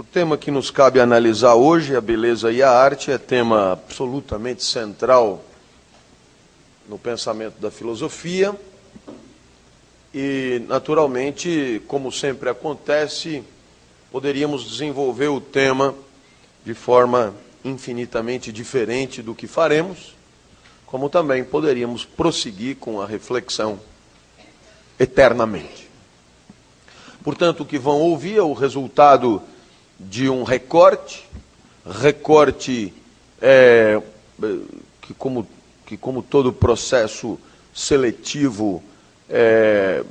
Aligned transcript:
O 0.00 0.04
tema 0.04 0.38
que 0.38 0.52
nos 0.52 0.70
cabe 0.70 1.00
analisar 1.00 1.56
hoje, 1.56 1.96
a 1.96 2.00
beleza 2.00 2.52
e 2.52 2.62
a 2.62 2.70
arte, 2.70 3.10
é 3.10 3.18
tema 3.18 3.72
absolutamente 3.72 4.62
central 4.62 5.42
no 6.88 6.96
pensamento 6.96 7.58
da 7.58 7.68
filosofia. 7.68 8.54
E, 10.14 10.62
naturalmente, 10.68 11.82
como 11.88 12.12
sempre 12.12 12.48
acontece, 12.48 13.42
poderíamos 14.12 14.70
desenvolver 14.70 15.26
o 15.26 15.40
tema 15.40 15.92
de 16.64 16.74
forma 16.74 17.34
infinitamente 17.64 18.52
diferente 18.52 19.20
do 19.20 19.34
que 19.34 19.48
faremos, 19.48 20.14
como 20.86 21.10
também 21.10 21.42
poderíamos 21.42 22.04
prosseguir 22.04 22.76
com 22.76 23.00
a 23.00 23.06
reflexão 23.06 23.80
eternamente. 24.96 25.90
Portanto, 27.24 27.64
o 27.64 27.66
que 27.66 27.80
vão 27.80 28.00
ouvir 28.00 28.36
é 28.36 28.42
o 28.42 28.52
resultado 28.52 29.42
de 29.98 30.28
um 30.28 30.42
recorte, 30.42 31.28
recorte 31.84 32.92
é, 33.40 34.00
que, 35.02 35.12
como, 35.14 35.46
que, 35.86 35.96
como 35.96 36.22
todo 36.22 36.52
processo 36.52 37.38
seletivo, 37.74 38.82
é, 39.28 40.04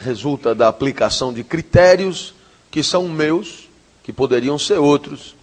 resulta 0.00 0.54
da 0.54 0.68
aplicação 0.68 1.32
de 1.32 1.42
critérios 1.42 2.34
que 2.70 2.82
são 2.82 3.08
meus, 3.08 3.68
que 4.02 4.12
poderiam 4.12 4.58
ser 4.58 4.78
outros, 4.78 5.34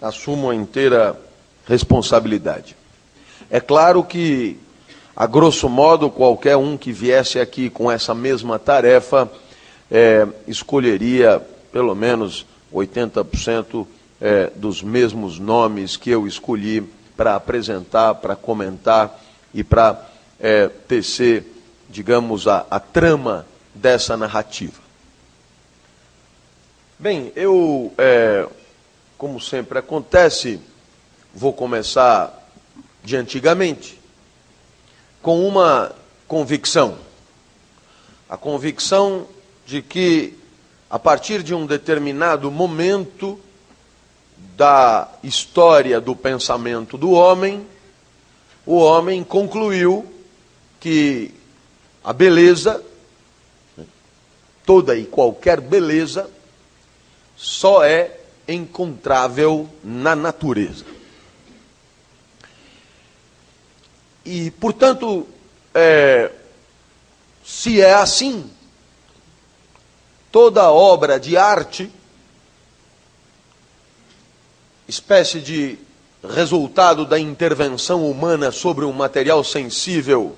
assumo 0.00 0.50
a 0.50 0.54
inteira 0.54 1.18
responsabilidade. 1.66 2.76
É 3.50 3.60
claro 3.60 4.02
que, 4.02 4.58
a 5.14 5.26
grosso 5.26 5.68
modo, 5.68 6.10
qualquer 6.10 6.56
um 6.56 6.76
que 6.76 6.92
viesse 6.92 7.38
aqui 7.38 7.68
com 7.68 7.90
essa 7.90 8.14
mesma 8.14 8.58
tarefa 8.58 9.30
é, 9.90 10.26
escolheria 10.46 11.40
pelo 11.72 11.94
menos 11.94 12.46
80% 12.76 13.86
é, 14.20 14.50
dos 14.54 14.82
mesmos 14.82 15.38
nomes 15.38 15.96
que 15.96 16.10
eu 16.10 16.26
escolhi 16.26 16.82
para 17.16 17.34
apresentar, 17.34 18.14
para 18.16 18.36
comentar 18.36 19.20
e 19.52 19.64
para 19.64 20.08
é, 20.38 20.68
tecer, 20.68 21.44
digamos, 21.88 22.46
a, 22.46 22.66
a 22.70 22.78
trama 22.78 23.46
dessa 23.74 24.16
narrativa. 24.16 24.80
Bem, 26.98 27.32
eu, 27.34 27.92
é, 27.98 28.46
como 29.18 29.40
sempre 29.40 29.78
acontece, 29.78 30.60
vou 31.34 31.52
começar 31.52 32.50
de 33.04 33.16
antigamente, 33.16 34.00
com 35.22 35.46
uma 35.46 35.92
convicção. 36.26 36.98
A 38.28 38.36
convicção 38.36 39.26
de 39.66 39.82
que, 39.82 40.38
a 40.88 40.98
partir 40.98 41.42
de 41.42 41.54
um 41.54 41.66
determinado 41.66 42.50
momento 42.50 43.38
da 44.56 45.08
história 45.22 46.00
do 46.00 46.14
pensamento 46.14 46.96
do 46.96 47.10
homem, 47.10 47.66
o 48.64 48.76
homem 48.76 49.22
concluiu 49.24 50.06
que 50.80 51.34
a 52.04 52.12
beleza, 52.12 52.82
toda 54.64 54.96
e 54.96 55.04
qualquer 55.04 55.60
beleza, 55.60 56.30
só 57.36 57.84
é 57.84 58.20
encontrável 58.48 59.68
na 59.82 60.14
natureza. 60.14 60.84
E, 64.24 64.50
portanto, 64.52 65.26
é, 65.74 66.32
se 67.44 67.80
é 67.80 67.94
assim, 67.94 68.50
toda 70.36 70.70
obra 70.70 71.18
de 71.18 71.34
arte, 71.34 71.90
espécie 74.86 75.40
de 75.40 75.78
resultado 76.22 77.06
da 77.06 77.18
intervenção 77.18 78.06
humana 78.06 78.52
sobre 78.52 78.84
um 78.84 78.92
material 78.92 79.42
sensível 79.42 80.36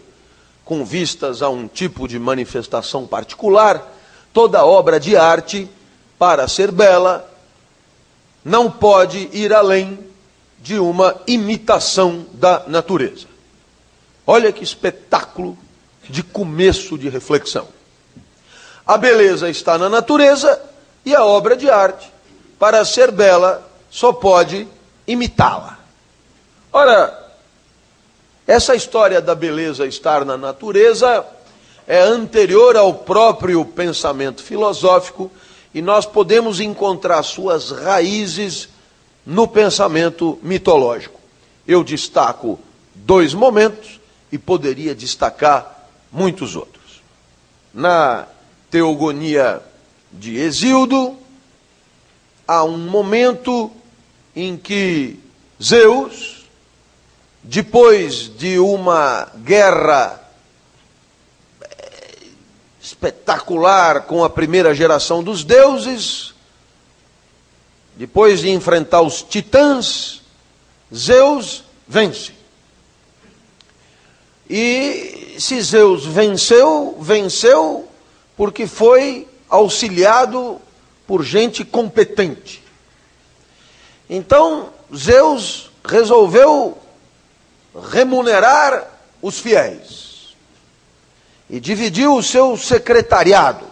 com 0.64 0.84
vistas 0.84 1.42
a 1.42 1.48
um 1.48 1.66
tipo 1.66 2.06
de 2.06 2.16
manifestação 2.16 3.08
particular, 3.08 3.92
toda 4.32 4.64
obra 4.64 5.00
de 5.00 5.16
arte, 5.16 5.68
para 6.16 6.46
ser 6.46 6.70
bela, 6.70 7.28
não 8.44 8.70
pode 8.70 9.28
ir 9.32 9.52
além 9.52 9.98
de 10.60 10.78
uma 10.78 11.20
imitação 11.26 12.24
da 12.34 12.62
natureza. 12.68 13.26
Olha 14.24 14.52
que 14.52 14.62
espetáculo 14.62 15.58
de 16.08 16.22
começo 16.22 16.96
de 16.96 17.08
reflexão. 17.08 17.77
A 18.88 18.96
beleza 18.96 19.50
está 19.50 19.76
na 19.76 19.86
natureza 19.86 20.58
e 21.04 21.14
a 21.14 21.22
obra 21.22 21.54
de 21.54 21.68
arte, 21.68 22.10
para 22.58 22.82
ser 22.86 23.10
bela, 23.10 23.62
só 23.90 24.14
pode 24.14 24.66
imitá-la. 25.06 25.78
Ora, 26.72 27.30
essa 28.46 28.74
história 28.74 29.20
da 29.20 29.34
beleza 29.34 29.86
estar 29.86 30.24
na 30.24 30.38
natureza 30.38 31.22
é 31.86 32.00
anterior 32.00 32.78
ao 32.78 32.94
próprio 32.94 33.62
pensamento 33.62 34.42
filosófico 34.42 35.30
e 35.74 35.82
nós 35.82 36.06
podemos 36.06 36.58
encontrar 36.58 37.22
suas 37.24 37.70
raízes 37.70 38.70
no 39.26 39.46
pensamento 39.46 40.38
mitológico. 40.42 41.20
Eu 41.66 41.84
destaco 41.84 42.58
dois 42.94 43.34
momentos 43.34 44.00
e 44.32 44.38
poderia 44.38 44.94
destacar 44.94 45.90
muitos 46.10 46.56
outros. 46.56 47.02
Na 47.74 48.26
teogonia 48.70 49.62
de 50.12 50.36
Exildo, 50.36 51.16
há 52.46 52.64
um 52.64 52.78
momento 52.78 53.70
em 54.34 54.56
que 54.56 55.18
Zeus, 55.62 56.44
depois 57.42 58.28
de 58.36 58.58
uma 58.58 59.28
guerra 59.36 60.20
eh, 61.60 62.26
espetacular 62.80 64.02
com 64.02 64.22
a 64.22 64.30
primeira 64.30 64.74
geração 64.74 65.22
dos 65.22 65.44
deuses, 65.44 66.34
depois 67.96 68.40
de 68.40 68.50
enfrentar 68.50 69.02
os 69.02 69.22
titãs, 69.22 70.22
Zeus 70.94 71.64
vence. 71.86 72.32
E 74.48 75.36
se 75.38 75.60
Zeus 75.60 76.06
venceu, 76.06 76.96
venceu 77.00 77.87
porque 78.38 78.68
foi 78.68 79.26
auxiliado 79.50 80.60
por 81.08 81.24
gente 81.24 81.64
competente. 81.64 82.62
Então, 84.08 84.70
Zeus 84.94 85.72
resolveu 85.84 86.78
remunerar 87.90 88.86
os 89.20 89.40
fiéis 89.40 90.36
e 91.50 91.58
dividiu 91.58 92.14
o 92.14 92.22
seu 92.22 92.56
secretariado 92.56 93.66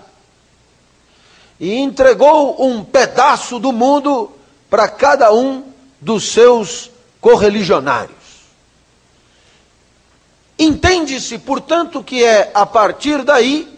e 1.60 1.76
entregou 1.76 2.66
um 2.66 2.82
pedaço 2.82 3.60
do 3.60 3.71
mundo 3.72 4.32
para 4.69 4.88
cada 4.88 5.32
um 5.32 5.62
dos 6.00 6.32
seus 6.32 6.91
correligionários. 7.21 8.16
Entende-se, 10.59 11.38
portanto, 11.38 12.03
que 12.03 12.25
é 12.25 12.50
a 12.53 12.66
partir 12.66 13.22
daí 13.22 13.75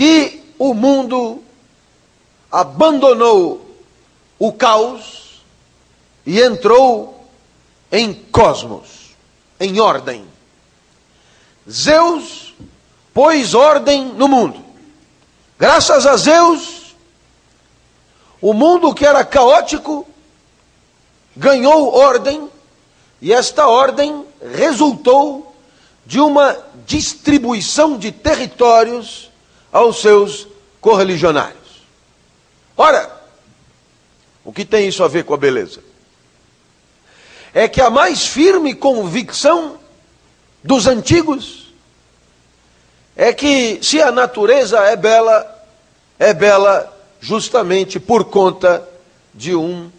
que 0.00 0.42
o 0.58 0.72
mundo 0.72 1.42
abandonou 2.50 3.76
o 4.38 4.50
caos 4.50 5.42
e 6.24 6.40
entrou 6.40 7.28
em 7.92 8.14
cosmos, 8.14 9.14
em 9.60 9.78
ordem. 9.78 10.24
Zeus 11.70 12.54
pôs 13.12 13.52
ordem 13.52 14.06
no 14.06 14.26
mundo. 14.26 14.64
Graças 15.58 16.06
a 16.06 16.16
Zeus, 16.16 16.96
o 18.40 18.54
mundo 18.54 18.94
que 18.94 19.04
era 19.04 19.22
caótico 19.22 20.08
ganhou 21.36 21.94
ordem, 21.94 22.48
e 23.20 23.34
esta 23.34 23.68
ordem 23.68 24.24
resultou 24.54 25.54
de 26.06 26.18
uma 26.18 26.56
distribuição 26.86 27.98
de 27.98 28.10
territórios 28.10 29.29
aos 29.72 30.00
seus 30.00 30.46
correligionários. 30.80 31.58
Ora, 32.76 33.20
o 34.44 34.52
que 34.52 34.64
tem 34.64 34.88
isso 34.88 35.04
a 35.04 35.08
ver 35.08 35.24
com 35.24 35.34
a 35.34 35.36
beleza? 35.36 35.80
É 37.52 37.68
que 37.68 37.80
a 37.80 37.90
mais 37.90 38.26
firme 38.26 38.74
convicção 38.74 39.78
dos 40.62 40.86
antigos 40.86 41.72
é 43.16 43.32
que 43.32 43.80
se 43.82 44.00
a 44.00 44.10
natureza 44.10 44.78
é 44.78 44.96
bela, 44.96 45.66
é 46.18 46.32
bela 46.32 46.96
justamente 47.20 48.00
por 48.00 48.24
conta 48.24 48.86
de 49.34 49.54
um 49.54 49.90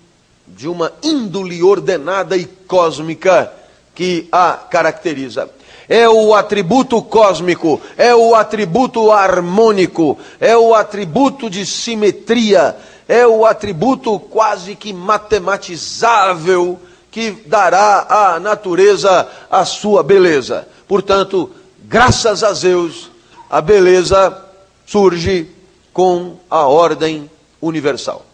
de 0.48 0.68
uma 0.68 0.92
índole 1.02 1.64
ordenada 1.64 2.36
e 2.36 2.46
cósmica 2.46 3.52
que 3.96 4.28
a 4.32 4.54
caracteriza 4.54 5.50
é 5.92 6.08
o 6.08 6.34
atributo 6.34 7.02
cósmico, 7.02 7.82
é 7.98 8.16
o 8.16 8.34
atributo 8.34 9.12
harmônico, 9.12 10.18
é 10.40 10.56
o 10.56 10.74
atributo 10.74 11.50
de 11.50 11.66
simetria, 11.66 12.78
é 13.10 13.28
o 13.28 13.46
atributo 13.46 14.18
quase 14.18 14.74
que 14.74 14.94
matematizável 14.94 16.80
que 17.12 17.32
dará 17.46 18.08
à 18.10 18.40
natureza 18.40 19.28
a 19.50 19.66
sua 19.66 20.02
beleza. 20.02 20.66
Portanto, 20.88 21.52
graças 21.84 22.42
a 22.42 22.54
Deus, 22.54 23.12
a 23.50 23.60
beleza 23.60 24.46
surge 24.86 25.52
com 25.92 26.38
a 26.50 26.66
ordem 26.68 27.30
universal. 27.62 28.26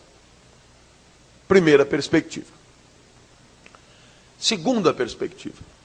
Primeira 1.48 1.88
perspectiva. 1.88 2.54
Segunda 4.38 4.94
perspectiva. 4.94 5.77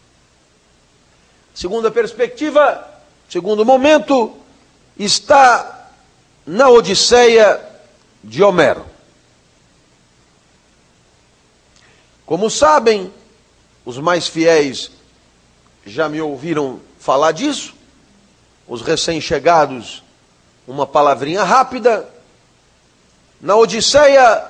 Segunda 1.55 1.91
perspectiva, 1.91 2.89
segundo 3.29 3.65
momento, 3.65 4.35
está 4.99 5.91
na 6.47 6.69
Odisseia 6.69 7.61
de 8.25 8.43
Homero. 8.43 8.87
Como 12.25 12.49
sabem, 12.49 13.13
os 13.85 13.99
mais 13.99 14.27
fiéis 14.27 14.91
já 15.85 16.09
me 16.09 16.21
ouviram 16.21 16.81
falar 16.99 17.33
disso, 17.33 17.75
os 18.67 18.81
recém-chegados, 18.81 20.03
uma 20.67 20.87
palavrinha 20.87 21.43
rápida. 21.43 22.09
Na 23.41 23.57
Odisseia, 23.57 24.45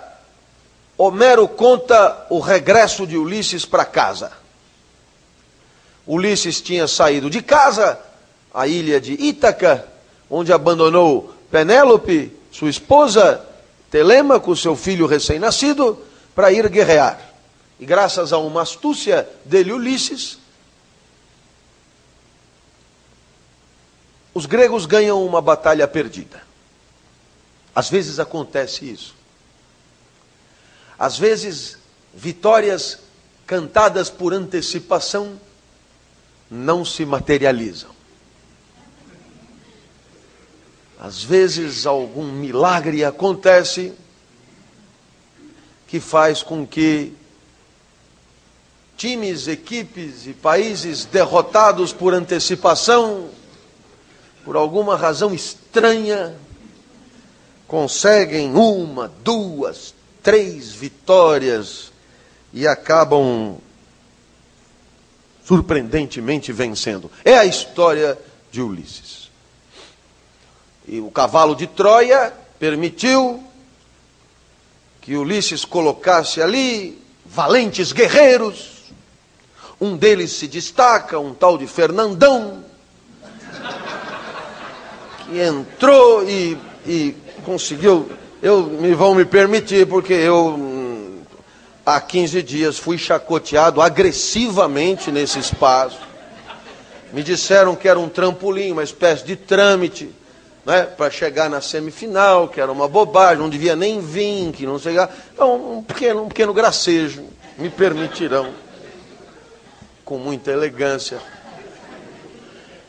Homero 0.96 1.48
conta 1.48 2.26
o 2.30 2.38
regresso 2.38 3.06
de 3.06 3.16
Ulisses 3.16 3.64
para 3.64 3.84
casa. 3.84 4.41
Ulisses 6.06 6.60
tinha 6.60 6.88
saído 6.88 7.30
de 7.30 7.42
casa, 7.42 7.98
a 8.52 8.66
ilha 8.66 9.00
de 9.00 9.12
Ítaca, 9.12 9.86
onde 10.28 10.52
abandonou 10.52 11.34
Penélope, 11.50 12.32
sua 12.50 12.70
esposa, 12.70 13.44
Telêmaco, 13.90 14.56
seu 14.56 14.74
filho 14.74 15.06
recém-nascido, 15.06 15.98
para 16.34 16.50
ir 16.50 16.68
guerrear. 16.68 17.20
E 17.78 17.84
graças 17.84 18.32
a 18.32 18.38
uma 18.38 18.62
astúcia 18.62 19.28
dele, 19.44 19.72
Ulisses, 19.72 20.38
os 24.34 24.46
gregos 24.46 24.86
ganham 24.86 25.24
uma 25.24 25.40
batalha 25.40 25.86
perdida. 25.86 26.42
Às 27.74 27.90
vezes 27.90 28.18
acontece 28.18 28.90
isso. 28.90 29.14
Às 30.98 31.18
vezes, 31.18 31.78
vitórias 32.14 32.98
cantadas 33.46 34.08
por 34.08 34.32
antecipação 34.32 35.38
não 36.52 36.84
se 36.84 37.06
materializam. 37.06 37.90
Às 41.00 41.24
vezes, 41.24 41.86
algum 41.86 42.30
milagre 42.30 43.02
acontece 43.04 43.94
que 45.88 45.98
faz 45.98 46.42
com 46.42 46.66
que 46.66 47.14
times, 48.96 49.48
equipes 49.48 50.26
e 50.26 50.34
países 50.34 51.06
derrotados 51.06 51.92
por 51.92 52.12
antecipação, 52.12 53.30
por 54.44 54.54
alguma 54.54 54.94
razão 54.94 55.34
estranha, 55.34 56.36
conseguem 57.66 58.52
uma, 58.52 59.10
duas, 59.24 59.94
três 60.22 60.70
vitórias 60.70 61.90
e 62.52 62.66
acabam 62.66 63.58
surpreendentemente 65.44 66.52
vencendo. 66.52 67.10
É 67.24 67.36
a 67.36 67.44
história 67.44 68.18
de 68.50 68.60
Ulisses. 68.60 69.30
E 70.86 71.00
o 71.00 71.10
cavalo 71.10 71.54
de 71.54 71.66
Troia 71.66 72.32
permitiu 72.58 73.42
que 75.00 75.16
Ulisses 75.16 75.64
colocasse 75.64 76.40
ali 76.40 77.00
valentes 77.24 77.92
guerreiros. 77.92 78.70
Um 79.80 79.96
deles 79.96 80.32
se 80.32 80.46
destaca, 80.46 81.18
um 81.18 81.34
tal 81.34 81.58
de 81.58 81.66
Fernandão, 81.66 82.64
que 85.26 85.40
entrou 85.40 86.28
e, 86.28 86.56
e 86.86 87.16
conseguiu. 87.44 88.08
Eu 88.40 88.64
me 88.64 88.94
vão 88.94 89.14
me 89.14 89.24
permitir, 89.24 89.86
porque 89.86 90.12
eu 90.12 90.56
há 91.84 92.00
15 92.00 92.42
dias 92.42 92.78
fui 92.78 92.96
chacoteado 92.96 93.80
agressivamente 93.80 95.10
nesse 95.10 95.38
espaço. 95.38 95.98
Me 97.12 97.22
disseram 97.22 97.76
que 97.76 97.88
era 97.88 97.98
um 97.98 98.08
trampolim, 98.08 98.72
uma 98.72 98.82
espécie 98.82 99.24
de 99.24 99.36
trâmite, 99.36 100.10
né, 100.64 100.84
para 100.84 101.10
chegar 101.10 101.50
na 101.50 101.60
semifinal, 101.60 102.48
que 102.48 102.60
era 102.60 102.70
uma 102.70 102.88
bobagem, 102.88 103.38
não 103.38 103.50
devia 103.50 103.76
nem 103.76 104.00
vir, 104.00 104.52
que 104.52 104.64
não 104.64 104.78
sei 104.78 104.94
lá. 104.94 105.08
Então, 105.34 105.78
um 105.78 105.82
pequeno, 105.82 106.22
um 106.22 106.28
pequeno 106.28 106.54
gracejo, 106.54 107.24
me 107.58 107.68
permitirão, 107.68 108.50
com 110.04 110.18
muita 110.18 110.50
elegância. 110.50 111.18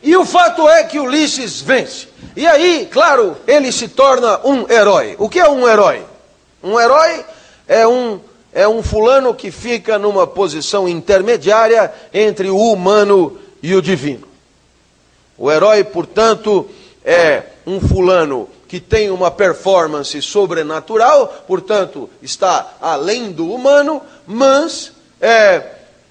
E 0.02 0.16
o 0.16 0.24
fato 0.24 0.68
é 0.68 0.84
que 0.84 0.98
Ulisses 0.98 1.60
vence. 1.60 2.08
E 2.36 2.46
aí, 2.46 2.88
claro, 2.90 3.36
ele 3.46 3.72
se 3.72 3.88
torna 3.88 4.40
um 4.44 4.70
herói. 4.70 5.16
O 5.18 5.28
que 5.28 5.40
é 5.40 5.48
um 5.48 5.66
herói? 5.66 6.04
Um 6.62 6.78
herói 6.78 7.24
é 7.66 7.86
um 7.86 8.20
é 8.54 8.68
um 8.68 8.84
fulano 8.84 9.34
que 9.34 9.50
fica 9.50 9.98
numa 9.98 10.28
posição 10.28 10.88
intermediária 10.88 11.92
entre 12.14 12.48
o 12.48 12.56
humano 12.56 13.36
e 13.60 13.74
o 13.74 13.82
divino. 13.82 14.28
O 15.36 15.50
herói, 15.50 15.82
portanto, 15.82 16.70
é 17.04 17.42
um 17.66 17.80
fulano 17.80 18.48
que 18.68 18.78
tem 18.78 19.10
uma 19.10 19.28
performance 19.28 20.22
sobrenatural, 20.22 21.26
portanto, 21.48 22.08
está 22.22 22.74
além 22.80 23.32
do 23.32 23.52
humano, 23.52 24.00
mas 24.24 24.92
é, 25.20 25.60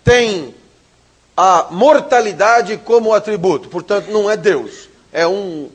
tem 0.04 0.54
a 1.36 1.68
mortalidade 1.72 2.75
como 2.75 3.13
atributo, 3.13 3.69
portanto, 3.69 4.12
não 4.12 4.30
é 4.30 4.36
Deus, 4.36 4.89
é 5.13 5.25
um. 5.25 5.69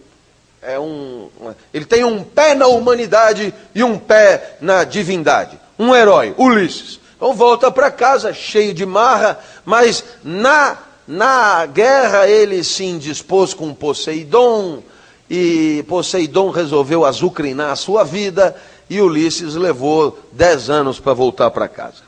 É 0.60 0.78
um 0.78 1.30
ele 1.72 1.84
tem 1.84 2.02
um 2.02 2.24
pé 2.24 2.52
na 2.52 2.66
humanidade 2.66 3.54
e 3.72 3.84
um 3.84 3.96
pé 3.96 4.56
na 4.60 4.82
divindade 4.82 5.56
um 5.78 5.94
herói, 5.94 6.34
Ulisses. 6.36 6.98
Então 7.16 7.34
volta 7.34 7.70
para 7.70 7.90
casa 7.90 8.32
cheio 8.32 8.72
de 8.72 8.86
marra, 8.86 9.38
mas 9.64 10.04
na, 10.22 10.78
na 11.06 11.66
guerra 11.66 12.28
ele 12.28 12.62
se 12.64 12.84
indispôs 12.84 13.52
com 13.52 13.74
Poseidon, 13.74 14.82
e 15.28 15.84
Poseidon 15.88 16.50
resolveu 16.50 17.04
azucrinar 17.04 17.70
a 17.70 17.76
sua 17.76 18.04
vida, 18.04 18.56
e 18.88 19.00
Ulisses 19.00 19.54
levou 19.54 20.18
dez 20.32 20.70
anos 20.70 20.98
para 20.98 21.12
voltar 21.12 21.50
para 21.50 21.68
casa. 21.68 22.07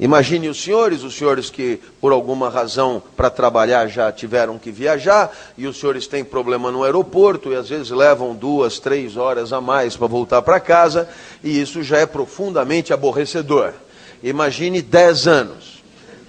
Imagine 0.00 0.48
os 0.48 0.62
senhores, 0.62 1.02
os 1.02 1.14
senhores 1.14 1.50
que 1.50 1.78
por 2.00 2.12
alguma 2.12 2.48
razão 2.48 3.02
para 3.16 3.30
trabalhar 3.30 3.86
já 3.88 4.10
tiveram 4.10 4.58
que 4.58 4.70
viajar, 4.70 5.30
e 5.56 5.66
os 5.66 5.78
senhores 5.78 6.06
têm 6.06 6.24
problema 6.24 6.72
no 6.72 6.82
aeroporto 6.82 7.52
e 7.52 7.54
às 7.54 7.68
vezes 7.68 7.90
levam 7.90 8.34
duas, 8.34 8.78
três 8.78 9.16
horas 9.16 9.52
a 9.52 9.60
mais 9.60 9.96
para 9.96 10.06
voltar 10.06 10.42
para 10.42 10.58
casa, 10.58 11.08
e 11.44 11.60
isso 11.60 11.82
já 11.82 11.98
é 11.98 12.06
profundamente 12.06 12.92
aborrecedor. 12.92 13.72
Imagine 14.22 14.80
dez 14.80 15.26
anos. 15.26 15.82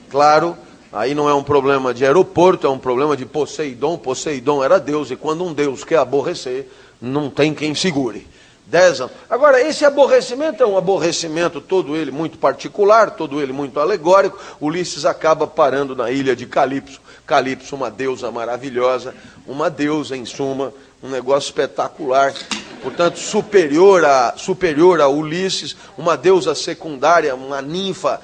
Claro, 0.09 0.57
aí 0.91 1.15
não 1.15 1.27
é 1.27 1.33
um 1.33 1.43
problema 1.43 1.93
de 1.93 2.05
aeroporto, 2.05 2.67
é 2.67 2.69
um 2.69 2.77
problema 2.77 3.17
de 3.17 3.25
Poseidon. 3.25 3.97
Poseidon 3.97 4.63
era 4.63 4.79
Deus, 4.79 5.09
e 5.09 5.15
quando 5.15 5.43
um 5.43 5.53
Deus 5.53 5.83
quer 5.83 5.97
aborrecer, 5.97 6.69
não 7.01 7.29
tem 7.29 7.53
quem 7.53 7.73
segure. 7.73 8.27
Dez 8.65 9.01
anos. 9.01 9.13
Agora, 9.29 9.61
esse 9.61 9.83
aborrecimento 9.83 10.63
é 10.63 10.65
um 10.65 10.77
aborrecimento, 10.77 11.59
todo 11.59 11.97
ele 11.97 12.11
muito 12.11 12.37
particular, 12.37 13.11
todo 13.11 13.41
ele 13.41 13.51
muito 13.51 13.79
alegórico. 13.79 14.39
Ulisses 14.61 15.05
acaba 15.05 15.45
parando 15.45 15.95
na 15.95 16.09
ilha 16.09 16.35
de 16.35 16.45
Calipso. 16.45 17.01
Calipso, 17.25 17.75
uma 17.75 17.91
deusa 17.91 18.31
maravilhosa, 18.31 19.13
uma 19.45 19.69
deusa, 19.69 20.15
em 20.15 20.25
suma, 20.25 20.73
um 21.01 21.09
negócio 21.09 21.47
espetacular. 21.47 22.33
Portanto, 22.81 23.19
superior 23.19 24.05
a, 24.05 24.33
superior 24.37 25.01
a 25.01 25.09
Ulisses, 25.09 25.75
uma 25.97 26.15
deusa 26.15 26.55
secundária, 26.55 27.35
uma 27.35 27.61
ninfa, 27.61 28.21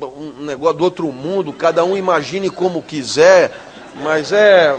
um 0.00 0.44
negócio 0.44 0.78
do 0.78 0.84
outro 0.84 1.12
mundo, 1.12 1.52
cada 1.52 1.84
um 1.84 1.96
imagine 1.96 2.48
como 2.48 2.82
quiser, 2.82 3.56
mas 4.02 4.32
é 4.32 4.76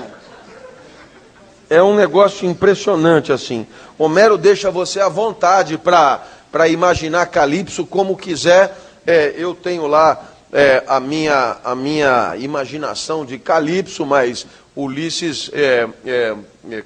é 1.72 1.82
um 1.82 1.96
negócio 1.96 2.46
impressionante 2.46 3.32
assim. 3.32 3.66
Homero 3.98 4.38
deixa 4.38 4.70
você 4.70 5.00
à 5.00 5.08
vontade 5.08 5.78
para 5.78 6.68
imaginar 6.68 7.28
Calypso 7.28 7.86
como 7.86 8.18
quiser. 8.18 8.78
É, 9.08 9.34
eu 9.38 9.56
tenho 9.56 9.88
lá 9.88 10.22
é, 10.52 10.84
a, 10.86 11.00
minha, 11.00 11.60
a 11.64 11.74
minha 11.74 12.36
imaginação 12.38 13.26
de 13.26 13.40
Calypso, 13.40 14.06
mas 14.06 14.46
Ulisses 14.76 15.50
é, 15.54 15.88
é, 16.06 16.36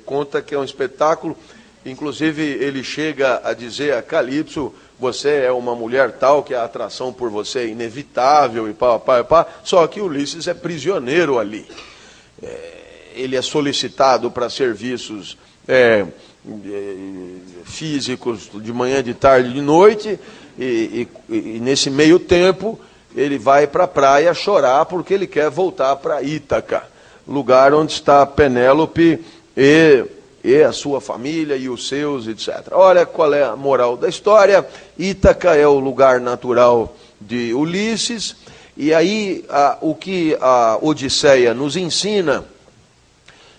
conta 0.05 0.39
que 0.39 0.53
é 0.53 0.59
um 0.59 0.63
espetáculo. 0.63 1.35
Inclusive, 1.83 2.43
ele 2.43 2.83
chega 2.83 3.41
a 3.43 3.53
dizer 3.55 3.95
a 3.95 4.03
Calypso: 4.03 4.71
você 4.99 5.45
é 5.45 5.51
uma 5.51 5.73
mulher 5.73 6.11
tal 6.11 6.43
que 6.43 6.53
a 6.53 6.63
atração 6.63 7.11
por 7.11 7.31
você 7.31 7.61
é 7.61 7.67
inevitável 7.69 8.69
e 8.69 8.73
pá, 8.73 8.99
pá, 8.99 9.23
pá. 9.23 9.47
Só 9.63 9.87
que 9.87 9.99
Ulisses 9.99 10.47
é 10.47 10.53
prisioneiro 10.53 11.39
ali. 11.39 11.67
É, 12.43 12.84
ele 13.15 13.35
é 13.35 13.41
solicitado 13.41 14.29
para 14.29 14.49
serviços 14.49 15.37
é, 15.67 16.05
físicos 17.63 18.49
de 18.53 18.71
manhã, 18.71 19.03
de 19.03 19.13
tarde, 19.13 19.53
de 19.53 19.61
noite, 19.61 20.19
e, 20.57 21.07
e, 21.29 21.35
e 21.35 21.59
nesse 21.59 21.89
meio 21.89 22.19
tempo 22.19 22.79
ele 23.15 23.37
vai 23.37 23.65
para 23.65 23.85
a 23.85 23.87
praia 23.87 24.33
chorar 24.33 24.85
porque 24.85 25.13
ele 25.13 25.25
quer 25.25 25.49
voltar 25.49 25.95
para 25.95 26.21
Ítaca, 26.21 26.83
lugar 27.27 27.73
onde 27.73 27.93
está 27.93 28.25
Penélope 28.25 29.23
e, 29.55 30.05
e 30.43 30.61
a 30.61 30.71
sua 30.71 31.01
família 31.01 31.55
e 31.55 31.69
os 31.69 31.87
seus, 31.87 32.27
etc. 32.27 32.67
Olha 32.71 33.05
qual 33.05 33.33
é 33.33 33.43
a 33.43 33.55
moral 33.55 33.97
da 33.97 34.09
história: 34.09 34.65
Ítaca 34.97 35.55
é 35.55 35.65
o 35.65 35.79
lugar 35.79 36.19
natural 36.19 36.95
de 37.19 37.53
Ulisses, 37.53 38.35
e 38.77 38.93
aí 38.93 39.45
a, 39.49 39.77
o 39.81 39.95
que 39.95 40.37
a 40.39 40.77
Odisseia 40.81 41.53
nos 41.53 41.75
ensina 41.75 42.43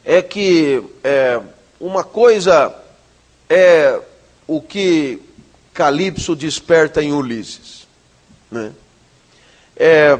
é 0.06 0.22
que 0.22 0.80
é, 1.02 1.40
uma 1.80 2.04
coisa 2.04 2.72
é 3.50 4.00
o 4.46 4.62
que 4.62 5.20
Calipso 5.74 6.36
desperta 6.36 7.02
em 7.02 7.12
Ulisses. 7.12 7.88
Né? 8.48 8.70
É, 9.76 10.16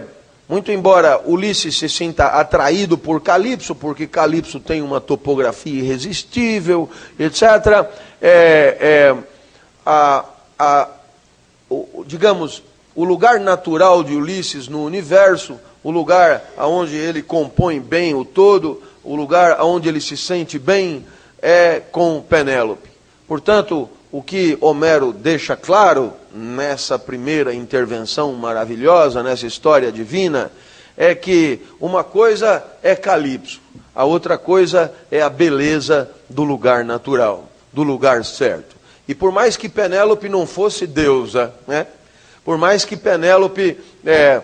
muito 0.49 0.73
embora 0.73 1.23
Ulisses 1.25 1.78
se 1.78 1.88
sinta 1.88 2.26
atraído 2.26 2.99
por 2.99 3.21
Calipso, 3.21 3.76
porque 3.76 4.09
Calipso 4.09 4.59
tem 4.59 4.83
uma 4.83 5.00
topografia 5.00 5.81
irresistível, 5.81 6.90
etc., 7.16 7.87
é, 8.21 8.76
é, 8.81 9.16
a, 9.85 10.25
a, 10.59 10.88
o, 11.71 12.05
digamos, 12.05 12.62
o 12.95 13.05
lugar 13.05 13.38
natural 13.38 14.02
de 14.02 14.14
Ulisses 14.14 14.66
no 14.66 14.85
universo, 14.85 15.61
o 15.83 15.93
lugar 15.93 16.43
aonde 16.57 16.97
ele 16.97 17.23
compõe 17.23 17.78
bem 17.78 18.14
o 18.14 18.25
todo, 18.25 18.83
o 19.07 19.15
lugar 19.15 19.53
aonde 19.53 19.89
ele 19.89 20.01
se 20.01 20.17
sente 20.17 20.59
bem, 20.59 21.07
é 21.41 21.81
com 21.93 22.21
Penélope. 22.21 22.91
Portanto, 23.27 23.89
o 24.11 24.21
que 24.21 24.59
Homero 24.61 25.13
deixa 25.13 25.57
claro 25.57 26.13
nessa 26.33 26.99
primeira 26.99 27.55
intervenção 27.55 28.33
maravilhosa, 28.33 29.23
nessa 29.23 29.47
história 29.47 29.93
divina, 29.93 30.51
é 30.97 31.15
que 31.15 31.61
uma 31.81 32.03
coisa 32.03 32.65
é 32.83 32.97
Calipso, 32.97 33.61
a 33.95 34.05
outra 34.05 34.37
coisa 34.37 34.93
é 35.11 35.23
a 35.23 35.29
beleza 35.29 36.11
do 36.29 36.43
lugar 36.43 36.85
natural, 36.85 37.49
do 37.73 37.83
lugar 37.83 38.25
certo. 38.25 38.75
E 39.07 39.15
por 39.15 39.31
mais 39.31 39.57
que 39.57 39.69
Penélope 39.69 40.29
não 40.29 40.47
fosse 40.47 40.87
deusa, 40.87 41.55
né? 41.67 41.87
por 42.45 42.59
mais 42.59 42.85
que 42.85 42.97
Penélope 42.97 43.79
é, 44.05 44.43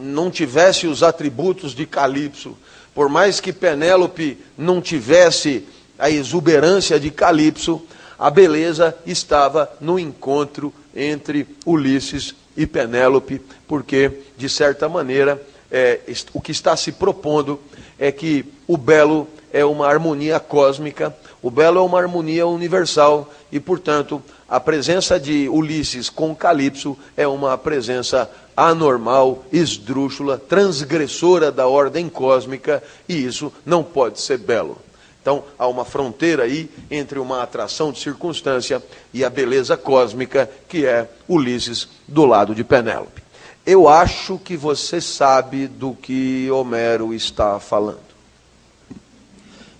não 0.00 0.30
tivesse 0.30 0.86
os 0.86 1.02
atributos 1.02 1.74
de 1.74 1.86
Calipso, 1.86 2.56
por 2.94 3.08
mais 3.08 3.40
que 3.40 3.52
Penélope 3.52 4.38
não 4.56 4.80
tivesse 4.80 5.66
a 5.98 6.10
exuberância 6.10 6.98
de 6.98 7.10
Calipso, 7.10 7.82
a 8.18 8.30
beleza 8.30 8.96
estava 9.04 9.70
no 9.80 9.98
encontro 9.98 10.72
entre 10.94 11.46
Ulisses 11.66 12.34
e 12.56 12.66
Penélope, 12.66 13.40
porque, 13.66 14.10
de 14.36 14.48
certa 14.48 14.88
maneira, 14.88 15.42
é, 15.70 16.00
o 16.32 16.40
que 16.40 16.52
está 16.52 16.76
se 16.76 16.92
propondo 16.92 17.60
é 17.98 18.12
que 18.12 18.44
o 18.66 18.76
belo 18.76 19.26
é 19.52 19.64
uma 19.64 19.88
harmonia 19.88 20.38
cósmica, 20.38 21.14
o 21.42 21.50
belo 21.50 21.78
é 21.78 21.82
uma 21.82 21.98
harmonia 21.98 22.46
universal, 22.46 23.32
e, 23.50 23.58
portanto, 23.58 24.22
a 24.48 24.60
presença 24.60 25.18
de 25.18 25.48
Ulisses 25.48 26.10
com 26.10 26.34
Calipso 26.34 26.96
é 27.16 27.26
uma 27.26 27.56
presença 27.56 28.30
anormal, 28.56 29.44
esdrúxula, 29.52 30.38
transgressora 30.38 31.50
da 31.50 31.66
ordem 31.66 32.08
cósmica, 32.08 32.82
e 33.08 33.24
isso 33.24 33.52
não 33.64 33.82
pode 33.82 34.20
ser 34.20 34.38
belo. 34.38 34.78
Então, 35.20 35.42
há 35.58 35.66
uma 35.66 35.86
fronteira 35.86 36.42
aí 36.42 36.70
entre 36.90 37.18
uma 37.18 37.42
atração 37.42 37.90
de 37.90 37.98
circunstância 37.98 38.82
e 39.12 39.24
a 39.24 39.30
beleza 39.30 39.74
cósmica, 39.74 40.50
que 40.68 40.84
é 40.84 41.08
Ulisses 41.26 41.88
do 42.06 42.26
lado 42.26 42.54
de 42.54 42.62
Penélope. 42.62 43.22
Eu 43.64 43.88
acho 43.88 44.38
que 44.38 44.54
você 44.54 45.00
sabe 45.00 45.66
do 45.66 45.94
que 45.94 46.50
Homero 46.50 47.14
está 47.14 47.58
falando. 47.58 48.00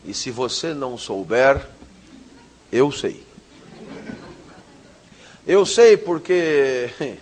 E 0.06 0.14
se 0.14 0.30
você 0.30 0.72
não 0.72 0.96
souber, 0.96 1.68
eu 2.72 2.90
sei. 2.90 3.23
Eu 5.46 5.66
sei 5.66 5.96
porque 5.96 6.90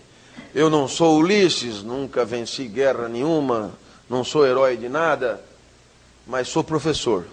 eu 0.54 0.70
não 0.70 0.86
sou 0.86 1.18
Ulisses, 1.18 1.82
nunca 1.82 2.24
venci 2.24 2.68
guerra 2.68 3.08
nenhuma, 3.08 3.72
não 4.08 4.22
sou 4.22 4.46
herói 4.46 4.76
de 4.76 4.88
nada, 4.88 5.42
mas 6.24 6.46
sou 6.46 6.62
professor. 6.62 7.26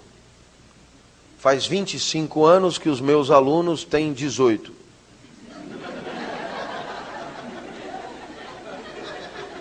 Faz 1.37 1.67
25 1.67 2.43
anos 2.43 2.79
que 2.79 2.89
os 2.89 2.99
meus 2.99 3.29
alunos 3.29 3.83
têm 3.83 4.11
18. 4.13 4.73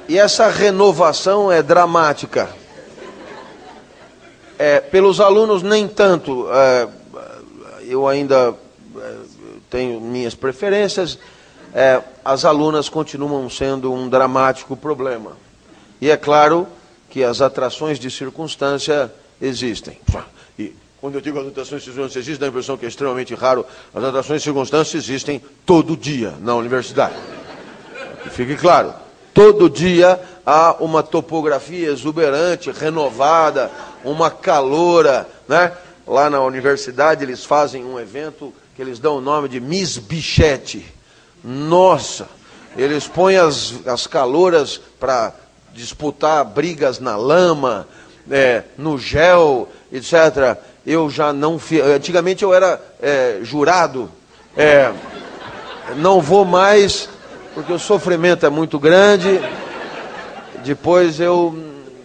E 0.08 0.18
essa 0.18 0.48
renovação 0.48 1.52
é 1.52 1.62
dramática. 1.62 2.48
É, 4.58 4.80
pelos 4.80 5.20
alunos, 5.20 5.62
nem 5.62 5.86
tanto. 5.86 6.48
É, 6.50 6.88
eu 7.82 8.08
ainda 8.08 8.54
é, 8.96 9.16
tenho 9.70 10.00
minhas 10.00 10.34
preferências. 10.34 11.18
É, 11.74 12.02
as 12.24 12.44
alunas 12.44 12.88
continuam 12.88 13.48
sendo 13.50 13.92
um 13.92 14.08
dramático 14.08 14.76
problema. 14.76 15.36
E 16.00 16.10
é 16.10 16.16
claro 16.16 16.66
que 17.10 17.24
as 17.24 17.40
atrações 17.40 17.98
de 17.98 18.10
circunstância 18.10 19.12
existem. 19.40 19.98
E 20.58 20.74
quando 21.00 21.16
eu 21.16 21.20
digo 21.20 21.38
as 21.38 21.46
atrações 21.46 21.82
de 21.82 21.90
circunstâncias 21.90 22.24
existem, 22.24 22.40
dá 22.40 22.46
a 22.46 22.48
impressão 22.48 22.76
que 22.76 22.84
é 22.84 22.88
extremamente 22.88 23.34
raro. 23.34 23.64
As 23.94 24.04
atrações 24.04 24.40
de 24.40 24.44
circunstâncias 24.44 25.04
existem 25.04 25.42
todo 25.64 25.96
dia 25.96 26.34
na 26.40 26.54
universidade. 26.54 27.16
Que 28.22 28.30
fique 28.30 28.56
claro. 28.56 28.92
Todo 29.32 29.70
dia 29.70 30.20
há 30.44 30.76
uma 30.80 31.02
topografia 31.02 31.88
exuberante, 31.88 32.70
renovada, 32.70 33.70
uma 34.04 34.30
caloura. 34.30 35.28
Né? 35.46 35.72
Lá 36.06 36.28
na 36.28 36.40
universidade 36.40 37.24
eles 37.24 37.44
fazem 37.44 37.84
um 37.84 38.00
evento 38.00 38.52
que 38.78 38.82
eles 38.82 39.00
dão 39.00 39.16
o 39.16 39.20
nome 39.20 39.48
de 39.48 39.58
Miss 39.58 39.98
Bichette. 39.98 40.86
Nossa! 41.42 42.28
Eles 42.76 43.08
põem 43.08 43.36
as, 43.36 43.74
as 43.84 44.06
calouras 44.06 44.80
para 45.00 45.34
disputar 45.74 46.44
brigas 46.44 47.00
na 47.00 47.16
lama, 47.16 47.88
é, 48.30 48.62
no 48.78 48.96
gel, 48.96 49.68
etc 49.90 50.56
eu 50.86 51.10
já 51.10 51.32
não 51.32 51.58
fiz. 51.58 51.82
Antigamente 51.82 52.44
eu 52.44 52.54
era 52.54 52.80
é, 53.02 53.40
jurado, 53.42 54.10
é, 54.56 54.90
não 55.96 56.20
vou 56.20 56.44
mais, 56.44 57.08
porque 57.54 57.72
o 57.72 57.78
sofrimento 57.78 58.46
é 58.46 58.48
muito 58.48 58.78
grande. 58.78 59.40
Depois 60.64 61.20
eu 61.20 61.52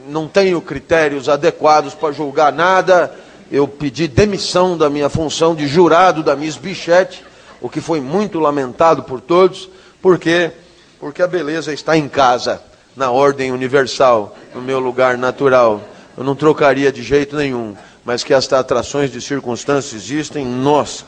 não 0.10 0.28
tenho 0.28 0.60
critérios 0.60 1.30
adequados 1.30 1.94
para 1.94 2.12
julgar 2.12 2.52
nada. 2.52 3.23
Eu 3.54 3.70
pedi 3.70 4.08
demissão 4.08 4.78
da 4.78 4.90
minha 4.90 5.08
função 5.08 5.56
de 5.56 5.66
jurado 5.66 6.22
da 6.22 6.36
Miss 6.36 6.58
Bichette, 6.58 7.24
o 7.62 7.70
que 7.70 7.80
foi 7.80 8.02
muito 8.02 8.38
lamentado 8.38 9.04
por 9.04 9.22
todos, 9.22 9.70
porque 10.02 10.52
porque 11.00 11.22
a 11.22 11.28
beleza 11.28 11.74
está 11.74 11.96
em 11.98 12.10
casa, 12.10 12.62
na 12.96 13.12
ordem 13.12 13.52
universal, 13.52 14.36
no 14.56 14.62
meu 14.62 14.80
lugar 14.80 15.18
natural. 15.18 15.82
Eu 16.18 16.24
não 16.24 16.36
trocaria 16.36 16.92
de 16.92 17.04
jeito 17.04 17.36
nenhum 17.36 17.76
mas 18.06 18.24
que 18.24 18.34
as 18.34 18.52
atrações 18.52 19.12
de 19.12 19.22
circunstâncias 19.22 20.02
existem, 20.02 20.46
nossa, 20.46 21.06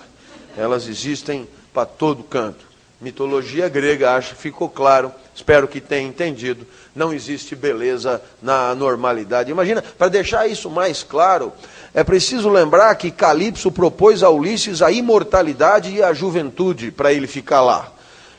elas 0.58 0.88
existem 0.88 1.48
para 1.74 1.86
todo 1.86 2.24
canto. 2.24 2.66
Mitologia 3.02 3.68
grega, 3.68 4.16
acho 4.16 4.36
ficou 4.36 4.70
claro, 4.70 5.12
espero 5.36 5.68
que 5.68 5.82
tenha 5.82 6.08
entendido, 6.08 6.66
não 6.96 7.14
existe 7.14 7.54
beleza 7.56 8.22
na 8.42 8.74
normalidade. 8.74 9.52
Imagina, 9.52 9.82
para 9.82 10.08
deixar 10.08 10.48
isso 10.48 10.70
mais 10.70 11.04
claro, 11.04 11.52
é 11.96 12.04
preciso 12.04 12.50
lembrar 12.50 12.94
que 12.96 13.10
Calipso 13.10 13.72
propôs 13.72 14.22
a 14.22 14.30
Ulisses 14.30 14.82
a 14.82 14.92
imortalidade 14.92 15.96
e 15.96 16.04
a 16.04 16.14
juventude 16.14 16.92
para 16.92 17.14
ele 17.14 17.26
ficar 17.26 17.62
lá. 17.62 17.90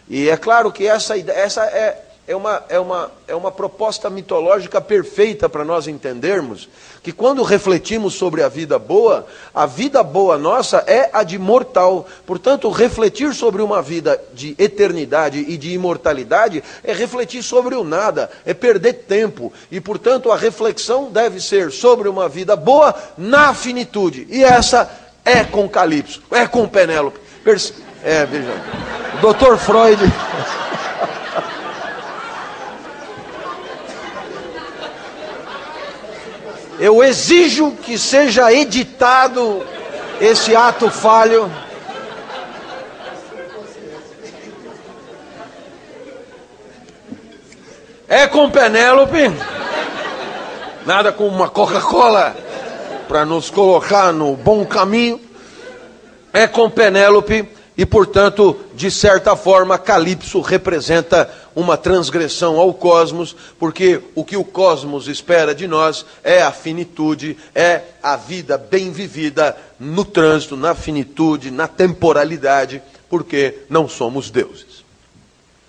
E 0.06 0.28
é 0.28 0.36
claro 0.36 0.70
que 0.70 0.86
essa, 0.86 1.18
essa 1.18 1.64
é, 1.64 2.05
é 2.26 2.34
uma, 2.34 2.64
é 2.68 2.78
uma, 2.78 3.12
é 3.28 3.34
uma 3.34 3.52
proposta 3.52 4.10
mitológica 4.10 4.80
perfeita 4.80 5.48
para 5.48 5.64
nós 5.64 5.86
entendermos 5.86 6.68
que 7.02 7.12
quando 7.12 7.44
refletimos 7.44 8.14
sobre 8.14 8.42
a 8.42 8.48
vida 8.48 8.80
boa, 8.80 9.26
a 9.54 9.64
vida 9.64 10.02
boa 10.02 10.36
nossa 10.36 10.78
é 10.88 11.08
a 11.12 11.22
de 11.22 11.38
mortal. 11.38 12.04
Portanto, 12.26 12.68
refletir 12.68 13.32
sobre 13.32 13.62
uma 13.62 13.80
vida 13.80 14.20
de 14.34 14.56
eternidade 14.58 15.38
e 15.38 15.56
de 15.56 15.72
imortalidade 15.72 16.64
é 16.82 16.92
refletir 16.92 17.44
sobre 17.44 17.76
o 17.76 17.84
nada, 17.84 18.28
é 18.44 18.52
perder 18.52 19.04
tempo. 19.06 19.52
E, 19.70 19.80
portanto, 19.80 20.32
a 20.32 20.36
reflexão 20.36 21.12
deve 21.12 21.40
ser 21.40 21.70
sobre 21.70 22.08
uma 22.08 22.28
vida 22.28 22.56
boa 22.56 22.92
na 23.16 23.54
finitude. 23.54 24.26
E 24.28 24.42
essa 24.42 24.90
é 25.24 25.44
com 25.44 25.68
Calipso, 25.68 26.20
é 26.32 26.44
com 26.44 26.66
Penélope. 26.66 27.20
É, 28.02 28.26
veja. 28.26 28.52
Doutor 29.20 29.56
Freud. 29.58 30.02
Eu 36.78 37.02
exijo 37.02 37.72
que 37.72 37.96
seja 37.96 38.52
editado 38.52 39.64
esse 40.20 40.54
ato 40.54 40.90
falho. 40.90 41.50
É 48.06 48.26
com 48.26 48.50
Penélope. 48.50 49.32
Nada 50.84 51.10
com 51.12 51.26
uma 51.26 51.48
Coca-Cola 51.48 52.36
para 53.08 53.24
nos 53.24 53.50
colocar 53.50 54.12
no 54.12 54.36
bom 54.36 54.64
caminho. 54.66 55.20
É 56.32 56.46
com 56.46 56.68
Penélope 56.68 57.48
e, 57.76 57.86
portanto, 57.86 58.56
de 58.74 58.90
certa 58.90 59.34
forma, 59.34 59.78
Calypso 59.78 60.40
representa 60.40 61.30
uma 61.56 61.78
transgressão 61.78 62.60
ao 62.60 62.74
cosmos, 62.74 63.34
porque 63.58 64.02
o 64.14 64.22
que 64.22 64.36
o 64.36 64.44
cosmos 64.44 65.08
espera 65.08 65.54
de 65.54 65.66
nós 65.66 66.04
é 66.22 66.42
a 66.42 66.52
finitude, 66.52 67.38
é 67.54 67.80
a 68.02 68.14
vida 68.14 68.58
bem 68.58 68.92
vivida 68.92 69.56
no 69.80 70.04
trânsito, 70.04 70.54
na 70.54 70.74
finitude, 70.74 71.50
na 71.50 71.66
temporalidade, 71.66 72.82
porque 73.08 73.60
não 73.70 73.88
somos 73.88 74.30
deuses. 74.30 74.84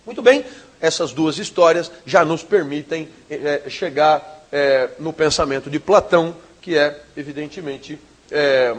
Muito 0.06 0.22
bem, 0.22 0.44
essas 0.82 1.14
duas 1.14 1.38
histórias 1.38 1.90
já 2.06 2.26
nos 2.26 2.44
permitem 2.44 3.08
é, 3.30 3.64
chegar 3.70 4.46
é, 4.52 4.90
no 5.00 5.14
pensamento 5.14 5.70
de 5.70 5.80
Platão, 5.80 6.36
que 6.62 6.78
é, 6.78 7.02
evidentemente, 7.16 7.98
é, 8.30 8.76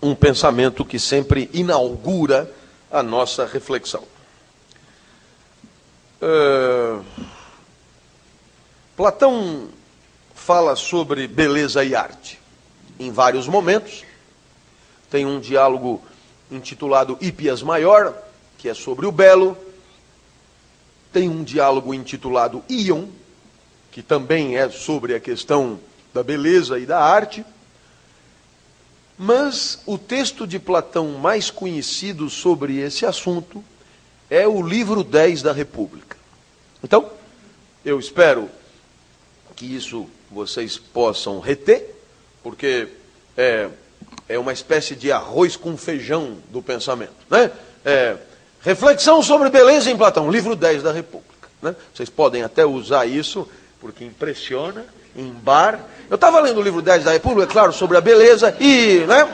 um 0.00 0.14
pensamento 0.14 0.86
que 0.86 0.98
sempre 0.98 1.50
inaugura 1.52 2.50
a 2.90 3.02
nossa 3.02 3.44
reflexão. 3.44 4.04
Uh, 6.20 7.04
Platão 8.96 9.68
fala 10.34 10.74
sobre 10.74 11.28
beleza 11.28 11.84
e 11.84 11.94
arte 11.94 12.40
em 12.98 13.12
vários 13.12 13.46
momentos. 13.46 14.02
Tem 15.08 15.24
um 15.24 15.38
diálogo 15.38 16.02
intitulado 16.50 17.16
Hípias 17.20 17.62
Maior, 17.62 18.12
que 18.56 18.68
é 18.68 18.74
sobre 18.74 19.06
o 19.06 19.12
belo. 19.12 19.56
Tem 21.12 21.28
um 21.28 21.44
diálogo 21.44 21.94
intitulado 21.94 22.64
Ion, 22.68 23.06
que 23.92 24.02
também 24.02 24.56
é 24.56 24.68
sobre 24.68 25.14
a 25.14 25.20
questão 25.20 25.78
da 26.12 26.24
beleza 26.24 26.80
e 26.80 26.84
da 26.84 26.98
arte. 26.98 27.44
Mas 29.16 29.80
o 29.86 29.96
texto 29.96 30.48
de 30.48 30.58
Platão 30.58 31.12
mais 31.12 31.48
conhecido 31.48 32.28
sobre 32.28 32.78
esse 32.78 33.06
assunto 33.06 33.62
é 34.30 34.46
o 34.46 34.62
livro 34.62 35.02
10 35.02 35.42
da 35.42 35.52
República. 35.52 36.16
Então, 36.82 37.10
eu 37.84 37.98
espero 37.98 38.50
que 39.56 39.64
isso 39.64 40.08
vocês 40.30 40.76
possam 40.78 41.40
reter, 41.40 41.94
porque 42.42 42.88
é, 43.36 43.68
é 44.28 44.38
uma 44.38 44.52
espécie 44.52 44.94
de 44.94 45.10
arroz 45.10 45.56
com 45.56 45.76
feijão 45.76 46.36
do 46.50 46.62
pensamento. 46.62 47.14
Né? 47.30 47.50
É, 47.84 48.16
reflexão 48.60 49.22
sobre 49.22 49.48
beleza 49.48 49.90
em 49.90 49.96
Platão, 49.96 50.30
livro 50.30 50.54
10 50.54 50.82
da 50.82 50.92
República. 50.92 51.48
Né? 51.62 51.74
Vocês 51.94 52.08
podem 52.08 52.42
até 52.42 52.64
usar 52.64 53.06
isso, 53.06 53.48
porque 53.80 54.04
impressiona 54.04 54.84
em 55.16 55.30
bar. 55.30 55.80
Eu 56.08 56.14
estava 56.14 56.40
lendo 56.40 56.60
o 56.60 56.62
livro 56.62 56.82
10 56.82 57.04
da 57.04 57.12
República, 57.12 57.50
é 57.50 57.52
claro, 57.52 57.72
sobre 57.72 57.96
a 57.96 58.00
beleza, 58.00 58.54
e. 58.60 59.04
Né? 59.06 59.28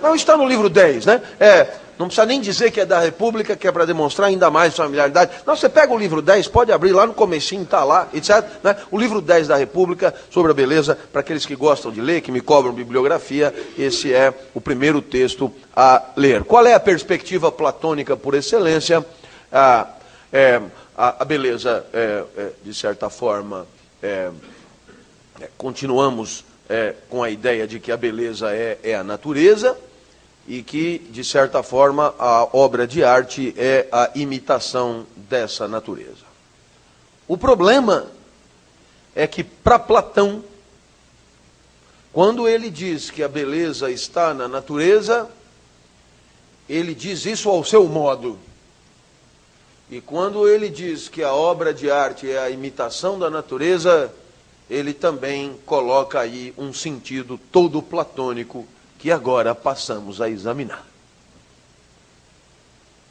Não 0.00 0.14
está 0.14 0.36
no 0.36 0.46
livro 0.46 0.68
10, 0.68 1.06
né? 1.06 1.20
É, 1.40 1.74
não 1.98 2.06
precisa 2.06 2.24
nem 2.24 2.40
dizer 2.40 2.70
que 2.70 2.80
é 2.80 2.86
da 2.86 3.00
República, 3.00 3.56
que 3.56 3.66
é 3.66 3.72
para 3.72 3.84
demonstrar 3.84 4.28
ainda 4.28 4.48
mais 4.50 4.76
familiaridade. 4.76 5.32
Não, 5.44 5.56
você 5.56 5.68
pega 5.68 5.92
o 5.92 5.98
livro 5.98 6.22
10, 6.22 6.46
pode 6.46 6.70
abrir 6.70 6.92
lá 6.92 7.04
no 7.04 7.12
comecinho, 7.12 7.62
está 7.62 7.82
lá, 7.82 8.08
etc. 8.14 8.44
Né? 8.62 8.76
O 8.90 8.96
livro 8.96 9.20
10 9.20 9.48
da 9.48 9.56
República, 9.56 10.14
sobre 10.30 10.52
a 10.52 10.54
beleza, 10.54 10.96
para 11.12 11.22
aqueles 11.22 11.44
que 11.44 11.56
gostam 11.56 11.90
de 11.90 12.00
ler, 12.00 12.20
que 12.20 12.30
me 12.30 12.40
cobram 12.40 12.72
bibliografia, 12.72 13.52
esse 13.76 14.14
é 14.14 14.32
o 14.54 14.60
primeiro 14.60 15.02
texto 15.02 15.52
a 15.74 16.04
ler. 16.16 16.44
Qual 16.44 16.64
é 16.64 16.74
a 16.74 16.80
perspectiva 16.80 17.50
platônica 17.50 18.16
por 18.16 18.34
excelência? 18.34 19.04
É, 20.32 20.60
a, 20.96 21.22
a, 21.22 21.24
beleza, 21.24 21.84
é, 21.92 22.24
é, 22.36 22.50
de 22.64 22.74
certa 22.74 23.10
forma, 23.10 23.66
é, 24.00 24.30
é, 25.40 25.48
continuamos 25.58 26.44
é, 26.68 26.94
com 27.10 27.24
a 27.24 27.30
ideia 27.30 27.66
de 27.66 27.80
que 27.80 27.90
a 27.90 27.96
beleza 27.96 28.52
é 28.52 28.94
a 28.94 29.02
natureza 29.02 29.76
e 30.48 30.62
que, 30.62 31.00
de 31.10 31.22
certa 31.22 31.62
forma, 31.62 32.14
a 32.18 32.48
obra 32.56 32.86
de 32.86 33.04
arte 33.04 33.54
é 33.58 33.86
a 33.92 34.10
imitação 34.14 35.06
dessa 35.14 35.68
natureza. 35.68 36.24
O 37.28 37.36
problema 37.36 38.06
é 39.14 39.26
que, 39.26 39.44
para 39.44 39.78
Platão, 39.78 40.42
quando 42.10 42.48
ele 42.48 42.70
diz 42.70 43.10
que 43.10 43.22
a 43.22 43.28
beleza 43.28 43.90
está 43.90 44.32
na 44.32 44.48
natureza, 44.48 45.28
ele 46.66 46.94
diz 46.94 47.26
isso 47.26 47.50
ao 47.50 47.62
seu 47.62 47.86
modo. 47.86 48.38
E 49.90 50.00
quando 50.00 50.48
ele 50.48 50.70
diz 50.70 51.10
que 51.10 51.22
a 51.22 51.34
obra 51.34 51.74
de 51.74 51.90
arte 51.90 52.30
é 52.30 52.38
a 52.38 52.48
imitação 52.48 53.18
da 53.18 53.28
natureza, 53.28 54.10
ele 54.70 54.94
também 54.94 55.58
coloca 55.66 56.18
aí 56.18 56.54
um 56.56 56.72
sentido 56.72 57.38
todo 57.52 57.82
platônico 57.82 58.66
que 58.98 59.12
agora 59.12 59.54
passamos 59.54 60.20
a 60.20 60.28
examinar. 60.28 60.84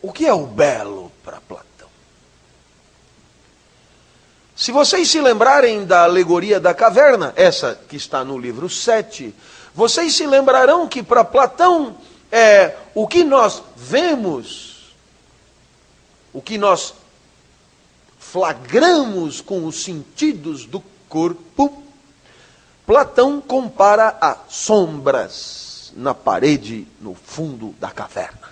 O 0.01 0.11
que 0.11 0.25
é 0.25 0.33
o 0.33 0.45
belo 0.45 1.11
para 1.23 1.39
Platão? 1.39 1.87
Se 4.55 4.71
vocês 4.71 5.09
se 5.09 5.21
lembrarem 5.21 5.85
da 5.85 6.03
alegoria 6.03 6.59
da 6.59 6.73
caverna, 6.73 7.33
essa 7.35 7.79
que 7.87 7.95
está 7.95 8.23
no 8.23 8.37
livro 8.37 8.69
7, 8.69 9.33
vocês 9.73 10.13
se 10.13 10.27
lembrarão 10.27 10.87
que 10.87 11.01
para 11.01 11.23
Platão 11.23 11.97
é 12.31 12.75
o 12.93 13.07
que 13.07 13.23
nós 13.23 13.63
vemos, 13.75 14.93
o 16.33 16.41
que 16.41 16.57
nós 16.57 16.93
flagramos 18.19 19.39
com 19.39 19.65
os 19.65 19.83
sentidos 19.83 20.65
do 20.65 20.83
corpo, 21.07 21.83
Platão 22.85 23.39
compara 23.39 24.17
a 24.19 24.37
sombras 24.49 25.66
na 25.97 26.13
parede, 26.13 26.87
no 27.01 27.15
fundo 27.15 27.73
da 27.79 27.89
caverna. 27.89 28.47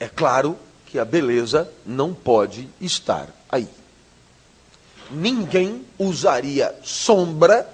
É 0.00 0.08
claro 0.08 0.56
que 0.86 0.98
a 0.98 1.04
beleza 1.04 1.70
não 1.84 2.14
pode 2.14 2.66
estar 2.80 3.28
aí. 3.46 3.68
Ninguém 5.10 5.84
usaria 5.98 6.74
sombra 6.82 7.68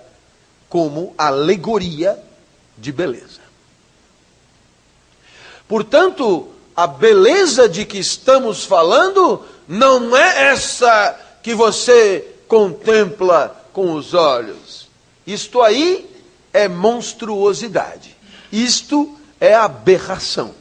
como 0.68 1.14
alegoria 1.16 2.20
de 2.76 2.90
beleza. 2.90 3.40
Portanto, 5.68 6.48
a 6.74 6.88
beleza 6.88 7.68
de 7.68 7.84
que 7.84 7.98
estamos 7.98 8.64
falando 8.64 9.44
não 9.68 10.16
é 10.16 10.50
essa 10.50 11.20
que 11.40 11.54
você 11.54 12.26
contempla 12.48 13.64
com 13.72 13.94
os 13.94 14.12
olhos. 14.12 14.88
Isto 15.24 15.62
aí 15.62 16.13
é 16.54 16.68
monstruosidade. 16.68 18.16
Isto 18.50 19.18
é 19.40 19.54
aberração. 19.54 20.54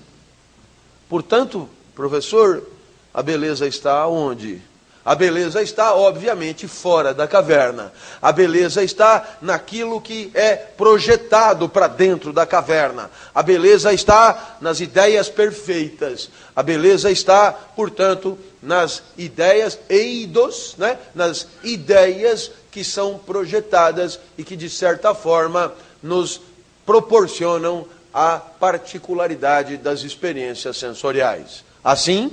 Portanto, 1.08 1.70
professor, 1.96 2.68
a 3.14 3.22
beleza 3.22 3.68
está 3.68 4.06
onde? 4.08 4.60
A 5.06 5.16
beleza 5.16 5.62
está, 5.62 5.94
obviamente, 5.94 6.68
fora 6.68 7.14
da 7.14 7.28
caverna. 7.28 7.92
A 8.22 8.32
beleza 8.32 8.84
está 8.84 9.38
naquilo 9.42 10.00
que 10.02 10.32
é 10.34 10.56
projetado 10.56 11.68
para 11.68 11.88
dentro 11.88 12.32
da 12.32 12.46
caverna. 12.46 13.12
A 13.36 13.44
beleza 13.44 13.94
está 13.94 14.58
nas 14.62 14.80
ideias 14.80 15.28
perfeitas. 15.28 16.30
A 16.56 16.64
beleza 16.64 17.12
está, 17.12 17.52
portanto, 17.52 18.40
nas 18.64 19.04
ideias 19.18 19.78
eidos, 19.90 20.76
né? 20.78 20.98
nas 21.14 21.48
ideias 21.64 22.50
que 22.72 22.84
são 22.84 23.20
projetadas 23.20 24.20
e 24.38 24.44
que, 24.44 24.56
de 24.56 24.70
certa 24.70 25.14
forma, 25.14 25.74
nos 26.02 26.42
proporcionam 26.86 27.86
a 28.14 28.38
particularidade 28.38 29.78
das 29.78 30.04
experiências 30.04 30.78
sensoriais. 30.78 31.64
Assim, 31.84 32.32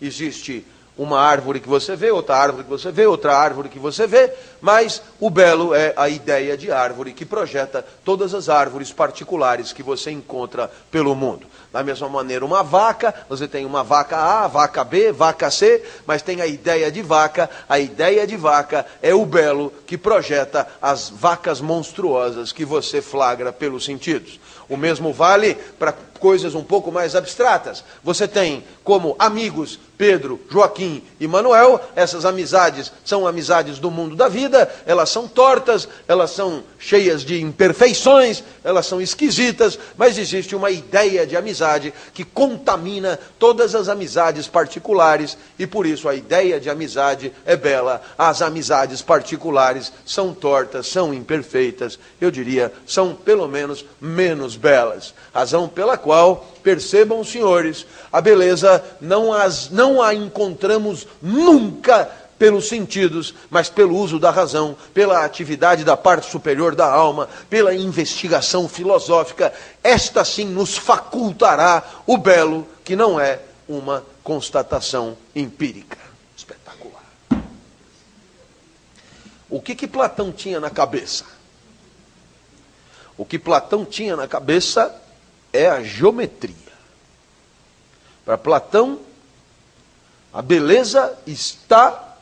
existe 0.00 0.64
uma 0.98 1.20
árvore 1.20 1.60
que 1.60 1.68
você 1.68 1.94
vê, 1.94 2.10
outra 2.10 2.36
árvore 2.36 2.64
que 2.64 2.70
você 2.70 2.90
vê, 2.90 3.06
outra 3.06 3.36
árvore 3.36 3.68
que 3.68 3.78
você 3.78 4.06
vê, 4.06 4.32
mas 4.60 5.00
o 5.20 5.30
belo 5.30 5.72
é 5.72 5.94
a 5.96 6.08
ideia 6.08 6.56
de 6.56 6.72
árvore 6.72 7.12
que 7.12 7.24
projeta 7.24 7.86
todas 8.04 8.34
as 8.34 8.48
árvores 8.48 8.92
particulares 8.92 9.72
que 9.72 9.82
você 9.82 10.10
encontra 10.10 10.68
pelo 10.90 11.14
mundo. 11.14 11.46
Da 11.72 11.82
mesma 11.82 12.08
maneira, 12.08 12.44
uma 12.44 12.62
vaca, 12.62 13.14
você 13.28 13.46
tem 13.46 13.64
uma 13.64 13.84
vaca 13.84 14.16
A, 14.16 14.46
vaca 14.48 14.82
B, 14.82 15.12
vaca 15.12 15.50
C, 15.50 15.84
mas 16.06 16.22
tem 16.22 16.40
a 16.40 16.46
ideia 16.46 16.90
de 16.90 17.02
vaca. 17.02 17.48
A 17.68 17.78
ideia 17.78 18.26
de 18.26 18.36
vaca 18.36 18.86
é 19.02 19.14
o 19.14 19.24
belo 19.26 19.72
que 19.86 19.98
projeta 19.98 20.66
as 20.80 21.10
vacas 21.10 21.60
monstruosas 21.60 22.52
que 22.52 22.64
você 22.64 23.02
flagra 23.02 23.52
pelos 23.52 23.84
sentidos. 23.84 24.40
O 24.68 24.76
mesmo 24.76 25.12
vale 25.12 25.54
para 25.78 25.92
coisas 26.18 26.54
um 26.54 26.62
pouco 26.62 26.92
mais 26.92 27.14
abstratas. 27.14 27.84
Você 28.02 28.28
tem 28.28 28.64
como 28.84 29.16
amigos 29.18 29.78
Pedro, 29.98 30.40
Joaquim 30.48 31.02
e 31.18 31.26
Manuel, 31.26 31.80
essas 31.96 32.24
amizades 32.24 32.92
são 33.04 33.26
amizades 33.26 33.80
do 33.80 33.90
mundo 33.90 34.14
da 34.14 34.28
vida, 34.28 34.72
elas 34.86 35.10
são 35.10 35.26
tortas, 35.26 35.88
elas 36.06 36.30
são 36.30 36.62
cheias 36.78 37.24
de 37.24 37.42
imperfeições, 37.42 38.44
elas 38.62 38.86
são 38.86 39.00
esquisitas, 39.00 39.76
mas 39.96 40.16
existe 40.16 40.54
uma 40.54 40.70
ideia 40.70 41.26
de 41.26 41.36
amizade 41.36 41.92
que 42.14 42.22
contamina 42.22 43.18
todas 43.40 43.74
as 43.74 43.88
amizades 43.88 44.46
particulares 44.46 45.36
e 45.58 45.66
por 45.66 45.84
isso 45.84 46.08
a 46.08 46.14
ideia 46.14 46.60
de 46.60 46.70
amizade 46.70 47.32
é 47.44 47.56
bela. 47.56 48.00
As 48.16 48.40
amizades 48.40 49.02
particulares 49.02 49.92
são 50.06 50.32
tortas, 50.32 50.86
são 50.86 51.12
imperfeitas, 51.12 51.98
eu 52.20 52.30
diria, 52.30 52.72
são 52.86 53.16
pelo 53.16 53.48
menos 53.48 53.84
menos 54.00 54.54
belas. 54.54 55.12
Razão 55.34 55.68
pela 55.68 55.98
qual 55.98 56.07
Percebam, 56.62 57.24
senhores, 57.24 57.86
a 58.12 58.20
beleza 58.20 58.84
não, 59.00 59.32
as, 59.32 59.70
não 59.70 60.02
a 60.02 60.14
encontramos 60.14 61.06
nunca 61.22 62.10
pelos 62.38 62.68
sentidos, 62.68 63.34
mas 63.50 63.68
pelo 63.68 63.96
uso 63.96 64.18
da 64.18 64.30
razão, 64.30 64.76
pela 64.94 65.24
atividade 65.24 65.84
da 65.84 65.96
parte 65.96 66.30
superior 66.30 66.74
da 66.74 66.90
alma, 66.90 67.28
pela 67.50 67.74
investigação 67.74 68.68
filosófica. 68.68 69.52
Esta 69.82 70.24
sim 70.24 70.46
nos 70.46 70.76
facultará 70.76 71.82
o 72.06 72.16
belo, 72.16 72.66
que 72.84 72.94
não 72.94 73.18
é 73.18 73.40
uma 73.68 74.04
constatação 74.22 75.16
empírica. 75.34 75.98
Espetacular. 76.36 77.02
O 79.50 79.60
que 79.60 79.74
que 79.74 79.86
Platão 79.86 80.30
tinha 80.30 80.60
na 80.60 80.70
cabeça? 80.70 81.24
O 83.16 83.24
que 83.24 83.38
Platão 83.38 83.84
tinha 83.84 84.14
na 84.14 84.28
cabeça 84.28 84.94
é 85.52 85.68
a 85.68 85.82
geometria. 85.82 86.54
Para 88.24 88.38
Platão, 88.38 88.98
a 90.32 90.42
beleza 90.42 91.16
está 91.26 92.16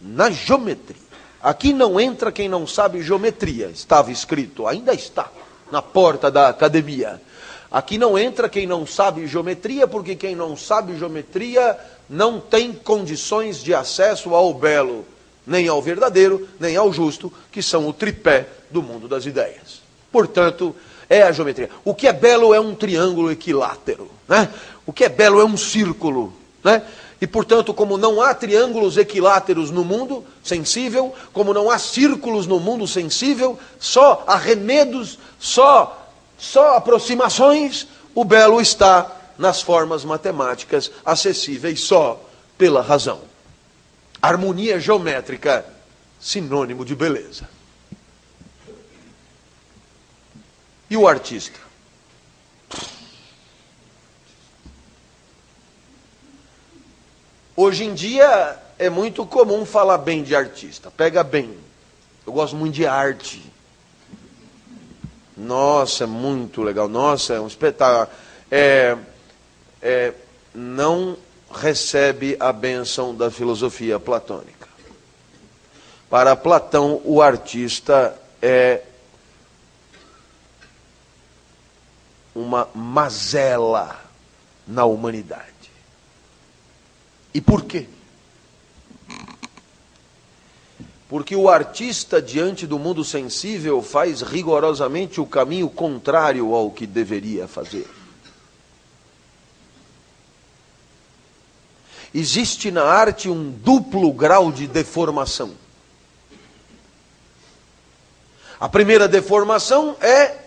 na 0.00 0.30
geometria. 0.30 1.02
Aqui 1.42 1.72
não 1.72 2.00
entra 2.00 2.32
quem 2.32 2.48
não 2.48 2.66
sabe 2.66 3.02
geometria, 3.02 3.66
estava 3.66 4.10
escrito, 4.10 4.66
ainda 4.66 4.94
está 4.94 5.30
na 5.70 5.82
porta 5.82 6.30
da 6.30 6.48
academia. 6.48 7.20
Aqui 7.70 7.98
não 7.98 8.16
entra 8.16 8.48
quem 8.48 8.66
não 8.66 8.86
sabe 8.86 9.26
geometria, 9.26 9.86
porque 9.86 10.14
quem 10.14 10.36
não 10.36 10.56
sabe 10.56 10.96
geometria 10.96 11.76
não 12.08 12.40
tem 12.40 12.72
condições 12.72 13.62
de 13.62 13.74
acesso 13.74 14.34
ao 14.34 14.54
belo, 14.54 15.04
nem 15.46 15.66
ao 15.66 15.82
verdadeiro, 15.82 16.48
nem 16.60 16.76
ao 16.76 16.92
justo, 16.92 17.32
que 17.50 17.62
são 17.62 17.88
o 17.88 17.92
tripé 17.92 18.46
do 18.70 18.82
mundo 18.82 19.08
das 19.08 19.26
ideias. 19.26 19.82
Portanto, 20.12 20.74
é 21.08 21.22
a 21.22 21.32
geometria. 21.32 21.70
O 21.84 21.94
que 21.94 22.06
é 22.06 22.12
belo 22.12 22.54
é 22.54 22.60
um 22.60 22.74
triângulo 22.74 23.30
equilátero. 23.30 24.10
Né? 24.28 24.48
O 24.86 24.92
que 24.92 25.04
é 25.04 25.08
belo 25.08 25.40
é 25.40 25.44
um 25.44 25.56
círculo. 25.56 26.32
Né? 26.62 26.82
E, 27.20 27.26
portanto, 27.26 27.72
como 27.72 27.96
não 27.96 28.20
há 28.20 28.34
triângulos 28.34 28.96
equiláteros 28.96 29.70
no 29.70 29.84
mundo 29.84 30.24
sensível, 30.42 31.14
como 31.32 31.54
não 31.54 31.70
há 31.70 31.78
círculos 31.78 32.46
no 32.46 32.60
mundo 32.60 32.86
sensível, 32.86 33.58
só 33.78 34.24
arremedos, 34.26 35.18
só, 35.38 36.10
só 36.36 36.76
aproximações, 36.76 37.86
o 38.14 38.24
belo 38.24 38.60
está 38.60 39.10
nas 39.38 39.62
formas 39.62 40.04
matemáticas 40.04 40.90
acessíveis 41.04 41.80
só 41.80 42.20
pela 42.58 42.82
razão. 42.82 43.20
Harmonia 44.20 44.78
geométrica, 44.78 45.64
sinônimo 46.20 46.84
de 46.84 46.94
beleza. 46.94 47.48
E 50.94 50.96
o 50.96 51.08
artista? 51.08 51.58
Hoje 57.56 57.82
em 57.82 57.92
dia 57.92 58.56
é 58.78 58.88
muito 58.88 59.26
comum 59.26 59.66
falar 59.66 59.98
bem 59.98 60.22
de 60.22 60.36
artista. 60.36 60.92
Pega 60.92 61.24
bem. 61.24 61.52
Eu 62.24 62.32
gosto 62.32 62.54
muito 62.54 62.74
de 62.74 62.86
arte. 62.86 63.42
Nossa, 65.36 66.04
é 66.04 66.06
muito 66.06 66.62
legal. 66.62 66.88
Nossa, 66.88 67.34
é 67.34 67.40
um 67.40 67.48
espetáculo. 67.48 68.16
É, 68.48 68.96
é, 69.82 70.12
não 70.54 71.16
recebe 71.52 72.36
a 72.38 72.52
bênção 72.52 73.12
da 73.12 73.32
filosofia 73.32 73.98
platônica. 73.98 74.68
Para 76.08 76.36
Platão, 76.36 77.00
o 77.04 77.20
artista 77.20 78.16
é 78.40 78.82
uma 82.34 82.68
mazela 82.74 84.00
na 84.66 84.84
humanidade. 84.84 85.70
E 87.32 87.40
por 87.40 87.64
quê? 87.64 87.86
Porque 91.08 91.36
o 91.36 91.48
artista, 91.48 92.20
diante 92.20 92.66
do 92.66 92.78
mundo 92.78 93.04
sensível, 93.04 93.82
faz 93.82 94.20
rigorosamente 94.20 95.20
o 95.20 95.26
caminho 95.26 95.68
contrário 95.68 96.54
ao 96.54 96.70
que 96.70 96.86
deveria 96.86 97.46
fazer. 97.46 97.88
Existe 102.12 102.70
na 102.70 102.84
arte 102.84 103.28
um 103.28 103.50
duplo 103.50 104.12
grau 104.12 104.50
de 104.52 104.66
deformação. 104.66 105.54
A 108.58 108.68
primeira 108.68 109.08
deformação 109.08 109.96
é 110.00 110.38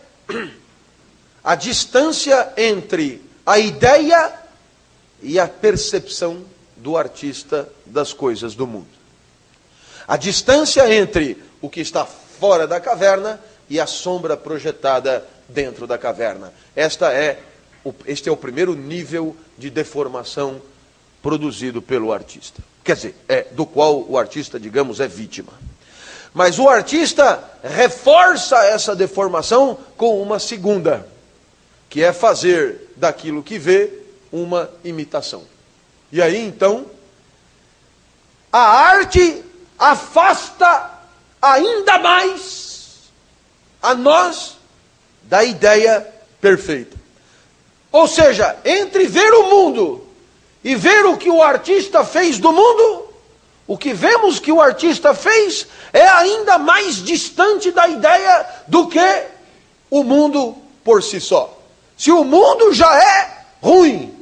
a 1.48 1.56
distância 1.56 2.52
entre 2.58 3.22
a 3.46 3.58
ideia 3.58 4.34
e 5.24 5.40
a 5.40 5.48
percepção 5.48 6.44
do 6.76 6.98
artista 6.98 7.70
das 7.86 8.12
coisas 8.12 8.54
do 8.54 8.68
mundo. 8.68 8.90
A 10.06 10.18
distância 10.18 10.94
entre 10.94 11.42
o 11.62 11.70
que 11.70 11.80
está 11.80 12.06
fora 12.06 12.68
da 12.68 12.82
caverna 12.82 13.40
e 13.70 13.80
a 13.80 13.88
sombra 13.88 14.36
projetada 14.36 15.26
dentro 15.48 15.88
da 15.88 15.98
caverna. 15.98 16.52
Esta 16.76 17.14
é 17.14 17.42
este 18.06 18.28
é 18.28 18.32
o 18.32 18.36
primeiro 18.36 18.76
nível 18.76 19.34
de 19.58 19.70
deformação 19.70 20.62
produzido 21.24 21.82
pelo 21.82 22.12
artista. 22.12 22.62
Quer 22.84 22.98
dizer, 22.98 23.16
é 23.26 23.44
do 23.44 23.66
qual 23.66 24.06
o 24.06 24.18
artista, 24.18 24.60
digamos, 24.60 25.00
é 25.00 25.08
vítima. 25.08 25.54
Mas 26.34 26.60
o 26.60 26.68
artista 26.68 27.42
reforça 27.64 28.58
essa 28.66 28.94
deformação 28.94 29.78
com 29.96 30.22
uma 30.22 30.40
segunda 30.40 31.16
que 31.90 32.04
é 32.04 32.12
fazer 32.12 32.92
daquilo 32.96 33.44
que 33.44 33.58
vê 33.58 33.92
uma 34.32 34.70
imitação. 34.84 35.44
E 36.12 36.22
aí 36.22 36.38
então, 36.38 36.86
a 38.52 38.60
arte 38.60 39.44
afasta 39.78 40.92
ainda 41.42 41.98
mais 42.00 43.10
a 43.82 43.94
nós 43.94 44.58
da 45.24 45.44
ideia 45.44 46.06
perfeita. 46.42 46.98
Ou 47.92 48.08
seja, 48.08 48.58
entre 48.66 49.06
ver 49.08 49.34
o 49.34 49.50
mundo 49.50 50.08
e 50.64 50.76
ver 50.76 51.06
o 51.06 51.18
que 51.18 51.30
o 51.30 51.42
artista 51.42 52.04
fez 52.04 52.38
do 52.40 52.52
mundo, 52.52 53.08
o 53.66 53.78
que 53.78 53.94
vemos 53.94 54.40
que 54.40 54.52
o 54.52 54.62
artista 54.62 55.14
fez 55.14 55.68
é 55.92 56.08
ainda 56.08 56.58
mais 56.58 57.04
distante 57.04 57.72
da 57.72 57.88
ideia 57.88 58.46
do 58.68 58.88
que 58.88 59.24
o 59.90 60.04
mundo 60.04 60.56
por 60.84 61.04
si 61.04 61.20
só. 61.20 61.57
Se 61.98 62.12
o 62.12 62.24
mundo 62.24 62.74
já 62.74 62.96
é 62.96 63.44
ruim, 63.62 64.14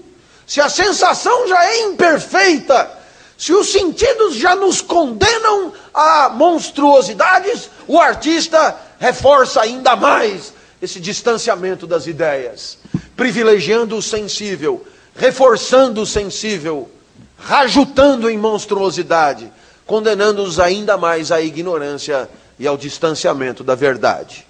se 0.47 0.61
a 0.61 0.69
sensação 0.69 1.47
já 1.47 1.65
é 1.65 1.81
imperfeita, 1.81 2.89
se 3.37 3.53
os 3.53 3.69
sentidos 3.69 4.35
já 4.35 4.55
nos 4.55 4.79
condenam 4.79 5.73
a 5.93 6.29
monstruosidades, 6.29 7.69
o 7.87 7.99
artista 7.99 8.75
reforça 8.97 9.61
ainda 9.61 9.95
mais 9.95 10.53
esse 10.81 10.99
distanciamento 10.99 11.85
das 11.85 12.07
ideias, 12.07 12.77
privilegiando 13.15 13.97
o 13.97 14.01
sensível, 14.01 14.85
reforçando 15.15 16.01
o 16.01 16.05
sensível, 16.05 16.89
rajutando 17.37 18.29
em 18.29 18.37
monstruosidade, 18.37 19.51
condenando-os 19.85 20.59
ainda 20.59 20.97
mais 20.97 21.31
à 21.31 21.41
ignorância 21.41 22.29
e 22.57 22.65
ao 22.65 22.77
distanciamento 22.77 23.63
da 23.63 23.75
verdade. 23.75 24.47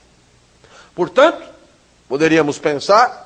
Portanto, 0.93 1.54
Poderíamos 2.07 2.57
pensar 2.59 3.25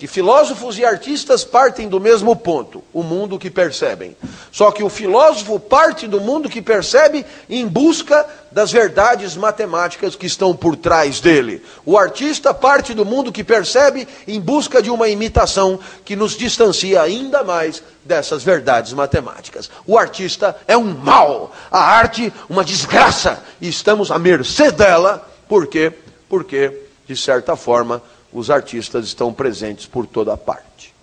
que 0.00 0.06
filósofos 0.06 0.78
e 0.78 0.84
artistas 0.84 1.44
partem 1.44 1.86
do 1.86 2.00
mesmo 2.00 2.34
ponto, 2.34 2.82
o 2.90 3.02
mundo 3.02 3.38
que 3.38 3.50
percebem. 3.50 4.16
Só 4.50 4.70
que 4.70 4.82
o 4.82 4.88
filósofo 4.88 5.60
parte 5.60 6.08
do 6.08 6.18
mundo 6.18 6.48
que 6.48 6.62
percebe 6.62 7.26
em 7.50 7.68
busca 7.68 8.26
das 8.50 8.72
verdades 8.72 9.36
matemáticas 9.36 10.16
que 10.16 10.24
estão 10.24 10.56
por 10.56 10.74
trás 10.74 11.20
dele. 11.20 11.62
O 11.84 11.98
artista 11.98 12.54
parte 12.54 12.94
do 12.94 13.04
mundo 13.04 13.30
que 13.30 13.44
percebe 13.44 14.08
em 14.26 14.40
busca 14.40 14.80
de 14.80 14.90
uma 14.90 15.06
imitação 15.06 15.78
que 16.02 16.16
nos 16.16 16.32
distancia 16.32 17.02
ainda 17.02 17.44
mais 17.44 17.82
dessas 18.02 18.42
verdades 18.42 18.94
matemáticas. 18.94 19.70
O 19.86 19.98
artista 19.98 20.56
é 20.66 20.78
um 20.78 20.94
mal, 20.94 21.52
a 21.70 21.78
arte 21.78 22.32
uma 22.48 22.64
desgraça, 22.64 23.44
e 23.60 23.68
estamos 23.68 24.10
à 24.10 24.18
mercê 24.18 24.72
dela, 24.72 25.30
por 25.46 25.66
quê? 25.66 25.92
Porque 26.26 26.88
de 27.10 27.16
certa 27.16 27.56
forma, 27.56 28.00
os 28.32 28.50
artistas 28.50 29.06
estão 29.06 29.34
presentes 29.34 29.84
por 29.84 30.06
toda 30.06 30.36
parte. 30.36 30.94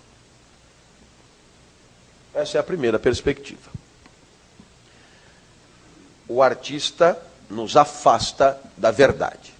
Essa 2.33 2.57
é 2.57 2.61
a 2.61 2.63
primeira 2.63 2.97
perspectiva. 2.97 3.69
O 6.25 6.41
artista 6.41 7.21
nos 7.49 7.75
afasta 7.75 8.57
da 8.77 8.89
verdade. 8.89 9.53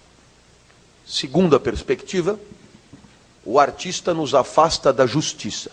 Segunda 1.06 1.60
perspectiva, 1.60 2.40
o 3.44 3.60
artista 3.60 4.14
nos 4.14 4.34
afasta 4.34 4.90
da 4.90 5.04
justiça. 5.04 5.70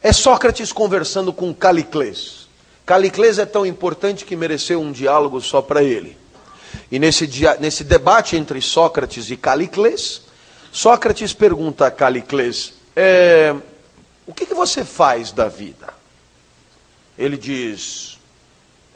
É 0.00 0.12
Sócrates 0.12 0.72
conversando 0.72 1.32
com 1.32 1.52
Calicles. 1.52 2.46
Calicles 2.86 3.40
é 3.40 3.46
tão 3.46 3.66
importante 3.66 4.24
que 4.24 4.36
mereceu 4.36 4.80
um 4.80 4.92
diálogo 4.92 5.40
só 5.40 5.60
para 5.60 5.82
ele. 5.82 6.21
E 6.90 6.98
nesse, 6.98 7.26
dia, 7.26 7.56
nesse 7.58 7.84
debate 7.84 8.36
entre 8.36 8.60
Sócrates 8.60 9.30
e 9.30 9.36
Calicles, 9.36 10.22
Sócrates 10.70 11.32
pergunta 11.32 11.86
a 11.86 11.90
Calicles: 11.90 12.74
é, 12.96 13.54
O 14.26 14.32
que, 14.32 14.46
que, 14.46 14.54
você 14.54 14.84
faz 14.84 15.32
da 15.32 15.48
vida? 15.48 15.92
Ele 17.18 17.36
diz: 17.36 18.18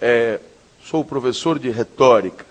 é, 0.00 0.40
Sou 0.84 1.04
professor 1.04 1.58
de 1.58 1.70
retórica. 1.70 2.46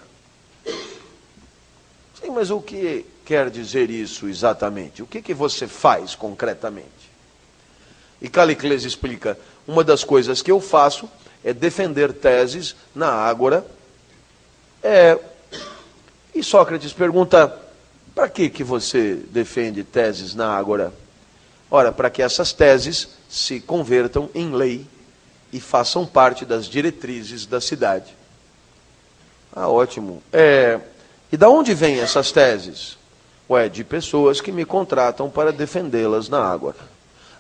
Sim, 0.66 2.32
mas 2.32 2.52
o 2.52 2.60
que 2.60 3.06
quer 3.24 3.50
dizer 3.50 3.90
isso 3.90 4.28
exatamente? 4.28 5.02
O 5.02 5.08
que, 5.08 5.22
que 5.22 5.34
você 5.34 5.68
faz 5.68 6.16
concretamente? 6.16 6.90
E 8.22 8.30
Calicles 8.30 8.84
explica: 8.84 9.38
uma 9.68 9.84
das 9.84 10.04
coisas 10.04 10.42
que 10.42 10.52
eu 10.52 10.62
faço 10.62 11.10
é 11.44 11.54
defender 11.54 12.14
teses 12.14 12.76
na 12.94 13.10
Ágora. 13.12 13.66
É, 14.88 15.18
e 16.36 16.44
Sócrates 16.44 16.94
pergunta: 16.94 17.52
para 18.14 18.30
que, 18.30 18.52
que 18.52 18.64
você 18.64 19.16
defende 19.32 19.84
teses 19.84 20.36
na 20.36 20.56
Ágora? 20.56 20.94
Ora, 21.72 21.92
para 21.92 22.08
que 22.12 22.22
essas 22.22 22.54
teses 22.54 23.10
se 23.28 23.60
convertam 23.60 24.30
em 24.36 24.54
lei 24.54 24.86
e 25.52 25.60
façam 25.60 26.06
parte 26.06 26.46
das 26.46 26.68
diretrizes 26.68 27.48
da 27.48 27.60
cidade. 27.60 28.16
Ah, 29.56 29.68
ótimo. 29.68 30.22
É, 30.32 30.80
e 31.32 31.38
da 31.38 31.50
onde 31.50 31.74
vêm 31.74 32.00
essas 32.00 32.32
teses? 32.32 32.96
Ué, 33.50 33.68
de 33.68 33.84
pessoas 33.84 34.40
que 34.40 34.52
me 34.52 34.66
contratam 34.66 35.32
para 35.32 35.52
defendê-las 35.52 36.30
na 36.30 36.44
Ágora. 36.44 36.78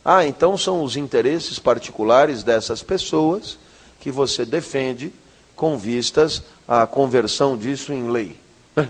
Ah, 0.03 0.25
então 0.25 0.57
são 0.57 0.83
os 0.83 0.97
interesses 0.97 1.59
particulares 1.59 2.41
dessas 2.41 2.81
pessoas 2.81 3.59
que 3.99 4.09
você 4.09 4.45
defende 4.45 5.13
com 5.55 5.77
vistas 5.77 6.43
à 6.67 6.85
conversão 6.85 7.57
disso 7.57 7.93
em 7.93 8.09
lei. 8.09 8.35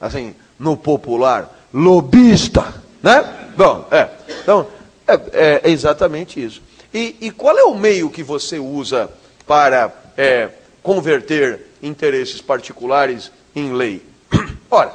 Assim, 0.00 0.34
no 0.58 0.76
popular, 0.76 1.68
lobista, 1.72 2.74
né? 3.02 3.52
Bom, 3.56 3.86
é. 3.90 4.10
Então, 4.42 4.66
é, 5.06 5.62
é 5.64 5.70
exatamente 5.70 6.42
isso. 6.42 6.62
E, 6.92 7.16
e, 7.20 7.30
qual 7.30 7.58
é 7.58 7.64
o 7.64 7.74
meio 7.74 8.10
que 8.10 8.22
você 8.22 8.58
usa 8.58 9.10
para 9.46 9.92
é, 10.16 10.50
converter 10.82 11.66
interesses 11.82 12.40
particulares 12.40 13.30
em 13.54 13.72
lei? 13.72 14.02
Ora, 14.70 14.94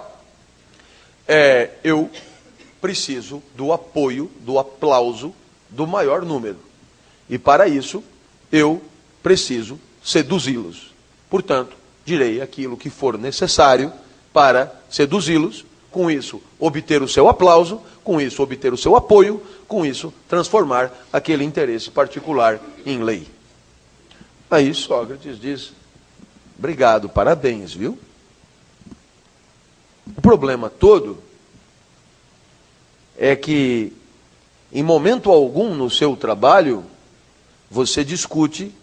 é, 1.28 1.70
eu 1.84 2.10
preciso 2.82 3.42
do 3.56 3.72
apoio, 3.72 4.32
do 4.40 4.58
aplauso 4.58 5.34
do 5.70 5.88
maior 5.88 6.24
número. 6.24 6.58
E 7.30 7.38
para 7.38 7.68
isso, 7.68 8.04
eu 8.52 8.82
preciso 9.24 9.80
seduzi-los. 10.04 10.91
Portanto, 11.32 11.78
direi 12.04 12.42
aquilo 12.42 12.76
que 12.76 12.90
for 12.90 13.18
necessário 13.18 13.92
para 14.34 14.70
seduzi-los, 14.90 15.66
com 15.90 16.12
isso 16.12 16.42
obter 16.60 17.02
o 17.02 17.08
seu 17.08 17.30
aplauso, 17.30 17.82
com 18.04 18.20
isso 18.20 18.44
obter 18.44 18.74
o 18.74 18.78
seu 18.78 18.98
apoio, 18.98 19.42
com 19.66 19.86
isso 19.86 20.14
transformar 20.28 20.92
aquele 21.12 21.46
interesse 21.46 21.90
particular 21.90 22.60
em 22.86 23.02
lei. 23.02 23.26
Aí 24.50 24.74
Sócrates 24.74 25.40
diz: 25.40 25.72
obrigado, 26.60 27.08
parabéns, 27.08 27.74
viu? 27.74 27.98
O 30.18 30.22
problema 30.22 30.70
todo 30.70 31.18
é 33.18 33.38
que 33.38 33.94
em 34.74 34.84
momento 34.84 35.32
algum 35.32 35.74
no 35.74 35.90
seu 35.90 36.18
trabalho, 36.18 36.84
você 37.70 38.04
discute 38.04 38.74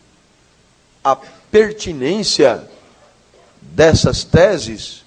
a 1.04 1.18
pertinência 1.50 2.68
dessas 3.60 4.24
teses 4.24 5.04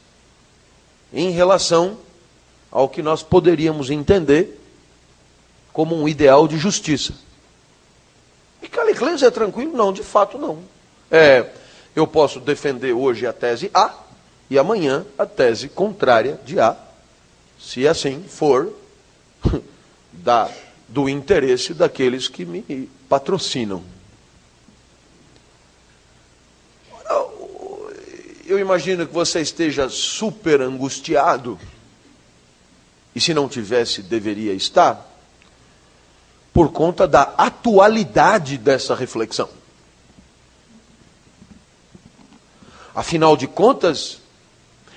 em 1.14 1.32
relação 1.32 1.98
ao 2.72 2.88
que 2.88 3.02
nós 3.02 3.22
poderíamos 3.22 3.90
entender 3.90 4.60
como 5.74 5.96
um 5.96 6.08
ideal 6.08 6.48
de 6.48 6.58
justiça. 6.58 7.14
E 8.62 8.68
Calicles 8.68 9.24
é 9.24 9.32
tranquilo? 9.32 9.76
Não, 9.76 9.92
de 9.92 10.04
fato 10.04 10.38
não. 10.38 10.60
É, 11.10 11.48
eu 11.96 12.08
posso 12.08 12.40
defender 12.40 12.94
hoje 12.94 13.26
a 13.26 13.34
tese 13.34 13.70
A 13.74 13.94
e 14.50 14.58
amanhã 14.58 15.06
a 15.18 15.26
tese 15.26 15.68
contrária 15.68 16.40
de 16.46 16.60
A, 16.60 16.78
se 17.60 17.88
assim 17.88 18.24
for 18.28 18.72
da 20.12 20.50
do 20.88 21.08
interesse 21.08 21.74
daqueles 21.74 22.28
que 22.28 22.44
me 22.44 22.90
patrocinam. 23.08 23.82
Eu 28.52 28.60
imagino 28.60 29.08
que 29.08 29.14
você 29.14 29.40
esteja 29.40 29.88
super 29.88 30.60
angustiado, 30.60 31.58
e 33.16 33.22
se 33.22 33.34
não 33.34 33.48
tivesse, 33.48 34.02
deveria 34.02 34.54
estar, 34.54 35.10
por 36.52 36.70
conta 36.70 37.08
da 37.08 37.34
atualidade 37.38 38.58
dessa 38.58 38.94
reflexão. 38.94 39.48
Afinal 42.94 43.38
de 43.38 43.48
contas, 43.48 44.20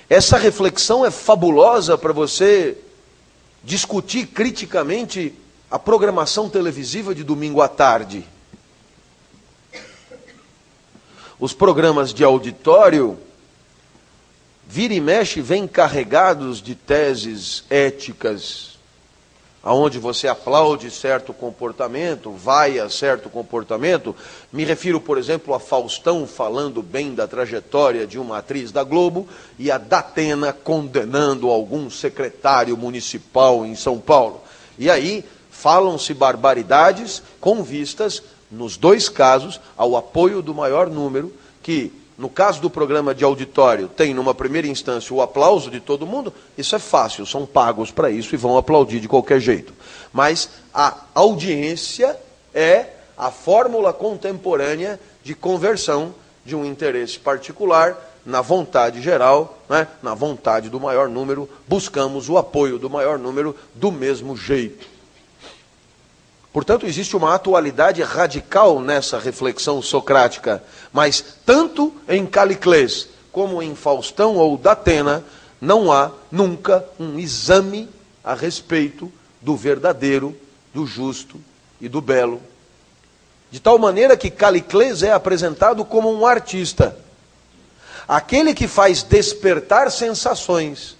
essa 0.09 0.37
reflexão 0.37 1.05
é 1.05 1.09
fabulosa 1.09 1.97
para 1.97 2.11
você 2.11 2.77
discutir 3.63 4.27
criticamente 4.27 5.33
a 5.71 5.79
programação 5.79 6.49
televisiva 6.49 7.15
de 7.15 7.23
domingo 7.23 7.61
à 7.61 7.69
tarde. 7.69 8.27
Os 11.39 11.53
programas 11.53 12.13
de 12.13 12.21
auditório, 12.21 13.17
vira 14.67 14.93
e 14.93 15.01
mexe, 15.01 15.41
vêm 15.41 15.67
carregados 15.67 16.61
de 16.61 16.75
teses 16.75 17.63
éticas, 17.69 18.77
aonde 19.63 19.97
você 19.97 20.27
aplaude 20.27 20.91
certo 20.91 21.33
comportamento, 21.33 22.31
vai 22.31 22.77
a 22.77 22.87
certo 22.89 23.29
comportamento. 23.29 24.15
Me 24.53 24.63
refiro, 24.63 25.01
por 25.01 25.17
exemplo, 25.17 25.53
a 25.55 25.59
Faustão 25.59 26.27
falando 26.27 26.83
bem 26.83 27.15
da 27.15 27.27
trajetória 27.27 28.05
de 28.05 28.19
uma 28.19 28.37
atriz 28.37 28.71
da 28.71 28.83
Globo 28.83 29.27
e 29.57 29.71
a 29.71 29.77
Datena 29.79 30.53
condenando 30.53 31.49
algum 31.49 31.89
secretário 31.89 32.77
municipal 32.77 33.65
em 33.65 33.75
São 33.75 33.99
Paulo. 33.99 34.41
E 34.77 34.89
aí 34.89 35.25
falam-se 35.49 36.13
barbaridades 36.13 37.23
com 37.39 37.63
vistas, 37.63 38.21
nos 38.51 38.77
dois 38.77 39.09
casos, 39.09 39.59
ao 39.75 39.95
apoio 39.95 40.41
do 40.41 40.53
maior 40.53 40.89
número, 40.89 41.33
que, 41.63 41.91
no 42.17 42.29
caso 42.29 42.61
do 42.61 42.69
programa 42.69 43.13
de 43.13 43.23
auditório, 43.23 43.89
tem 43.89 44.13
numa 44.13 44.33
primeira 44.33 44.67
instância 44.67 45.13
o 45.13 45.21
aplauso 45.21 45.69
de 45.69 45.79
todo 45.79 46.07
mundo, 46.07 46.33
isso 46.57 46.75
é 46.75 46.79
fácil, 46.79 47.25
são 47.25 47.45
pagos 47.45 47.91
para 47.91 48.09
isso 48.09 48.33
e 48.33 48.37
vão 48.37 48.57
aplaudir 48.57 48.99
de 48.99 49.07
qualquer 49.07 49.39
jeito. 49.39 49.73
Mas 50.13 50.49
a 50.73 50.95
audiência 51.13 52.17
é 52.53 52.87
a 53.17 53.31
fórmula 53.31 53.91
contemporânea 53.91 54.99
de 55.23 55.35
conversão 55.35 56.13
de 56.45 56.55
um 56.55 56.63
interesse 56.63 57.19
particular 57.19 57.97
na 58.25 58.41
vontade 58.41 59.01
geral, 59.01 59.59
né, 59.69 59.87
na 60.01 60.13
vontade 60.15 60.69
do 60.69 60.79
maior 60.79 61.07
número, 61.07 61.47
buscamos 61.67 62.27
o 62.27 62.37
apoio 62.37 62.79
do 62.79 62.89
maior 62.89 63.19
número 63.19 63.55
do 63.73 63.91
mesmo 63.91 64.35
jeito. 64.35 64.94
Portanto, 66.55 66.85
existe 66.85 67.17
uma 67.17 67.35
atualidade 67.35 68.01
radical 68.01 68.79
nessa 68.79 69.19
reflexão 69.19 69.81
socrática, 69.81 70.63
mas 70.93 71.21
tanto 71.45 71.93
em 72.07 72.25
Calicles 72.25 73.09
como 73.29 73.61
em 73.61 73.75
Faustão 73.75 74.37
ou 74.37 74.57
Datena, 74.57 75.21
não 75.59 75.91
há 75.91 76.11
nunca 76.31 76.85
um 76.97 77.19
exame 77.19 77.89
a 78.23 78.33
respeito 78.33 79.11
do 79.41 79.57
verdadeiro, 79.57 80.33
do 80.73 80.87
justo 80.87 81.41
e 81.81 81.89
do 81.89 81.99
belo. 81.99 82.41
De 83.51 83.59
tal 83.59 83.77
maneira 83.77 84.15
que 84.15 84.29
Calicles 84.29 85.03
é 85.03 85.11
apresentado 85.11 85.83
como 85.83 86.09
um 86.09 86.25
artista, 86.25 86.97
aquele 88.07 88.53
que 88.53 88.69
faz 88.69 89.03
despertar 89.03 89.91
sensações, 89.91 90.95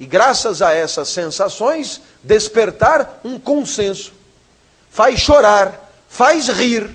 e 0.00 0.06
graças 0.06 0.62
a 0.62 0.72
essas 0.72 1.10
sensações, 1.10 2.00
despertar 2.22 3.20
um 3.22 3.38
consenso 3.38 4.16
faz 4.96 5.20
chorar, 5.20 5.90
faz 6.08 6.48
rir, 6.48 6.88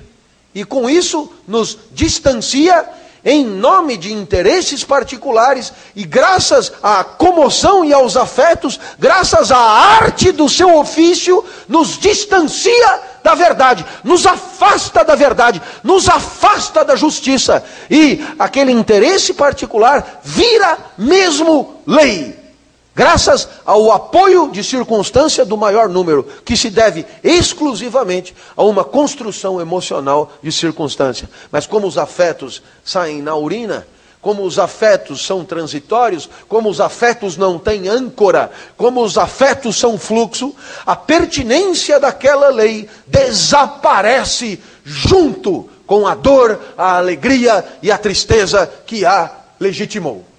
e 0.56 0.66
com 0.66 0.90
isso 0.90 1.32
nos 1.48 1.78
distancia 1.92 2.90
em 3.24 3.46
nome 3.46 3.96
de 3.96 4.12
interesses 4.12 4.84
particulares 4.84 5.72
e 5.96 6.04
graças 6.04 6.74
à 6.82 7.04
comoção 7.04 7.86
e 7.86 7.94
aos 7.94 8.18
afetos, 8.18 8.80
graças 8.98 9.52
à 9.52 9.60
arte 9.60 10.32
do 10.32 10.50
seu 10.50 10.80
ofício, 10.80 11.46
nos 11.68 12.00
distancia 12.00 13.02
da 13.24 13.36
verdade, 13.36 13.86
nos 14.04 14.26
afasta 14.26 15.06
da 15.06 15.14
verdade, 15.14 15.62
nos 15.84 16.10
afasta 16.10 16.84
da 16.84 16.96
justiça. 16.96 17.64
E 17.88 18.26
aquele 18.40 18.72
interesse 18.72 19.32
particular 19.36 20.22
vira 20.24 20.76
mesmo 20.98 21.80
lei 21.86 22.40
graças 23.02 23.50
ao 23.66 23.92
apoio 23.92 24.52
de 24.52 24.64
circunstância 24.64 25.44
do 25.44 25.58
maior 25.58 25.90
número, 25.90 26.24
que 26.46 26.56
se 26.56 26.70
deve 26.70 27.04
exclusivamente 27.24 28.36
a 28.56 28.62
uma 28.62 28.84
construção 28.84 29.60
emocional 29.60 30.32
de 30.44 30.52
circunstância. 30.52 31.28
Mas 31.52 31.66
como 31.66 31.88
os 31.88 31.98
afetos 31.98 32.62
saem 32.86 33.20
na 33.20 33.36
urina, 33.36 33.88
como 34.22 34.44
os 34.44 34.60
afetos 34.60 35.26
são 35.26 35.44
transitórios, 35.44 36.30
como 36.48 36.70
os 36.70 36.80
afetos 36.80 37.38
não 37.38 37.58
têm 37.58 37.88
âncora, 37.88 38.52
como 38.78 39.02
os 39.02 39.18
afetos 39.18 39.78
são 39.78 39.98
fluxo, 39.98 40.54
a 40.86 40.96
pertinência 40.96 42.00
daquela 42.00 42.50
lei 42.50 42.88
desaparece 43.08 44.60
junto 44.84 45.68
com 45.88 46.06
a 46.06 46.14
dor, 46.14 46.60
a 46.78 46.98
alegria 46.98 47.66
e 47.82 47.92
a 47.92 47.98
tristeza 47.98 48.72
que 48.86 49.04
a 49.04 49.32
legitimou. 49.60 50.31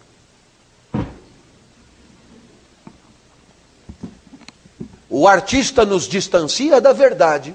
O 5.14 5.29
artista 5.29 5.85
nos 5.85 6.09
distancia 6.09 6.81
da 6.81 6.94
verdade, 6.94 7.55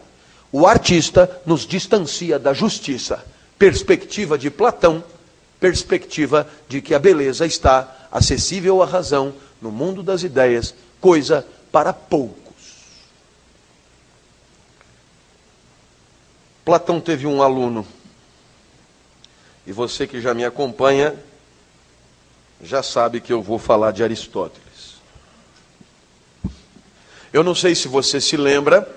o 0.52 0.68
artista 0.68 1.42
nos 1.44 1.66
distancia 1.66 2.38
da 2.38 2.54
justiça. 2.54 3.26
Perspectiva 3.58 4.38
de 4.38 4.52
Platão, 4.52 5.04
perspectiva 5.60 6.48
de 6.70 6.84
que 6.84 6.94
a 6.94 7.00
beleza 7.00 7.48
está 7.48 8.08
acessível 8.12 8.84
à 8.84 8.86
razão 8.86 9.34
no 9.60 9.72
mundo 9.72 10.04
das 10.04 10.22
ideias, 10.22 10.76
coisa 11.02 11.44
para 11.72 11.92
poucos. 11.92 12.54
Platão 16.64 17.02
teve 17.02 17.26
um 17.26 17.42
aluno, 17.42 17.88
e 19.66 19.72
você 19.72 20.06
que 20.06 20.22
já 20.22 20.32
me 20.36 20.46
acompanha, 20.46 21.16
já 22.62 22.84
sabe 22.84 23.20
que 23.20 23.34
eu 23.34 23.42
vou 23.42 23.58
falar 23.58 23.90
de 23.90 24.04
Aristóteles. 24.04 24.67
Eu 27.38 27.44
não 27.44 27.54
sei 27.54 27.76
se 27.76 27.88
você 27.88 28.20
se 28.20 28.36
lembra, 28.36 28.90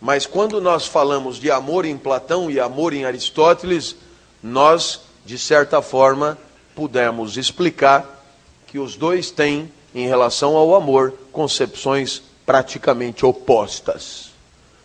mas 0.00 0.24
quando 0.24 0.60
nós 0.60 0.86
falamos 0.86 1.36
de 1.36 1.50
amor 1.50 1.84
em 1.84 1.98
Platão 1.98 2.48
e 2.48 2.60
amor 2.60 2.92
em 2.92 3.04
Aristóteles, 3.04 3.96
nós, 4.40 5.00
de 5.26 5.36
certa 5.36 5.82
forma, 5.82 6.38
pudemos 6.76 7.36
explicar 7.36 8.24
que 8.68 8.78
os 8.78 8.94
dois 8.94 9.32
têm, 9.32 9.68
em 9.92 10.06
relação 10.06 10.56
ao 10.56 10.76
amor, 10.76 11.12
concepções 11.32 12.22
praticamente 12.46 13.26
opostas. 13.26 14.30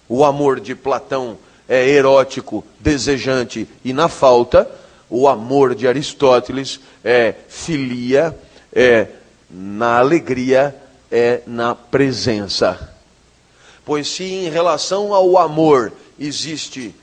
O 0.09 0.25
amor 0.25 0.59
de 0.59 0.73
Platão 0.73 1.37
é 1.69 1.87
erótico, 1.87 2.65
desejante 2.79 3.69
e 3.83 3.93
na 3.93 4.09
falta, 4.09 4.67
o 5.07 5.27
amor 5.27 5.75
de 5.75 5.87
Aristóteles 5.87 6.79
é 7.03 7.35
filia, 7.47 8.35
é 8.73 9.09
na 9.51 9.99
alegria 9.99 10.75
é 11.15 11.41
na 11.47 11.73
presença. 11.73 12.93
Pois 13.85 14.09
se 14.09 14.25
em 14.25 14.49
relação 14.49 15.13
ao 15.13 15.37
amor 15.37 15.93
existe 16.19 16.93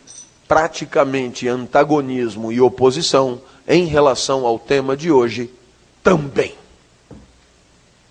praticamente 0.46 1.48
antagonismo 1.48 2.53
e 2.53 2.61
oposição, 2.61 3.40
em 3.66 3.87
relação 3.87 4.44
ao 4.44 4.59
tema 4.59 4.94
de 4.94 5.11
hoje, 5.11 5.51
também. 6.03 6.55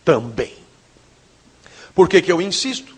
Também. 0.04 0.54
Por 1.94 2.10
que, 2.10 2.20
que 2.20 2.32
eu 2.32 2.42
insisto? 2.42 2.96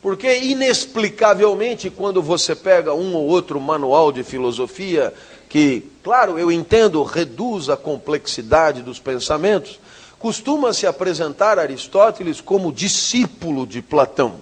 Porque, 0.00 0.38
inexplicavelmente, 0.44 1.90
quando 1.90 2.22
você 2.22 2.54
pega 2.54 2.94
um 2.94 3.16
ou 3.16 3.26
outro 3.26 3.60
manual 3.60 4.12
de 4.12 4.22
filosofia, 4.22 5.12
que, 5.48 5.82
claro, 6.04 6.38
eu 6.38 6.52
entendo, 6.52 7.02
reduz 7.02 7.68
a 7.68 7.76
complexidade 7.76 8.82
dos 8.82 9.00
pensamentos, 9.00 9.80
costuma-se 10.26 10.88
apresentar 10.88 11.56
Aristóteles 11.56 12.40
como 12.40 12.72
discípulo 12.72 13.64
de 13.64 13.80
Platão. 13.80 14.40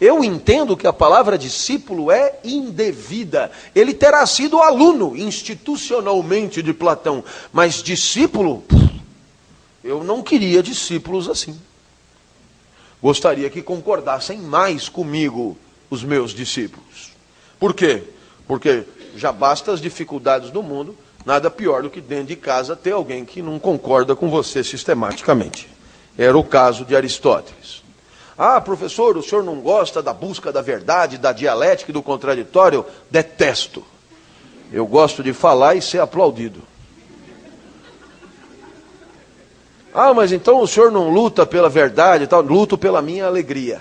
Eu 0.00 0.22
entendo 0.22 0.76
que 0.76 0.86
a 0.86 0.92
palavra 0.92 1.36
discípulo 1.36 2.08
é 2.08 2.38
indevida. 2.44 3.50
Ele 3.74 3.92
terá 3.92 4.24
sido 4.26 4.60
aluno 4.60 5.16
institucionalmente 5.16 6.62
de 6.62 6.72
Platão, 6.72 7.24
mas 7.52 7.82
discípulo, 7.82 8.62
eu 9.82 10.04
não 10.04 10.22
queria 10.22 10.62
discípulos 10.62 11.28
assim. 11.28 11.60
Gostaria 13.02 13.50
que 13.50 13.60
concordassem 13.60 14.38
mais 14.38 14.88
comigo 14.88 15.58
os 15.90 16.04
meus 16.04 16.30
discípulos. 16.30 17.10
Por 17.58 17.74
quê? 17.74 18.04
Porque 18.46 18.84
já 19.16 19.32
basta 19.32 19.72
as 19.72 19.80
dificuldades 19.80 20.50
do 20.50 20.62
mundo, 20.62 20.96
Nada 21.24 21.50
pior 21.50 21.82
do 21.82 21.90
que 21.90 22.00
dentro 22.00 22.26
de 22.26 22.36
casa 22.36 22.76
ter 22.76 22.92
alguém 22.92 23.24
que 23.24 23.40
não 23.40 23.58
concorda 23.58 24.14
com 24.14 24.28
você 24.28 24.62
sistematicamente. 24.62 25.68
Era 26.18 26.36
o 26.36 26.44
caso 26.44 26.84
de 26.84 26.94
Aristóteles. 26.94 27.82
Ah, 28.36 28.60
professor, 28.60 29.16
o 29.16 29.22
senhor 29.22 29.42
não 29.42 29.60
gosta 29.60 30.02
da 30.02 30.12
busca 30.12 30.52
da 30.52 30.60
verdade, 30.60 31.18
da 31.18 31.32
dialética 31.32 31.90
e 31.90 31.94
do 31.94 32.02
contraditório? 32.02 32.84
Detesto. 33.10 33.84
Eu 34.72 34.86
gosto 34.86 35.22
de 35.22 35.32
falar 35.32 35.76
e 35.76 35.82
ser 35.82 36.00
aplaudido. 36.00 36.60
Ah, 39.94 40.12
mas 40.12 40.32
então 40.32 40.60
o 40.60 40.66
senhor 40.66 40.90
não 40.90 41.08
luta 41.08 41.46
pela 41.46 41.68
verdade 41.68 42.24
e 42.24 42.26
tal? 42.26 42.40
Luto 42.40 42.76
pela 42.76 43.00
minha 43.00 43.26
alegria. 43.26 43.80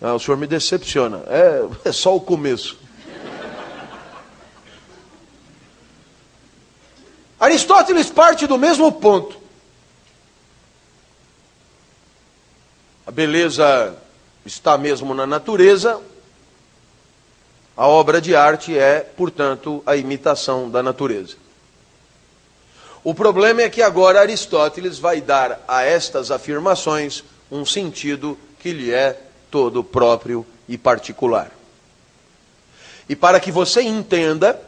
Ah, 0.00 0.14
o 0.14 0.18
senhor 0.18 0.38
me 0.38 0.46
decepciona. 0.46 1.22
É, 1.26 1.66
é 1.90 1.92
só 1.92 2.16
o 2.16 2.20
começo. 2.20 2.87
Aristóteles 7.38 8.10
parte 8.10 8.46
do 8.46 8.58
mesmo 8.58 8.90
ponto. 8.90 9.38
A 13.06 13.10
beleza 13.10 13.96
está 14.44 14.76
mesmo 14.76 15.14
na 15.14 15.26
natureza. 15.26 16.00
A 17.76 17.86
obra 17.86 18.20
de 18.20 18.34
arte 18.34 18.76
é, 18.76 19.00
portanto, 19.00 19.82
a 19.86 19.96
imitação 19.96 20.68
da 20.68 20.82
natureza. 20.82 21.36
O 23.04 23.14
problema 23.14 23.62
é 23.62 23.70
que 23.70 23.80
agora 23.80 24.20
Aristóteles 24.20 24.98
vai 24.98 25.20
dar 25.20 25.64
a 25.68 25.84
estas 25.84 26.32
afirmações 26.32 27.22
um 27.50 27.64
sentido 27.64 28.36
que 28.58 28.72
lhe 28.72 28.92
é 28.92 29.18
todo 29.50 29.84
próprio 29.84 30.44
e 30.68 30.76
particular. 30.76 31.52
E 33.08 33.14
para 33.14 33.38
que 33.40 33.52
você 33.52 33.80
entenda 33.80 34.60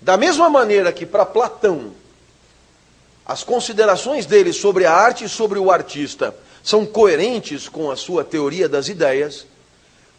da 0.00 0.16
mesma 0.16 0.48
maneira 0.48 0.92
que 0.92 1.04
para 1.04 1.26
Platão, 1.26 1.92
as 3.26 3.44
considerações 3.44 4.24
dele 4.24 4.52
sobre 4.52 4.86
a 4.86 4.92
arte 4.92 5.24
e 5.24 5.28
sobre 5.28 5.58
o 5.58 5.70
artista 5.70 6.34
são 6.62 6.86
coerentes 6.86 7.68
com 7.68 7.90
a 7.90 7.96
sua 7.96 8.24
teoria 8.24 8.68
das 8.68 8.88
ideias, 8.88 9.46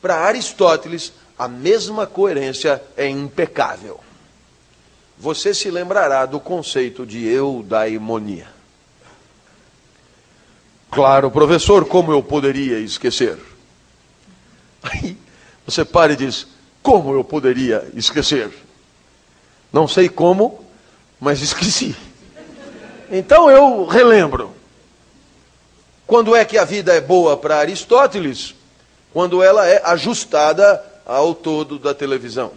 para 0.02 0.18
Aristóteles, 0.18 1.12
a 1.38 1.48
mesma 1.48 2.06
coerência 2.06 2.82
é 2.96 3.08
impecável. 3.08 4.00
Você 5.18 5.54
se 5.54 5.70
lembrará 5.70 6.26
do 6.26 6.39
conceito 6.39 7.06
de 7.06 7.28
eudaimonia. 7.28 8.48
Claro, 10.92 11.30
professor, 11.30 11.86
como 11.86 12.12
eu 12.12 12.24
poderia 12.24 12.80
esquecer? 12.80 13.38
Aí 14.82 15.18
você 15.65 15.84
para 15.84 16.13
e 16.13 16.15
diz: 16.15 16.48
como 16.82 17.13
eu 17.13 17.24
poderia 17.24 17.88
esquecer? 17.94 18.50
Não 19.71 19.88
sei 19.88 20.10
como, 20.10 20.63
mas 21.19 21.41
esqueci. 21.41 21.95
Então 23.12 23.49
eu 23.49 23.86
relembro. 23.86 24.53
Quando 26.05 26.36
é 26.36 26.43
que 26.43 26.58
a 26.58 26.65
vida 26.65 26.93
é 26.93 27.01
boa 27.01 27.38
para 27.38 27.58
Aristóteles? 27.58 28.55
Quando 29.13 29.43
ela 29.43 29.67
é 29.67 29.82
ajustada 29.86 30.84
ao 31.05 31.34
todo 31.34 31.79
da 31.79 31.93
televisão. 31.93 32.51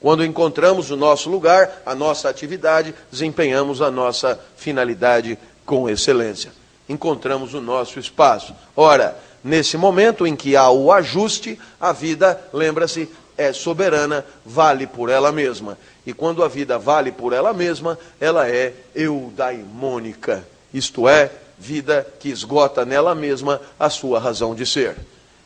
Quando 0.00 0.24
encontramos 0.24 0.90
o 0.90 0.96
nosso 0.96 1.28
lugar, 1.28 1.82
a 1.84 1.94
nossa 1.94 2.28
atividade, 2.28 2.94
desempenhamos 3.10 3.82
a 3.82 3.90
nossa 3.90 4.38
finalidade 4.56 5.38
com 5.64 5.88
excelência. 5.88 6.52
Encontramos 6.88 7.54
o 7.54 7.60
nosso 7.60 7.98
espaço. 7.98 8.54
Ora, 8.76 9.16
nesse 9.42 9.76
momento 9.76 10.26
em 10.26 10.36
que 10.36 10.56
há 10.56 10.70
o 10.70 10.92
ajuste, 10.92 11.58
a 11.80 11.92
vida, 11.92 12.40
lembra-se, 12.52 13.08
é 13.38 13.52
soberana, 13.52 14.26
vale 14.44 14.86
por 14.86 15.08
ela 15.08 15.32
mesma. 15.32 15.78
E 16.04 16.12
quando 16.12 16.42
a 16.42 16.48
vida 16.48 16.78
vale 16.78 17.12
por 17.12 17.32
ela 17.32 17.54
mesma, 17.54 17.96
ela 18.20 18.48
é 18.48 18.74
eudaimônica, 18.94 20.46
isto 20.74 21.08
é, 21.08 21.30
vida 21.56 22.06
que 22.20 22.28
esgota 22.28 22.84
nela 22.84 23.14
mesma 23.14 23.60
a 23.78 23.88
sua 23.88 24.18
razão 24.18 24.54
de 24.54 24.66
ser. 24.66 24.96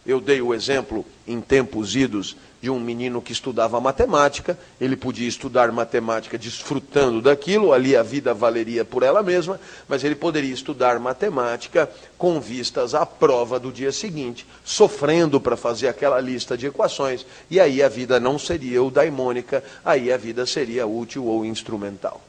Eu 0.05 0.21
dei 0.21 0.43
o 0.43 0.53
exemplo 0.53 1.05
em 1.27 1.41
tempos 1.41 1.95
idos 1.95 2.35
de 2.63 2.71
um 2.71 2.79
menino 2.79 3.21
que 3.21 3.33
estudava 3.33 3.81
matemática, 3.81 4.57
ele 4.81 4.97
podia 4.97 5.29
estudar 5.29 5.73
matemática 5.73 6.39
desfrutando 6.39 7.21
daquilo, 7.21 7.73
ali 7.73 7.97
a 7.97 8.05
vida 8.05 8.33
valeria 8.33 8.85
por 8.85 9.03
ela 9.03 9.21
mesma, 9.21 9.59
mas 9.89 10.05
ele 10.05 10.15
poderia 10.15 10.55
estudar 10.55 11.01
matemática 11.01 11.91
com 12.17 12.41
vistas 12.41 12.95
à 12.95 13.05
prova 13.05 13.59
do 13.59 13.73
dia 13.73 13.91
seguinte, 13.91 14.47
sofrendo 14.65 15.41
para 15.41 15.57
fazer 15.57 15.89
aquela 15.89 16.21
lista 16.21 16.57
de 16.57 16.67
equações, 16.67 17.27
e 17.51 17.59
aí 17.59 17.83
a 17.83 17.89
vida 17.89 18.21
não 18.21 18.39
seria 18.39 18.77
eudaimônica, 18.77 19.65
aí 19.85 20.13
a 20.13 20.17
vida 20.17 20.47
seria 20.47 20.87
útil 20.87 21.25
ou 21.25 21.45
instrumental. 21.45 22.23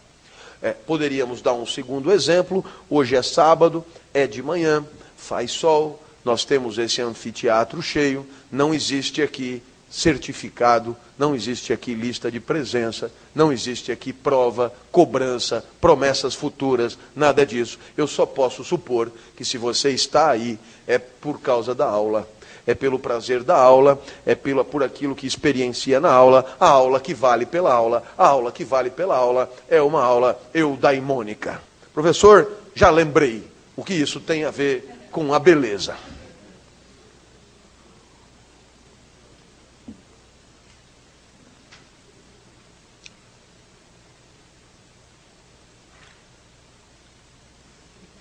É, 0.64 0.72
poderíamos 0.72 1.44
dar 1.44 1.54
um 1.54 1.66
segundo 1.66 2.12
exemplo, 2.12 2.66
hoje 2.90 3.16
é 3.16 3.22
sábado, 3.22 3.86
é 4.12 4.26
de 4.26 4.42
manhã, 4.42 4.84
faz 5.16 5.52
sol, 5.52 6.02
nós 6.26 6.44
temos 6.44 6.80
esse 6.80 7.04
anfiteatro 7.04 7.84
cheio, 7.84 8.26
não 8.52 8.74
existe 8.74 9.22
aqui 9.22 9.62
certificado, 9.94 10.98
não 11.20 11.36
existe 11.36 11.72
aqui 11.72 11.94
lista 11.94 12.32
de 12.32 12.40
presença, 12.40 13.12
não 13.36 13.54
existe 13.54 13.92
aqui 13.92 14.12
prova, 14.12 14.74
cobrança, 14.92 15.64
promessas 15.80 16.34
futuras, 16.34 16.98
nada 17.16 17.46
disso. 17.46 17.78
Eu 17.96 18.08
só 18.08 18.26
posso 18.26 18.64
supor 18.64 19.12
que 19.38 19.46
se 19.46 19.56
você 19.56 19.92
está 19.92 20.32
aí 20.32 20.58
é 20.88 20.98
por 20.98 21.40
causa 21.40 21.76
da 21.76 21.86
aula, 21.86 22.28
é 22.66 22.74
pelo 22.74 22.98
prazer 22.98 23.44
da 23.44 23.56
aula, 23.56 24.02
é 24.26 24.34
pela, 24.34 24.66
por 24.66 24.82
aquilo 24.82 25.16
que 25.16 25.28
experiencia 25.28 26.00
na 26.00 26.12
aula, 26.12 26.44
a 26.60 26.68
aula 26.68 27.00
que 27.00 27.14
vale 27.14 27.46
pela 27.46 27.72
aula, 27.72 28.04
a 28.18 28.26
aula 28.26 28.52
que 28.52 28.66
vale 28.66 28.90
pela 28.90 29.16
aula 29.16 29.48
é 29.70 29.80
uma 29.80 30.04
aula 30.04 30.42
eudaimônica. 30.56 31.62
Professor, 31.94 32.52
já 32.74 32.90
lembrei 32.90 33.44
o 33.76 33.84
que 33.84 33.94
isso 33.94 34.20
tem 34.20 34.44
a 34.44 34.50
ver 34.50 34.90
com 35.12 35.36
a 35.36 35.40
beleza. 35.40 35.96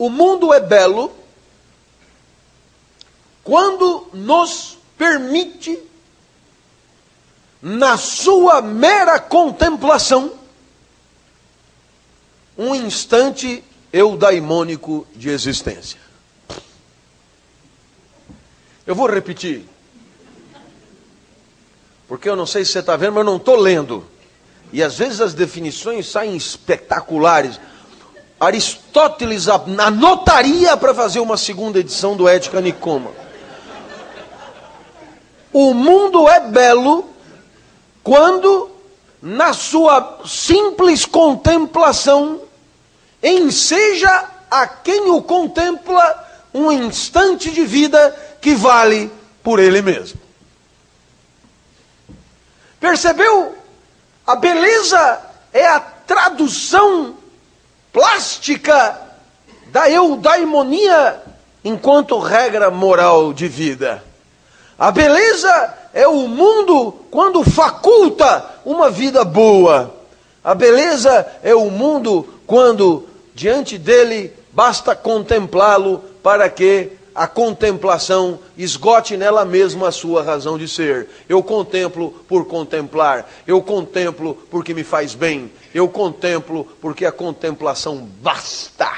O 0.02 0.10
mundo 0.10 0.52
é 0.52 0.58
belo 0.58 1.12
quando 3.44 4.08
nos 4.12 4.76
permite, 4.98 5.80
na 7.62 7.96
sua 7.96 8.60
mera 8.60 9.20
contemplação, 9.20 10.32
um 12.58 12.74
instante 12.74 13.62
eudaimônico 13.92 15.06
de 15.14 15.28
existência. 15.28 16.00
Eu 18.84 18.96
vou 18.96 19.08
repetir, 19.08 19.64
porque 22.08 22.28
eu 22.28 22.34
não 22.34 22.44
sei 22.44 22.64
se 22.64 22.72
você 22.72 22.80
está 22.80 22.96
vendo, 22.96 23.12
mas 23.12 23.20
eu 23.20 23.30
não 23.30 23.36
estou 23.36 23.54
lendo. 23.54 24.04
E 24.72 24.82
às 24.82 24.98
vezes 24.98 25.20
as 25.20 25.32
definições 25.32 26.08
saem 26.08 26.34
espetaculares. 26.34 27.60
Aristóteles 28.42 29.46
anotaria 29.46 30.76
para 30.76 30.92
fazer 30.92 31.20
uma 31.20 31.36
segunda 31.36 31.78
edição 31.78 32.16
do 32.16 32.26
Ética 32.26 32.60
Nicoma. 32.60 33.12
O 35.52 35.72
mundo 35.72 36.28
é 36.28 36.40
belo 36.40 37.08
quando, 38.02 38.68
na 39.22 39.52
sua 39.52 40.22
simples 40.26 41.06
contemplação, 41.06 42.40
enseja 43.22 44.28
a 44.50 44.66
quem 44.66 45.08
o 45.08 45.22
contempla 45.22 46.28
um 46.52 46.72
instante 46.72 47.48
de 47.48 47.64
vida 47.64 48.10
que 48.40 48.56
vale 48.56 49.08
por 49.40 49.60
ele 49.60 49.80
mesmo. 49.80 50.20
Percebeu? 52.80 53.54
A 54.26 54.34
beleza 54.34 55.20
é 55.52 55.64
a 55.64 55.78
tradução 55.78 57.21
plástica 57.92 59.00
da 59.66 59.88
eudaimonia 59.90 61.22
enquanto 61.64 62.18
regra 62.18 62.70
moral 62.70 63.32
de 63.32 63.46
vida. 63.48 64.02
A 64.78 64.90
beleza 64.90 65.74
é 65.92 66.08
o 66.08 66.26
mundo 66.26 66.92
quando 67.10 67.44
faculta 67.44 68.44
uma 68.64 68.90
vida 68.90 69.24
boa. 69.24 69.94
A 70.42 70.54
beleza 70.54 71.26
é 71.42 71.54
o 71.54 71.70
mundo 71.70 72.26
quando 72.46 73.08
diante 73.34 73.78
dele 73.78 74.32
basta 74.52 74.94
contemplá-lo 74.96 76.02
para 76.22 76.48
que 76.48 76.92
a 77.14 77.26
contemplação 77.26 78.38
esgote 78.56 79.16
nela 79.16 79.44
mesma 79.44 79.88
a 79.88 79.92
sua 79.92 80.22
razão 80.22 80.56
de 80.56 80.66
ser. 80.66 81.08
Eu 81.28 81.42
contemplo 81.42 82.10
por 82.28 82.46
contemplar, 82.46 83.30
eu 83.46 83.60
contemplo 83.62 84.34
porque 84.50 84.72
me 84.72 84.82
faz 84.82 85.14
bem, 85.14 85.52
eu 85.74 85.88
contemplo 85.88 86.64
porque 86.80 87.04
a 87.04 87.12
contemplação 87.12 87.98
basta. 87.98 88.90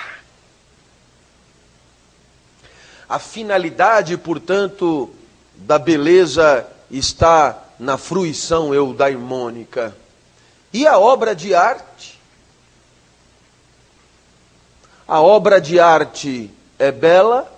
A 3.09 3.19
finalidade, 3.19 4.17
portanto, 4.17 5.11
da 5.55 5.79
beleza 5.79 6.67
está 6.91 7.63
na 7.79 7.99
fruição 7.99 8.75
eudaimônica. 8.75 9.95
E 10.73 10.87
a 10.87 10.99
obra 10.99 11.35
de 11.35 11.55
arte? 11.55 12.19
A 15.07 15.21
obra 15.21 15.61
de 15.61 15.79
arte 15.79 16.51
é 16.79 16.91
bela 16.91 17.54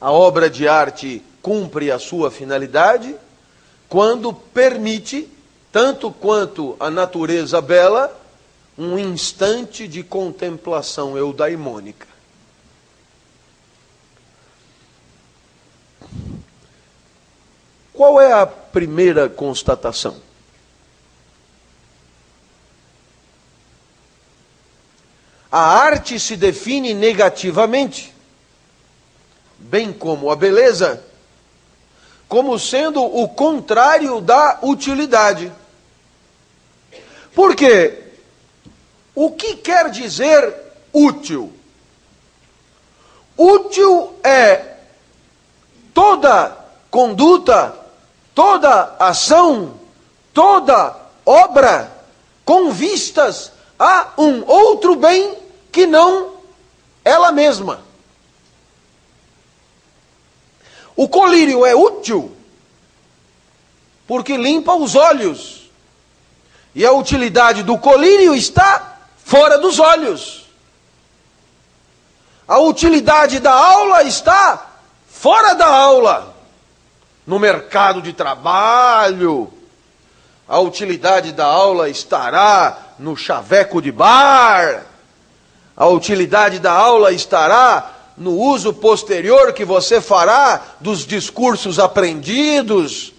a 0.00 0.12
obra 0.12 0.48
de 0.48 0.68
arte 0.68 1.22
cumpre 1.42 1.90
a 1.90 1.98
sua 1.98 2.30
finalidade 2.30 3.16
quando 3.88 4.32
permite, 4.32 5.28
tanto 5.72 6.10
quanto 6.10 6.76
a 6.78 6.90
natureza 6.90 7.60
bela, 7.60 8.14
um 8.76 8.98
instante 8.98 9.88
de 9.88 10.02
contemplação 10.02 11.16
eudaimônica. 11.16 12.06
Qual 17.92 18.20
é 18.20 18.32
a 18.32 18.46
primeira 18.46 19.28
constatação? 19.28 20.16
A 25.50 25.60
arte 25.60 26.20
se 26.20 26.36
define 26.36 26.94
negativamente 26.94 28.14
bem 29.58 29.92
como 29.92 30.30
a 30.30 30.36
beleza, 30.36 31.02
como 32.28 32.58
sendo 32.58 33.02
o 33.02 33.28
contrário 33.28 34.20
da 34.20 34.58
utilidade. 34.62 35.52
Por 37.34 37.54
quê? 37.54 38.04
O 39.14 39.32
que 39.32 39.56
quer 39.56 39.90
dizer 39.90 40.54
útil? 40.92 41.52
Útil 43.36 44.14
é 44.22 44.76
toda 45.94 46.56
conduta, 46.90 47.74
toda 48.34 48.96
ação, 48.98 49.74
toda 50.32 50.96
obra 51.24 51.92
com 52.44 52.70
vistas 52.70 53.52
a 53.78 54.12
um 54.16 54.44
outro 54.46 54.96
bem 54.96 55.36
que 55.70 55.86
não 55.86 56.34
ela 57.04 57.30
mesma. 57.30 57.87
O 60.98 61.08
colírio 61.08 61.64
é 61.64 61.76
útil 61.76 62.36
porque 64.04 64.36
limpa 64.36 64.74
os 64.74 64.96
olhos. 64.96 65.70
E 66.74 66.84
a 66.84 66.90
utilidade 66.90 67.62
do 67.62 67.78
colírio 67.78 68.34
está 68.34 68.98
fora 69.24 69.58
dos 69.58 69.78
olhos. 69.78 70.50
A 72.48 72.58
utilidade 72.58 73.38
da 73.38 73.52
aula 73.52 74.02
está 74.02 74.66
fora 75.06 75.54
da 75.54 75.68
aula. 75.68 76.34
No 77.24 77.38
mercado 77.38 78.02
de 78.02 78.12
trabalho. 78.12 79.52
A 80.48 80.58
utilidade 80.58 81.30
da 81.30 81.46
aula 81.46 81.88
estará 81.88 82.76
no 82.98 83.16
chaveco 83.16 83.80
de 83.80 83.92
bar. 83.92 84.84
A 85.76 85.86
utilidade 85.86 86.58
da 86.58 86.72
aula 86.72 87.12
estará 87.12 87.97
no 88.18 88.32
uso 88.32 88.72
posterior 88.72 89.52
que 89.52 89.64
você 89.64 90.00
fará 90.00 90.60
dos 90.80 91.06
discursos 91.06 91.78
aprendidos. 91.78 93.12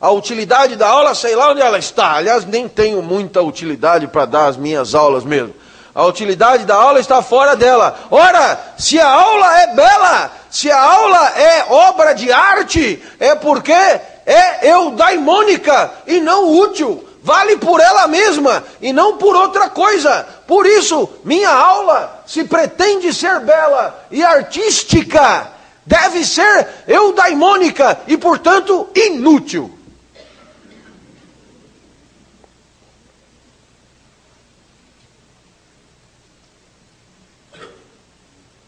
A 0.00 0.10
utilidade 0.10 0.76
da 0.76 0.88
aula, 0.88 1.14
sei 1.14 1.36
lá 1.36 1.50
onde 1.50 1.60
ela 1.60 1.78
está. 1.78 2.14
Aliás, 2.14 2.44
nem 2.44 2.68
tenho 2.68 3.02
muita 3.02 3.42
utilidade 3.42 4.06
para 4.08 4.24
dar 4.24 4.46
as 4.46 4.56
minhas 4.56 4.94
aulas 4.94 5.24
mesmo. 5.24 5.54
A 5.94 6.04
utilidade 6.06 6.64
da 6.64 6.76
aula 6.76 7.00
está 7.00 7.20
fora 7.20 7.54
dela. 7.54 7.98
Ora, 8.10 8.58
se 8.78 8.98
a 8.98 9.08
aula 9.08 9.60
é 9.60 9.74
bela, 9.74 10.32
se 10.48 10.70
a 10.70 10.80
aula 10.80 11.28
é 11.36 11.66
obra 11.68 12.12
de 12.14 12.32
arte, 12.32 13.02
é 13.18 13.34
porque 13.34 13.72
é 13.72 14.70
eudaimônica 14.70 15.90
e 16.06 16.20
não 16.20 16.48
útil 16.48 17.09
vale 17.22 17.56
por 17.56 17.80
ela 17.80 18.06
mesma 18.06 18.64
e 18.80 18.92
não 18.92 19.16
por 19.16 19.34
outra 19.36 19.68
coisa. 19.70 20.22
Por 20.46 20.66
isso, 20.66 21.08
minha 21.24 21.50
aula, 21.50 22.22
se 22.26 22.44
pretende 22.44 23.12
ser 23.12 23.40
bela 23.40 24.06
e 24.10 24.22
artística, 24.22 25.52
deve 25.84 26.24
ser 26.24 26.66
eudaimônica 26.86 28.00
e, 28.06 28.16
portanto, 28.16 28.88
inútil. 28.94 29.78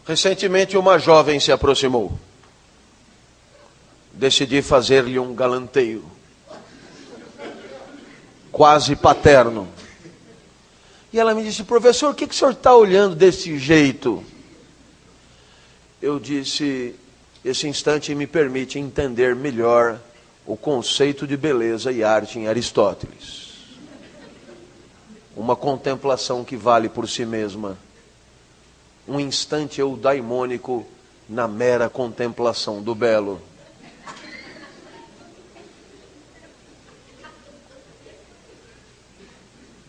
Recentemente, 0.04 0.76
uma 0.76 0.98
jovem 0.98 1.38
se 1.38 1.52
aproximou. 1.52 2.12
Decidi 4.12 4.60
fazer-lhe 4.60 5.18
um 5.18 5.34
galanteio, 5.34 6.04
quase 8.52 8.94
paterno. 8.94 9.66
E 11.12 11.18
ela 11.18 11.34
me 11.34 11.42
disse: 11.42 11.64
Professor, 11.64 12.10
o 12.10 12.14
que, 12.14 12.26
que 12.26 12.34
o 12.34 12.36
senhor 12.36 12.52
está 12.52 12.74
olhando 12.76 13.16
desse 13.16 13.58
jeito? 13.58 14.22
Eu 16.00 16.20
disse: 16.20 16.94
Esse 17.44 17.66
instante 17.66 18.14
me 18.14 18.26
permite 18.26 18.78
entender 18.78 19.34
melhor 19.34 19.98
o 20.46 20.56
conceito 20.56 21.26
de 21.26 21.36
beleza 21.36 21.90
e 21.90 22.04
arte 22.04 22.38
em 22.38 22.46
Aristóteles. 22.46 23.50
Uma 25.34 25.56
contemplação 25.56 26.44
que 26.44 26.56
vale 26.56 26.88
por 26.88 27.08
si 27.08 27.24
mesma 27.24 27.78
um 29.06 29.18
instante 29.18 29.80
eudaimônico 29.80 30.86
na 31.28 31.48
mera 31.48 31.88
contemplação 31.88 32.82
do 32.82 32.94
belo. 32.94 33.40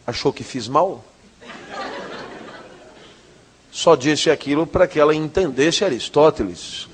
Achou 0.05 0.33
que 0.33 0.43
fiz 0.43 0.67
mal? 0.67 1.03
Só 3.71 3.95
disse 3.95 4.29
aquilo 4.29 4.67
para 4.67 4.87
que 4.87 4.99
ela 4.99 5.15
entendesse 5.15 5.83
Aristóteles. 5.83 6.87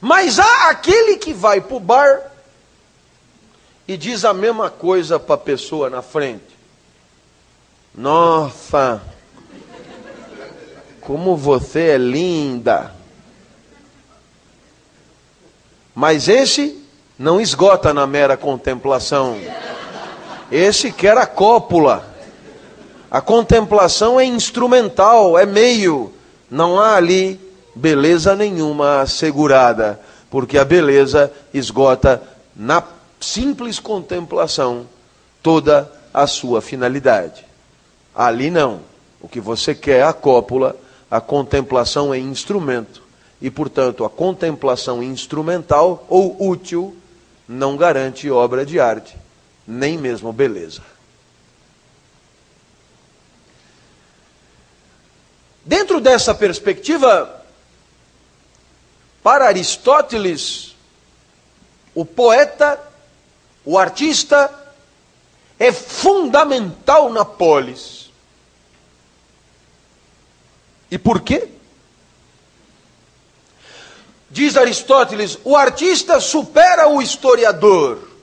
Mas 0.00 0.38
há 0.38 0.70
aquele 0.70 1.16
que 1.16 1.32
vai 1.32 1.60
para 1.60 1.76
o 1.76 1.80
bar 1.80 2.30
e 3.88 3.96
diz 3.96 4.24
a 4.24 4.34
mesma 4.34 4.70
coisa 4.70 5.18
para 5.18 5.34
a 5.34 5.38
pessoa 5.38 5.88
na 5.88 6.02
frente. 6.02 6.56
Nossa, 7.94 9.02
como 11.00 11.36
você 11.36 11.90
é 11.90 11.98
linda. 11.98 12.94
Mas 15.94 16.28
esse 16.28 16.84
não 17.18 17.40
esgota 17.40 17.94
na 17.94 18.06
mera 18.06 18.36
contemplação. 18.36 19.38
Esse 20.50 20.92
quer 20.92 21.16
a 21.18 21.26
cópula. 21.26 22.14
A 23.10 23.20
contemplação 23.20 24.18
é 24.18 24.24
instrumental, 24.24 25.38
é 25.38 25.46
meio. 25.46 26.12
Não 26.50 26.78
há 26.78 26.96
ali 26.96 27.40
beleza 27.74 28.34
nenhuma 28.34 29.00
assegurada, 29.00 30.00
porque 30.30 30.58
a 30.58 30.64
beleza 30.64 31.32
esgota 31.52 32.22
na 32.54 32.82
simples 33.20 33.78
contemplação 33.78 34.86
toda 35.42 35.90
a 36.12 36.26
sua 36.26 36.60
finalidade. 36.60 37.44
Ali 38.14 38.50
não. 38.50 38.80
O 39.20 39.28
que 39.28 39.40
você 39.40 39.74
quer 39.74 39.98
é 39.98 40.02
a 40.02 40.12
cópula 40.12 40.76
a 41.10 41.20
contemplação 41.20 42.12
é 42.12 42.18
instrumento. 42.18 43.02
E, 43.40 43.50
portanto, 43.50 44.04
a 44.04 44.10
contemplação 44.10 45.02
instrumental 45.02 46.04
ou 46.08 46.36
útil 46.48 46.96
não 47.48 47.76
garante 47.76 48.30
obra 48.30 48.64
de 48.64 48.80
arte, 48.80 49.16
nem 49.66 49.98
mesmo 49.98 50.32
beleza. 50.32 50.82
Dentro 55.64 56.00
dessa 56.00 56.32
perspectiva, 56.32 57.44
para 59.22 59.46
Aristóteles, 59.46 60.76
o 61.92 62.04
poeta, 62.04 62.80
o 63.64 63.76
artista, 63.76 64.48
é 65.58 65.72
fundamental 65.72 67.12
na 67.12 67.24
polis. 67.24 68.10
E 70.88 70.96
por 70.96 71.20
quê? 71.20 71.48
Diz 74.30 74.56
Aristóteles: 74.56 75.38
o 75.42 75.56
artista 75.56 76.20
supera 76.20 76.88
o 76.88 77.02
historiador. 77.02 78.15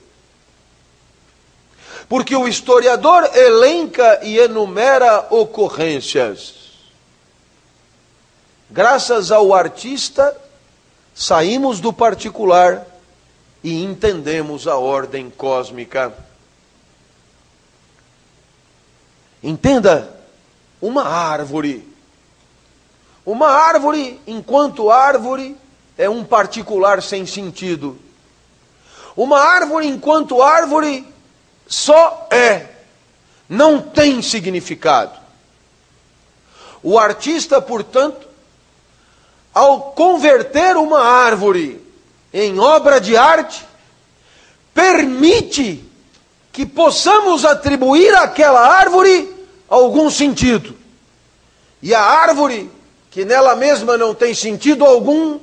Porque 2.08 2.36
o 2.36 2.46
historiador 2.46 3.28
elenca 3.34 4.20
e 4.22 4.38
enumera 4.38 5.26
ocorrências. 5.30 6.54
Graças 8.70 9.30
ao 9.30 9.54
artista, 9.54 10.36
saímos 11.14 11.80
do 11.80 11.92
particular 11.92 12.86
e 13.62 13.82
entendemos 13.82 14.66
a 14.66 14.76
ordem 14.76 15.30
cósmica. 15.30 16.12
Entenda, 19.42 20.14
uma 20.80 21.04
árvore 21.04 21.94
uma 23.24 23.48
árvore, 23.48 24.20
enquanto 24.26 24.90
árvore, 24.90 25.56
é 25.96 26.10
um 26.10 26.22
particular 26.22 27.02
sem 27.02 27.24
sentido. 27.24 27.98
Uma 29.16 29.40
árvore, 29.40 29.86
enquanto 29.86 30.42
árvore, 30.42 31.06
só 31.66 32.28
é, 32.30 32.66
não 33.48 33.80
tem 33.80 34.20
significado. 34.22 35.18
O 36.82 36.98
artista, 36.98 37.60
portanto, 37.62 38.28
ao 39.52 39.92
converter 39.92 40.76
uma 40.76 41.00
árvore 41.00 41.80
em 42.32 42.58
obra 42.58 43.00
de 43.00 43.16
arte, 43.16 43.64
permite 44.74 45.82
que 46.52 46.66
possamos 46.66 47.44
atribuir 47.44 48.14
àquela 48.16 48.60
árvore 48.60 49.32
algum 49.68 50.10
sentido. 50.10 50.76
E 51.80 51.94
a 51.94 52.00
árvore 52.00 52.70
que 53.14 53.24
nela 53.24 53.54
mesma 53.54 53.96
não 53.96 54.12
tem 54.12 54.34
sentido 54.34 54.84
algum, 54.84 55.38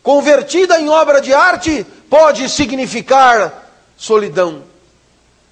convertida 0.00 0.80
em 0.80 0.88
obra 0.88 1.20
de 1.20 1.34
arte, 1.34 1.84
pode 2.08 2.48
significar 2.48 3.68
solidão, 3.96 4.62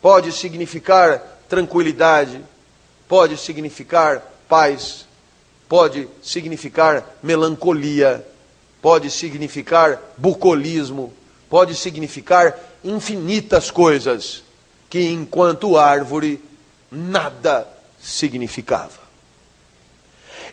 pode 0.00 0.32
significar 0.32 1.20
tranquilidade, 1.48 2.40
pode 3.08 3.36
significar 3.36 4.22
paz, 4.48 5.06
pode 5.68 6.08
significar 6.22 7.04
melancolia, 7.22 8.26
pode 8.80 9.10
significar 9.10 10.00
bucolismo, 10.16 11.12
pode 11.48 11.74
significar 11.74 12.58
infinitas 12.84 13.70
coisas 13.70 14.42
que 14.88 15.10
enquanto 15.10 15.76
árvore 15.76 16.42
nada 16.90 17.66
significava. 18.00 19.08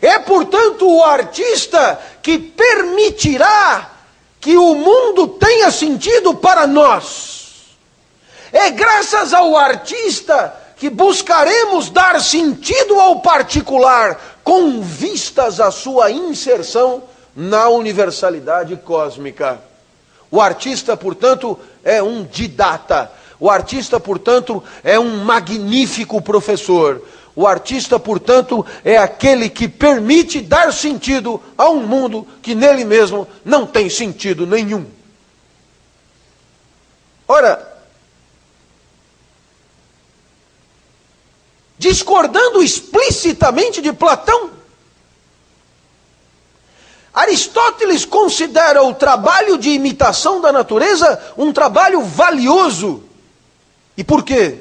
É, 0.00 0.18
portanto, 0.18 0.86
o 0.86 1.02
artista 1.02 1.98
que 2.22 2.38
permitirá 2.38 3.92
que 4.40 4.56
o 4.56 4.74
mundo 4.74 5.28
tenha 5.28 5.70
sentido 5.70 6.34
para 6.34 6.66
nós. 6.66 7.35
É 8.58 8.70
graças 8.70 9.34
ao 9.34 9.54
artista 9.54 10.50
que 10.78 10.88
buscaremos 10.88 11.90
dar 11.90 12.18
sentido 12.22 12.98
ao 12.98 13.20
particular, 13.20 14.38
com 14.42 14.80
vistas 14.80 15.60
à 15.60 15.70
sua 15.70 16.10
inserção 16.10 17.02
na 17.36 17.68
universalidade 17.68 18.74
cósmica. 18.76 19.60
O 20.30 20.40
artista, 20.40 20.96
portanto, 20.96 21.58
é 21.84 22.02
um 22.02 22.24
didata. 22.24 23.12
O 23.38 23.50
artista, 23.50 24.00
portanto, 24.00 24.64
é 24.82 24.98
um 24.98 25.22
magnífico 25.22 26.22
professor. 26.22 27.02
O 27.34 27.46
artista, 27.46 27.98
portanto, 27.98 28.64
é 28.82 28.96
aquele 28.96 29.50
que 29.50 29.68
permite 29.68 30.40
dar 30.40 30.72
sentido 30.72 31.42
a 31.58 31.68
um 31.68 31.86
mundo 31.86 32.26
que 32.40 32.54
nele 32.54 32.86
mesmo 32.86 33.28
não 33.44 33.66
tem 33.66 33.90
sentido 33.90 34.46
nenhum. 34.46 34.86
Ora, 37.28 37.75
discordando 41.78 42.62
explicitamente 42.62 43.80
de 43.80 43.92
Platão, 43.92 44.50
Aristóteles 47.16 48.04
considera 48.04 48.82
o 48.82 48.92
trabalho 48.92 49.56
de 49.56 49.70
imitação 49.70 50.38
da 50.38 50.52
natureza 50.52 51.18
um 51.38 51.50
trabalho 51.50 52.02
valioso. 52.02 53.04
E 53.96 54.04
por 54.04 54.22
quê? 54.22 54.58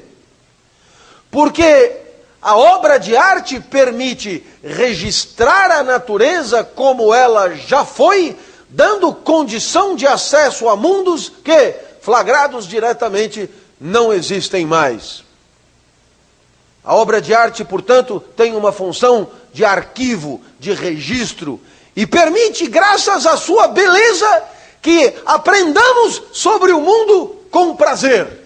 Porque 1.30 1.98
a 2.42 2.56
obra 2.56 2.98
de 2.98 3.18
arte 3.18 3.60
permite 3.60 4.42
registrar 4.64 5.70
a 5.70 5.84
natureza 5.84 6.64
como 6.64 7.14
ela 7.14 7.54
já 7.56 7.84
foi, 7.84 8.38
dando 8.70 9.14
condição 9.14 9.94
de 9.94 10.08
acesso 10.08 10.70
a 10.70 10.78
mundos 10.78 11.30
que, 11.44 11.76
flagrados 12.00 12.66
diretamente, 12.66 13.50
não 13.82 14.14
existem 14.14 14.66
mais. 14.66 15.25
A 16.86 16.96
obra 16.96 17.20
de 17.20 17.34
arte, 17.34 17.64
portanto, 17.64 18.24
tem 18.38 18.56
uma 18.56 18.72
função 18.72 19.28
de 19.52 19.66
arquivo, 19.66 20.42
de 20.60 20.72
registro, 20.72 21.60
e 21.96 22.06
permite, 22.06 22.68
graças 22.68 23.26
à 23.26 23.36
sua 23.36 23.68
beleza, 23.68 24.44
que 24.82 25.14
aprendamos 25.26 26.22
sobre 26.32 26.72
o 26.72 26.80
mundo 26.80 27.38
com 27.50 27.76
prazer. 27.76 28.46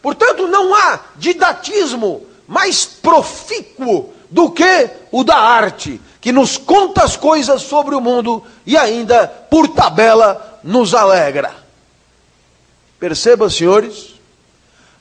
Portanto, 0.00 0.46
não 0.46 0.74
há 0.74 1.00
didatismo 1.16 2.26
mais 2.46 2.86
profícuo 2.86 4.14
do 4.30 4.50
que 4.50 4.90
o 5.12 5.22
da 5.22 5.36
arte, 5.36 6.00
que 6.20 6.32
nos 6.32 6.56
conta 6.56 7.04
as 7.04 7.16
coisas 7.16 7.62
sobre 7.62 7.94
o 7.94 8.00
mundo 8.00 8.42
e 8.64 8.76
ainda, 8.76 9.28
por 9.28 9.68
tabela, 9.68 10.60
nos 10.64 10.94
alegra. 10.94 11.54
Perceba, 12.98 13.50
senhores, 13.50 14.15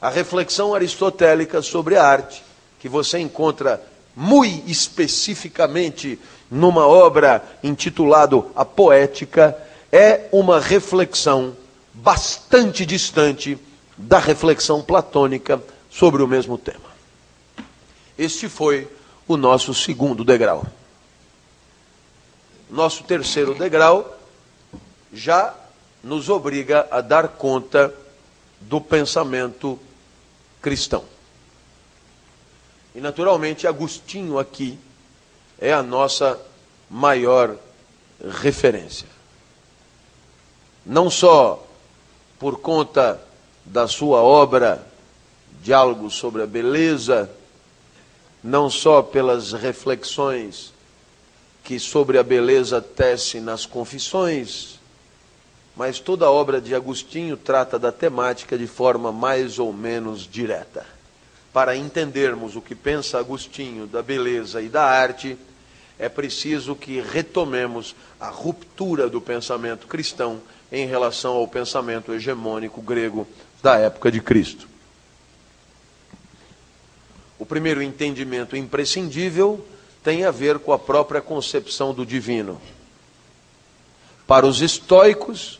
a 0.05 0.09
reflexão 0.11 0.75
aristotélica 0.75 1.63
sobre 1.63 1.95
a 1.95 2.03
arte, 2.05 2.43
que 2.79 2.87
você 2.87 3.17
encontra 3.17 3.81
muito 4.15 4.69
especificamente 4.69 6.19
numa 6.51 6.85
obra 6.85 7.43
intitulada 7.63 8.43
A 8.55 8.63
Poética, 8.63 9.57
é 9.91 10.29
uma 10.31 10.59
reflexão 10.59 11.57
bastante 11.91 12.85
distante 12.85 13.57
da 13.97 14.19
reflexão 14.19 14.79
platônica 14.79 15.59
sobre 15.89 16.21
o 16.21 16.27
mesmo 16.27 16.55
tema. 16.55 16.85
Este 18.15 18.47
foi 18.47 18.87
o 19.27 19.35
nosso 19.35 19.73
segundo 19.73 20.23
degrau. 20.23 20.67
Nosso 22.69 23.03
terceiro 23.05 23.55
degrau 23.55 24.15
já 25.11 25.51
nos 26.03 26.29
obriga 26.29 26.87
a 26.91 27.01
dar 27.01 27.27
conta 27.29 27.91
do 28.61 28.79
pensamento 28.79 29.79
cristão. 30.65 31.03
E 32.95 32.99
naturalmente, 32.99 33.67
Agostinho 33.67 34.39
aqui 34.39 34.79
é 35.59 35.71
a 35.71 35.83
nossa 35.83 36.41
maior 36.89 37.55
referência. 38.41 39.07
Não 40.83 41.07
só 41.07 41.63
por 42.39 42.61
conta 42.61 43.21
da 43.63 43.87
sua 43.87 44.23
obra 44.23 44.83
Diálogos 45.61 46.15
sobre 46.15 46.41
a 46.41 46.47
Beleza, 46.47 47.29
não 48.43 48.67
só 48.67 49.03
pelas 49.03 49.51
reflexões 49.51 50.73
que 51.63 51.79
sobre 51.79 52.17
a 52.17 52.23
beleza 52.23 52.81
tece 52.81 53.39
nas 53.39 53.67
confissões, 53.67 54.74
mas 55.75 55.99
toda 55.99 56.25
a 56.25 56.31
obra 56.31 56.61
de 56.61 56.73
Agostinho 56.73 57.35
trata 57.35 57.77
da 57.77 57.91
temática 57.91 58.57
de 58.57 58.67
forma 58.67 59.11
mais 59.11 59.59
ou 59.59 59.73
menos 59.73 60.27
direta. 60.27 60.85
Para 61.51 61.75
entendermos 61.75 62.55
o 62.55 62.61
que 62.61 62.75
pensa 62.75 63.19
Agostinho 63.19 63.85
da 63.87 64.01
beleza 64.01 64.61
e 64.61 64.69
da 64.69 64.83
arte, 64.83 65.37
é 65.97 66.09
preciso 66.09 66.75
que 66.75 66.99
retomemos 66.99 67.95
a 68.19 68.29
ruptura 68.29 69.09
do 69.09 69.21
pensamento 69.21 69.87
cristão 69.87 70.41
em 70.71 70.85
relação 70.85 71.33
ao 71.35 71.47
pensamento 71.47 72.13
hegemônico 72.13 72.81
grego 72.81 73.27
da 73.61 73.77
época 73.77 74.11
de 74.11 74.21
Cristo. 74.21 74.67
O 77.37 77.45
primeiro 77.45 77.81
entendimento 77.81 78.55
imprescindível 78.55 79.65
tem 80.03 80.23
a 80.23 80.31
ver 80.31 80.59
com 80.59 80.71
a 80.71 80.79
própria 80.79 81.21
concepção 81.21 81.93
do 81.93 82.05
divino. 82.05 82.61
Para 84.27 84.45
os 84.45 84.61
estoicos, 84.61 85.59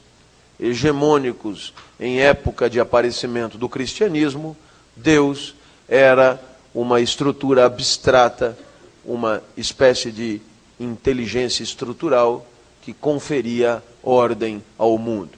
hegemônicos 0.60 1.74
em 2.00 2.20
época 2.20 2.70
de 2.70 2.80
aparecimento 2.80 3.58
do 3.58 3.70
cristianismo, 3.70 4.56
Deus 4.96 5.56
era 5.88 6.42
uma 6.74 7.00
estrutura 7.00 7.66
abstrata, 7.66 8.58
uma 9.04 9.42
espécie 9.56 10.12
de 10.12 10.42
inteligência 10.80 11.64
estrutural 11.64 12.46
que 12.82 12.94
conferia 12.94 13.84
ordem 14.04 14.64
ao 14.78 14.98
mundo. 14.98 15.38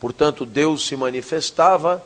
Portanto, 0.00 0.46
Deus 0.46 0.86
se 0.86 0.96
manifestava 0.96 2.02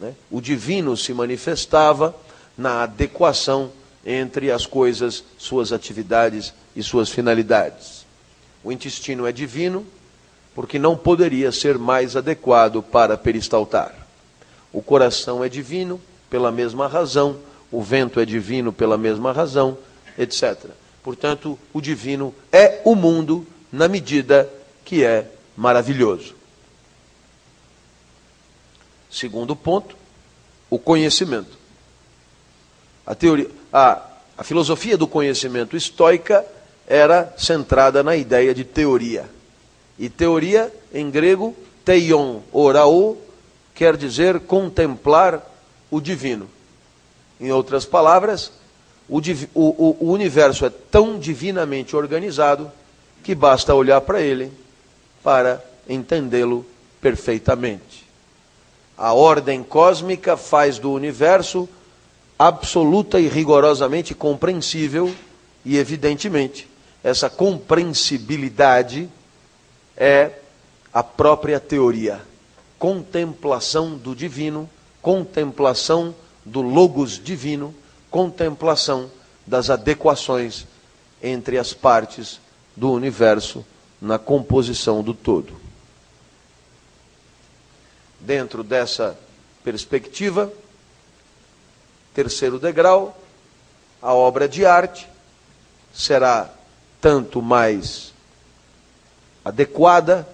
né? 0.00 0.14
O 0.30 0.40
divino 0.40 0.96
se 0.96 1.12
manifestava 1.12 2.16
na 2.56 2.82
adequação 2.82 3.70
entre 4.04 4.50
as 4.50 4.64
coisas, 4.64 5.22
suas 5.36 5.72
atividades 5.72 6.54
e 6.74 6.82
suas 6.82 7.10
finalidades. 7.10 8.06
O 8.64 8.72
intestino 8.72 9.26
é 9.26 9.32
divino 9.32 9.86
porque 10.54 10.78
não 10.78 10.96
poderia 10.96 11.52
ser 11.52 11.78
mais 11.78 12.16
adequado 12.16 12.82
para 12.82 13.16
peristaltar. 13.16 13.94
O 14.72 14.82
coração 14.82 15.44
é 15.44 15.48
divino 15.48 16.00
pela 16.28 16.52
mesma 16.52 16.86
razão, 16.86 17.36
o 17.70 17.82
vento 17.82 18.20
é 18.20 18.24
divino 18.24 18.72
pela 18.72 18.98
mesma 18.98 19.32
razão, 19.32 19.76
etc. 20.18 20.70
Portanto, 21.02 21.58
o 21.72 21.80
divino 21.80 22.34
é 22.52 22.80
o 22.84 22.94
mundo 22.94 23.46
na 23.72 23.88
medida 23.88 24.48
que 24.84 25.04
é 25.04 25.26
maravilhoso. 25.56 26.34
Segundo 29.10 29.56
ponto, 29.56 29.96
o 30.68 30.78
conhecimento. 30.78 31.58
A, 33.04 33.14
teoria, 33.14 33.50
a, 33.72 34.02
a 34.38 34.44
filosofia 34.44 34.96
do 34.96 35.06
conhecimento 35.06 35.76
estoica 35.76 36.44
era 36.86 37.34
centrada 37.36 38.02
na 38.02 38.14
ideia 38.14 38.54
de 38.54 38.64
teoria. 38.64 39.28
E 40.00 40.08
teoria, 40.08 40.72
em 40.94 41.10
grego, 41.10 41.54
teion, 41.84 42.40
orao, 42.50 43.18
quer 43.74 43.98
dizer 43.98 44.40
contemplar 44.40 45.46
o 45.90 46.00
divino. 46.00 46.48
Em 47.38 47.52
outras 47.52 47.84
palavras, 47.84 48.50
o, 49.06 49.18
o, 49.54 49.96
o 50.00 50.10
universo 50.10 50.64
é 50.64 50.70
tão 50.70 51.18
divinamente 51.18 51.94
organizado 51.94 52.72
que 53.22 53.34
basta 53.34 53.74
olhar 53.74 54.00
para 54.00 54.22
ele 54.22 54.50
para 55.22 55.62
entendê-lo 55.86 56.64
perfeitamente. 56.98 58.06
A 58.96 59.12
ordem 59.12 59.62
cósmica 59.62 60.34
faz 60.34 60.78
do 60.78 60.90
universo 60.92 61.68
absoluta 62.38 63.20
e 63.20 63.28
rigorosamente 63.28 64.14
compreensível, 64.14 65.14
e 65.62 65.76
evidentemente, 65.76 66.66
essa 67.04 67.28
compreensibilidade 67.28 69.10
é 70.00 70.32
a 70.94 71.02
própria 71.02 71.60
teoria. 71.60 72.22
Contemplação 72.78 73.98
do 73.98 74.16
divino, 74.16 74.68
contemplação 75.02 76.14
do 76.42 76.62
logos 76.62 77.22
divino, 77.22 77.74
contemplação 78.10 79.10
das 79.46 79.68
adequações 79.68 80.66
entre 81.22 81.58
as 81.58 81.74
partes 81.74 82.40
do 82.74 82.90
universo 82.90 83.64
na 84.00 84.18
composição 84.18 85.02
do 85.02 85.12
todo. 85.12 85.60
Dentro 88.18 88.64
dessa 88.64 89.18
perspectiva, 89.62 90.50
terceiro 92.14 92.58
degrau, 92.58 93.20
a 94.00 94.14
obra 94.14 94.48
de 94.48 94.64
arte 94.64 95.06
será 95.92 96.50
tanto 97.02 97.42
mais 97.42 98.14
adequada, 99.44 100.28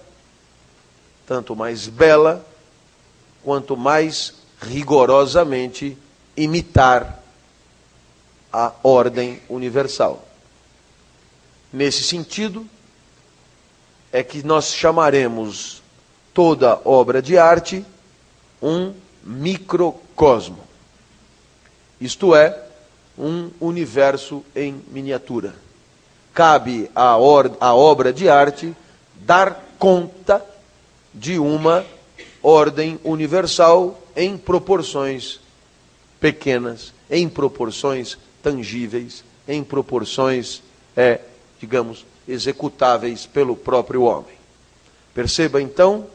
tanto 1.25 1.55
mais 1.55 1.87
bela, 1.87 2.45
quanto 3.43 3.77
mais 3.77 4.33
rigorosamente 4.59 5.97
imitar 6.35 7.23
a 8.51 8.71
ordem 8.83 9.41
universal. 9.49 10.25
Nesse 11.71 12.03
sentido, 12.03 12.65
é 14.11 14.23
que 14.23 14.43
nós 14.43 14.73
chamaremos 14.73 15.81
toda 16.33 16.79
obra 16.85 17.21
de 17.21 17.37
arte 17.37 17.85
um 18.61 18.93
microcosmo. 19.23 20.59
Isto 21.99 22.35
é, 22.35 22.63
um 23.17 23.49
universo 23.59 24.43
em 24.55 24.81
miniatura. 24.89 25.55
Cabe 26.33 26.89
à, 26.95 27.17
obra 27.17 28.13
de 28.13 28.29
arte 28.29 28.75
dar 29.25 29.75
conta 29.77 30.43
de 31.13 31.39
uma 31.39 31.85
ordem 32.41 32.99
universal 33.03 33.99
em 34.15 34.37
proporções 34.37 35.39
pequenas, 36.19 36.93
em 37.09 37.27
proporções 37.27 38.17
tangíveis, 38.41 39.23
em 39.47 39.63
proporções, 39.63 40.61
é, 40.95 41.21
digamos, 41.59 42.05
executáveis 42.27 43.25
pelo 43.25 43.55
próprio 43.55 44.03
homem. 44.03 44.35
Perceba 45.13 45.61
então 45.61 46.05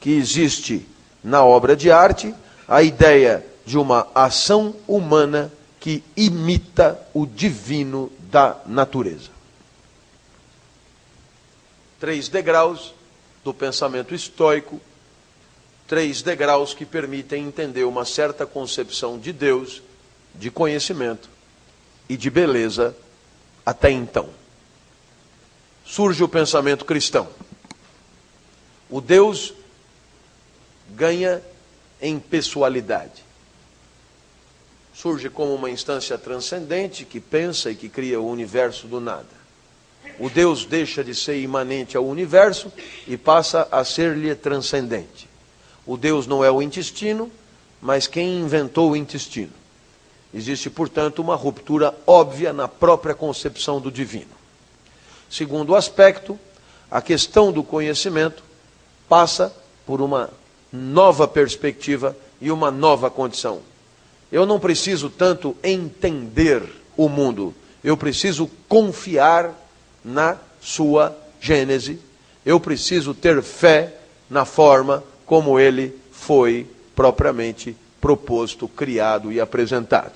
que 0.00 0.10
existe 0.10 0.86
na 1.22 1.44
obra 1.44 1.74
de 1.74 1.90
arte 1.90 2.34
a 2.68 2.82
ideia 2.82 3.44
de 3.64 3.78
uma 3.78 4.06
ação 4.14 4.74
humana 4.86 5.52
que 5.80 6.02
imita 6.16 7.00
o 7.12 7.26
divino 7.26 8.10
da 8.30 8.56
natureza. 8.66 9.35
Três 11.98 12.28
degraus 12.28 12.94
do 13.42 13.54
pensamento 13.54 14.14
estoico, 14.14 14.80
três 15.86 16.20
degraus 16.20 16.74
que 16.74 16.84
permitem 16.84 17.46
entender 17.46 17.84
uma 17.84 18.04
certa 18.04 18.44
concepção 18.44 19.18
de 19.18 19.32
Deus, 19.32 19.82
de 20.34 20.50
conhecimento 20.50 21.28
e 22.08 22.16
de 22.16 22.28
beleza 22.28 22.94
até 23.64 23.90
então. 23.90 24.28
surge 25.84 26.22
o 26.22 26.28
pensamento 26.28 26.84
cristão. 26.84 27.28
O 28.90 29.00
Deus 29.00 29.54
ganha 30.90 31.40
em 32.00 32.18
pessoalidade. 32.18 33.24
Surge 34.92 35.30
como 35.30 35.54
uma 35.54 35.70
instância 35.70 36.18
transcendente 36.18 37.04
que 37.04 37.20
pensa 37.20 37.70
e 37.70 37.76
que 37.76 37.88
cria 37.88 38.20
o 38.20 38.28
universo 38.28 38.86
do 38.88 38.98
nada. 39.00 39.35
O 40.18 40.30
Deus 40.30 40.64
deixa 40.64 41.04
de 41.04 41.14
ser 41.14 41.40
imanente 41.40 41.96
ao 41.96 42.06
universo 42.06 42.72
e 43.06 43.16
passa 43.16 43.68
a 43.70 43.84
ser-lhe 43.84 44.34
transcendente. 44.34 45.28
O 45.86 45.96
Deus 45.96 46.26
não 46.26 46.44
é 46.44 46.50
o 46.50 46.62
intestino, 46.62 47.30
mas 47.80 48.06
quem 48.06 48.40
inventou 48.40 48.90
o 48.90 48.96
intestino. 48.96 49.52
Existe, 50.32 50.68
portanto, 50.68 51.20
uma 51.20 51.34
ruptura 51.34 51.94
óbvia 52.06 52.52
na 52.52 52.66
própria 52.66 53.14
concepção 53.14 53.80
do 53.80 53.90
divino. 53.90 54.34
Segundo 55.30 55.74
aspecto, 55.74 56.38
a 56.90 57.00
questão 57.00 57.52
do 57.52 57.62
conhecimento 57.62 58.42
passa 59.08 59.54
por 59.84 60.00
uma 60.00 60.30
nova 60.72 61.28
perspectiva 61.28 62.16
e 62.40 62.50
uma 62.50 62.70
nova 62.70 63.10
condição. 63.10 63.60
Eu 64.30 64.44
não 64.44 64.58
preciso 64.58 65.08
tanto 65.08 65.56
entender 65.62 66.62
o 66.96 67.08
mundo, 67.08 67.54
eu 67.84 67.96
preciso 67.96 68.50
confiar 68.68 69.54
na 70.06 70.36
sua 70.60 71.14
gênese, 71.40 71.98
eu 72.44 72.60
preciso 72.60 73.12
ter 73.12 73.42
fé 73.42 73.94
na 74.30 74.44
forma 74.44 75.02
como 75.26 75.58
ele 75.58 75.92
foi 76.12 76.64
propriamente 76.94 77.76
proposto, 78.00 78.68
criado 78.68 79.32
e 79.32 79.40
apresentado. 79.40 80.12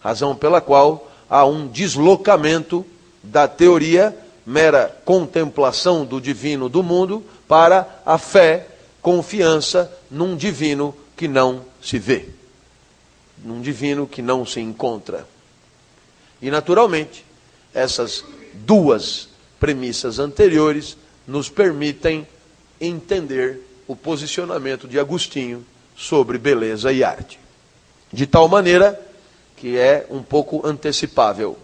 Razão 0.00 0.36
pela 0.36 0.60
qual 0.60 1.10
há 1.28 1.44
um 1.44 1.66
deslocamento 1.66 2.86
da 3.20 3.48
teoria, 3.48 4.16
mera 4.46 4.96
contemplação 5.04 6.04
do 6.04 6.20
divino 6.20 6.68
do 6.68 6.82
mundo, 6.82 7.24
para 7.48 8.00
a 8.06 8.18
fé, 8.18 8.68
confiança 9.00 9.92
num 10.08 10.36
divino 10.36 10.94
que 11.16 11.26
não 11.26 11.64
se 11.82 11.98
vê, 11.98 12.28
num 13.44 13.60
divino 13.60 14.06
que 14.06 14.22
não 14.22 14.46
se 14.46 14.60
encontra. 14.60 15.26
E, 16.40 16.50
naturalmente, 16.50 17.24
essas 17.74 18.24
duas 18.52 19.31
premissas 19.62 20.18
anteriores 20.18 20.96
nos 21.24 21.48
permitem 21.48 22.26
entender 22.80 23.60
o 23.86 23.94
posicionamento 23.94 24.88
de 24.88 24.98
Agostinho 24.98 25.64
sobre 25.96 26.36
beleza 26.36 26.92
e 26.92 27.04
arte. 27.04 27.38
De 28.12 28.26
tal 28.26 28.48
maneira 28.48 29.00
que 29.56 29.78
é 29.78 30.04
um 30.10 30.20
pouco 30.20 30.66
antecipável. 30.66 31.56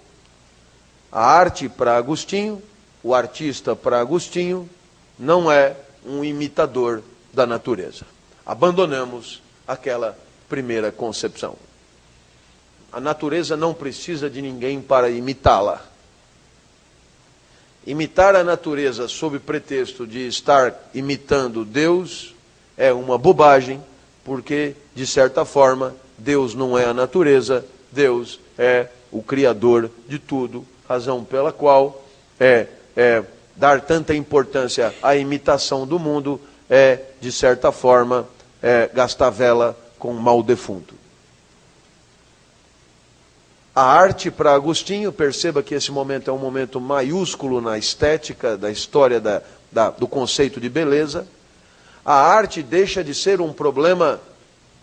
A 1.11 1.25
arte 1.25 1.69
para 1.69 1.97
Agostinho, 1.97 2.63
o 3.03 3.13
artista 3.13 3.75
para 3.75 3.99
Agostinho, 3.99 4.71
não 5.19 5.51
é 5.51 5.75
um 6.07 6.23
imitador 6.23 7.03
da 7.35 7.49
natureza. 7.49 8.07
Abandonamos 8.47 9.43
aquela 9.67 10.17
primeira 10.49 10.93
concepção. 10.93 11.57
A 12.93 13.01
natureza 13.01 13.57
não 13.57 13.75
precisa 13.75 14.31
de 14.31 14.41
ninguém 14.41 14.81
para 14.81 15.11
imitá-la. 15.11 15.85
Imitar 17.89 18.37
a 18.37 18.45
natureza 18.45 19.09
sob 19.09 19.39
pretexto 19.39 20.07
de 20.07 20.27
estar 20.27 20.91
imitando 20.93 21.65
Deus 21.65 22.35
é 22.77 22.93
uma 22.93 23.17
bobagem, 23.17 23.83
porque, 24.23 24.75
de 24.95 25.07
certa 25.07 25.43
forma, 25.47 25.95
Deus 26.19 26.55
não 26.55 26.77
é 26.77 26.85
a 26.85 26.93
natureza, 26.93 27.65
Deus 27.91 28.39
é 28.59 28.89
o 29.11 29.23
Criador 29.23 29.91
de 30.07 30.19
tudo, 30.19 30.67
razão 30.87 31.25
pela 31.25 31.51
qual 31.51 32.05
é, 32.39 32.67
é 32.95 33.25
dar 33.57 33.81
tanta 33.81 34.15
importância 34.15 34.95
à 35.03 35.17
imitação 35.17 35.87
do 35.87 35.99
mundo 35.99 36.39
é, 36.69 37.01
de 37.23 37.33
certa 37.33 37.73
forma, 37.73 38.29
é, 38.63 38.91
gastar 38.93 39.31
vela 39.31 39.75
com 39.99 40.13
mal 40.13 40.43
defunto. 40.43 40.95
A 43.81 43.85
arte 43.85 44.29
para 44.29 44.53
Agostinho, 44.53 45.13
perceba 45.13 45.63
que 45.63 45.73
esse 45.73 45.93
momento 45.93 46.29
é 46.29 46.33
um 46.33 46.39
momento 46.39 46.81
maiúsculo 46.81 47.61
na 47.61 47.79
estética 47.79 48.57
da 48.57 48.73
história 48.73 49.21
da, 49.21 49.41
da, 49.71 49.91
do 49.91 50.09
conceito 50.09 50.61
de 50.61 50.69
beleza. 50.69 51.29
A 52.05 52.13
arte 52.13 52.61
deixa 52.61 53.05
de 53.05 53.15
ser 53.15 53.41
um 53.41 53.53
problema 53.53 54.21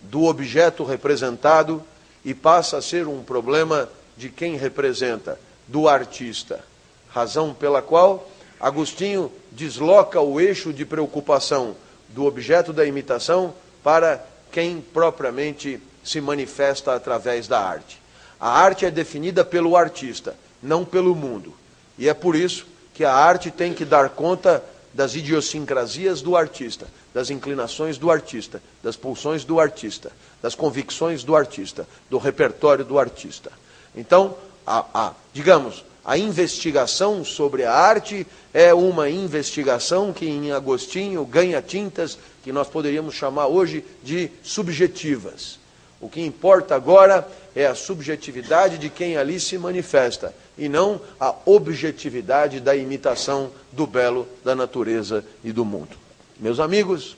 do 0.00 0.24
objeto 0.24 0.82
representado 0.82 1.84
e 2.24 2.32
passa 2.32 2.78
a 2.78 2.80
ser 2.80 3.06
um 3.06 3.22
problema 3.22 3.86
de 4.16 4.30
quem 4.30 4.56
representa, 4.56 5.38
do 5.68 5.90
artista. 5.90 6.64
Razão 7.10 7.52
pela 7.52 7.82
qual 7.82 8.26
Agostinho 8.58 9.30
desloca 9.52 10.22
o 10.22 10.40
eixo 10.40 10.72
de 10.72 10.86
preocupação 10.86 11.76
do 12.08 12.24
objeto 12.24 12.72
da 12.72 12.86
imitação 12.86 13.52
para 13.84 14.24
quem 14.50 14.80
propriamente 14.80 15.82
se 16.02 16.18
manifesta 16.18 16.94
através 16.94 17.46
da 17.46 17.60
arte. 17.60 18.05
A 18.40 18.50
arte 18.50 18.84
é 18.84 18.90
definida 18.90 19.44
pelo 19.44 19.76
artista, 19.76 20.36
não 20.62 20.84
pelo 20.84 21.14
mundo. 21.14 21.54
E 21.98 22.08
é 22.08 22.14
por 22.14 22.36
isso 22.36 22.66
que 22.94 23.04
a 23.04 23.12
arte 23.12 23.50
tem 23.50 23.72
que 23.72 23.84
dar 23.84 24.10
conta 24.10 24.62
das 24.92 25.14
idiosincrasias 25.14 26.22
do 26.22 26.36
artista, 26.36 26.86
das 27.12 27.28
inclinações 27.28 27.98
do 27.98 28.10
artista, 28.10 28.62
das 28.82 28.96
pulsões 28.96 29.44
do 29.44 29.60
artista, 29.60 30.10
das 30.42 30.54
convicções 30.54 31.22
do 31.22 31.36
artista, 31.36 31.86
do 32.08 32.16
repertório 32.18 32.84
do 32.84 32.98
artista. 32.98 33.52
Então, 33.94 34.36
a, 34.66 34.84
a, 34.92 35.12
digamos, 35.32 35.84
a 36.04 36.16
investigação 36.16 37.24
sobre 37.24 37.64
a 37.64 37.72
arte 37.72 38.26
é 38.54 38.72
uma 38.72 39.10
investigação 39.10 40.12
que 40.12 40.26
em 40.26 40.52
Agostinho 40.52 41.24
ganha 41.26 41.60
tintas 41.60 42.18
que 42.42 42.52
nós 42.52 42.68
poderíamos 42.68 43.14
chamar 43.14 43.48
hoje 43.48 43.84
de 44.02 44.30
subjetivas. 44.42 45.58
O 46.00 46.08
que 46.08 46.20
importa 46.20 46.74
agora 46.74 47.26
é 47.54 47.66
a 47.66 47.74
subjetividade 47.74 48.76
de 48.78 48.90
quem 48.90 49.16
ali 49.16 49.40
se 49.40 49.56
manifesta 49.56 50.34
e 50.58 50.68
não 50.68 51.00
a 51.18 51.34
objetividade 51.46 52.60
da 52.60 52.76
imitação 52.76 53.50
do 53.72 53.86
belo 53.86 54.28
da 54.44 54.54
natureza 54.54 55.24
e 55.42 55.52
do 55.52 55.64
mundo. 55.64 55.96
Meus 56.38 56.60
amigos, 56.60 57.16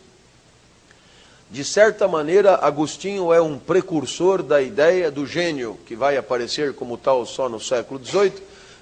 de 1.50 1.64
certa 1.64 2.06
maneira, 2.06 2.56
Agostinho 2.56 3.32
é 3.32 3.40
um 3.40 3.58
precursor 3.58 4.42
da 4.42 4.60
ideia 4.60 5.10
do 5.10 5.26
gênio, 5.26 5.78
que 5.86 5.96
vai 5.96 6.16
aparecer 6.16 6.74
como 6.74 6.96
tal 6.96 7.24
só 7.26 7.48
no 7.48 7.58
século 7.58 8.04
XVIII, 8.04 8.34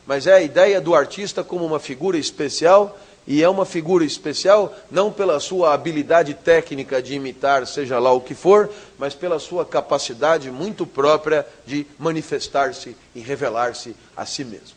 mas 0.07 0.27
é 0.27 0.35
a 0.35 0.43
ideia 0.43 0.81
do 0.81 0.95
artista 0.95 1.43
como 1.43 1.65
uma 1.65 1.81
figura 1.81 2.19
especial 2.19 2.99
e 3.27 3.43
é 3.43 3.49
uma 3.49 3.67
figura 3.67 4.05
especial 4.05 4.75
não 4.91 5.11
pela 5.11 5.41
sua 5.41 5.75
habilidade 5.75 6.33
técnica 6.33 7.03
de 7.03 7.15
imitar, 7.15 7.67
seja 7.67 7.99
lá 7.99 8.13
o 8.13 8.21
que 8.21 8.35
for, 8.35 8.71
mas 8.99 9.15
pela 9.15 9.39
sua 9.41 9.65
capacidade 9.65 10.51
muito 10.51 10.87
própria 10.87 11.45
de 11.67 11.87
manifestar-se 11.99 12.97
e 13.15 13.21
revelar-se 13.21 13.97
a 14.17 14.25
si 14.25 14.45
mesmo. 14.45 14.77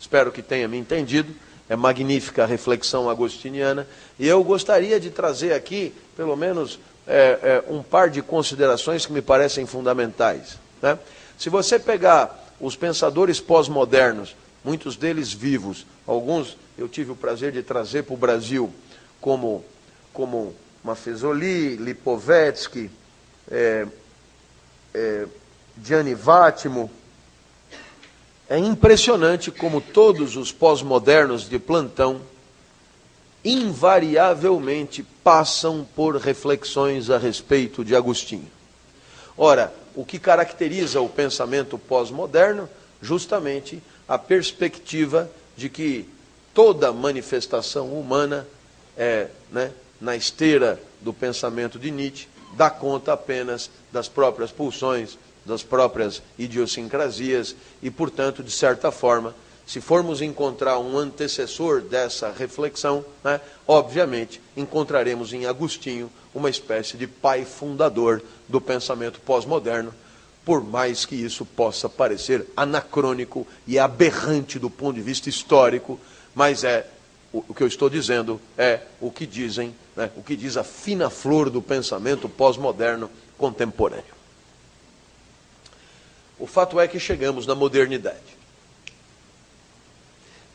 Espero 0.00 0.32
que 0.32 0.40
tenha 0.40 0.68
me 0.68 0.78
entendido. 0.78 1.34
É 1.68 1.74
magnífica 1.74 2.44
a 2.44 2.46
reflexão 2.46 3.10
agostiniana. 3.10 3.88
E 4.18 4.26
eu 4.26 4.42
gostaria 4.44 5.00
de 5.00 5.10
trazer 5.10 5.52
aqui, 5.52 5.92
pelo 6.16 6.36
menos, 6.36 6.78
é, 7.06 7.62
é, 7.68 7.72
um 7.72 7.82
par 7.82 8.08
de 8.08 8.22
considerações 8.22 9.04
que 9.04 9.12
me 9.12 9.20
parecem 9.20 9.66
fundamentais. 9.66 10.58
Né? 10.80 10.96
Se 11.36 11.50
você 11.50 11.78
pegar 11.78 12.54
os 12.60 12.76
pensadores 12.76 13.40
pós-modernos, 13.40 14.36
muitos 14.66 14.96
deles 14.96 15.32
vivos. 15.32 15.86
Alguns 16.04 16.58
eu 16.76 16.88
tive 16.88 17.12
o 17.12 17.16
prazer 17.16 17.52
de 17.52 17.62
trazer 17.62 18.02
para 18.02 18.14
o 18.14 18.16
Brasil, 18.16 18.72
como, 19.20 19.64
como 20.12 20.52
Mafezoli, 20.82 21.76
Lipovetsky, 21.76 22.90
é, 23.48 23.86
é, 24.92 25.26
Gianni 25.80 26.14
Vattimo. 26.14 26.90
É 28.48 28.58
impressionante 28.58 29.52
como 29.52 29.80
todos 29.80 30.36
os 30.36 30.50
pós-modernos 30.50 31.48
de 31.48 31.60
plantão 31.60 32.20
invariavelmente 33.44 35.04
passam 35.22 35.86
por 35.94 36.16
reflexões 36.16 37.08
a 37.08 37.18
respeito 37.18 37.84
de 37.84 37.94
Agostinho. 37.94 38.50
Ora, 39.38 39.72
o 39.94 40.04
que 40.04 40.18
caracteriza 40.18 41.00
o 41.00 41.08
pensamento 41.08 41.78
pós-moderno? 41.78 42.68
Justamente 43.00 43.80
a 44.08 44.18
perspectiva 44.18 45.30
de 45.56 45.68
que 45.68 46.08
toda 46.54 46.92
manifestação 46.92 47.88
humana 47.88 48.46
é, 48.96 49.28
né, 49.50 49.72
na 50.00 50.16
esteira 50.16 50.80
do 51.00 51.12
pensamento 51.12 51.78
de 51.78 51.90
Nietzsche, 51.90 52.28
dá 52.54 52.70
conta 52.70 53.12
apenas 53.12 53.70
das 53.92 54.08
próprias 54.08 54.50
pulsões, 54.50 55.18
das 55.44 55.62
próprias 55.62 56.22
idiosincrasias 56.38 57.54
e, 57.82 57.90
portanto, 57.90 58.42
de 58.42 58.50
certa 58.50 58.90
forma, 58.90 59.34
se 59.66 59.80
formos 59.80 60.22
encontrar 60.22 60.78
um 60.78 60.96
antecessor 60.96 61.80
dessa 61.80 62.30
reflexão, 62.30 63.04
né, 63.22 63.40
obviamente 63.66 64.40
encontraremos 64.56 65.32
em 65.32 65.44
Agostinho 65.44 66.10
uma 66.34 66.48
espécie 66.48 66.96
de 66.96 67.06
pai 67.06 67.44
fundador 67.44 68.22
do 68.48 68.60
pensamento 68.60 69.20
pós-moderno, 69.20 69.92
por 70.46 70.62
mais 70.62 71.04
que 71.04 71.16
isso 71.16 71.44
possa 71.44 71.88
parecer 71.88 72.46
anacrônico 72.56 73.44
e 73.66 73.80
aberrante 73.80 74.60
do 74.60 74.70
ponto 74.70 74.94
de 74.94 75.02
vista 75.02 75.28
histórico, 75.28 75.98
mas 76.36 76.62
é 76.62 76.88
o, 77.32 77.52
que 77.52 77.64
eu 77.64 77.66
estou 77.66 77.90
dizendo 77.90 78.40
é 78.56 78.82
o 79.00 79.10
que 79.10 79.26
dizem, 79.26 79.74
né, 79.96 80.08
o 80.16 80.22
que 80.22 80.36
diz 80.36 80.56
a 80.56 80.62
fina 80.62 81.10
flor 81.10 81.50
do 81.50 81.60
pensamento 81.60 82.28
pós-moderno 82.28 83.10
contemporâneo. 83.36 84.14
O 86.38 86.46
fato 86.46 86.78
é 86.78 86.86
que 86.86 87.00
chegamos 87.00 87.44
na 87.44 87.56
modernidade. 87.56 88.36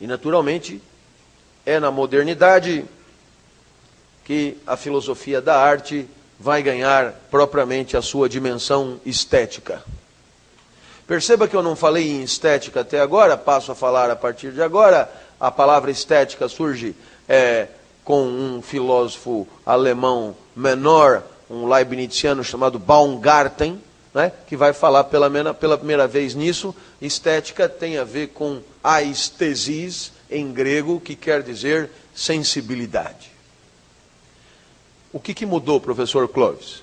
E 0.00 0.06
naturalmente 0.06 0.80
é 1.66 1.78
na 1.78 1.90
modernidade 1.90 2.86
que 4.24 4.56
a 4.66 4.74
filosofia 4.74 5.42
da 5.42 5.60
arte 5.60 6.08
vai 6.42 6.60
ganhar 6.60 7.14
propriamente 7.30 7.96
a 7.96 8.02
sua 8.02 8.28
dimensão 8.28 9.00
estética. 9.06 9.80
Perceba 11.06 11.46
que 11.46 11.54
eu 11.54 11.62
não 11.62 11.76
falei 11.76 12.10
em 12.10 12.24
estética 12.24 12.80
até 12.80 13.00
agora, 13.00 13.36
passo 13.36 13.70
a 13.70 13.76
falar 13.76 14.10
a 14.10 14.16
partir 14.16 14.50
de 14.50 14.60
agora. 14.60 15.08
A 15.38 15.52
palavra 15.52 15.92
estética 15.92 16.48
surge 16.48 16.96
é, 17.28 17.68
com 18.02 18.24
um 18.24 18.60
filósofo 18.60 19.46
alemão 19.64 20.34
menor, 20.56 21.22
um 21.48 21.68
leibniziano 21.68 22.42
chamado 22.42 22.76
Baumgarten, 22.76 23.80
né, 24.12 24.32
que 24.48 24.56
vai 24.56 24.72
falar 24.72 25.04
pela, 25.04 25.54
pela 25.54 25.78
primeira 25.78 26.08
vez 26.08 26.34
nisso. 26.34 26.74
Estética 27.00 27.68
tem 27.68 27.98
a 27.98 28.04
ver 28.04 28.28
com 28.28 28.60
aistesis, 28.82 30.10
em 30.28 30.52
grego, 30.52 30.98
que 30.98 31.14
quer 31.14 31.40
dizer 31.42 31.88
sensibilidade. 32.12 33.31
O 35.12 35.20
que, 35.20 35.34
que 35.34 35.44
mudou, 35.44 35.78
professor 35.78 36.26
Clóvis? 36.26 36.82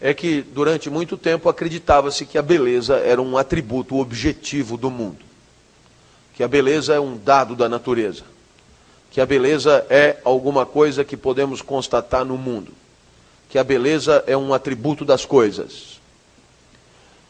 É 0.00 0.12
que 0.12 0.42
durante 0.42 0.90
muito 0.90 1.16
tempo 1.16 1.48
acreditava-se 1.48 2.26
que 2.26 2.36
a 2.36 2.42
beleza 2.42 2.96
era 2.98 3.20
um 3.20 3.36
atributo 3.36 3.96
objetivo 3.96 4.76
do 4.76 4.90
mundo, 4.90 5.24
que 6.34 6.42
a 6.42 6.48
beleza 6.48 6.94
é 6.94 7.00
um 7.00 7.16
dado 7.16 7.56
da 7.56 7.68
natureza, 7.68 8.22
que 9.10 9.20
a 9.20 9.26
beleza 9.26 9.86
é 9.88 10.18
alguma 10.22 10.66
coisa 10.66 11.04
que 11.04 11.16
podemos 11.16 11.62
constatar 11.62 12.24
no 12.24 12.36
mundo, 12.36 12.72
que 13.48 13.58
a 13.58 13.64
beleza 13.64 14.22
é 14.26 14.36
um 14.36 14.52
atributo 14.52 15.04
das 15.04 15.24
coisas. 15.24 15.98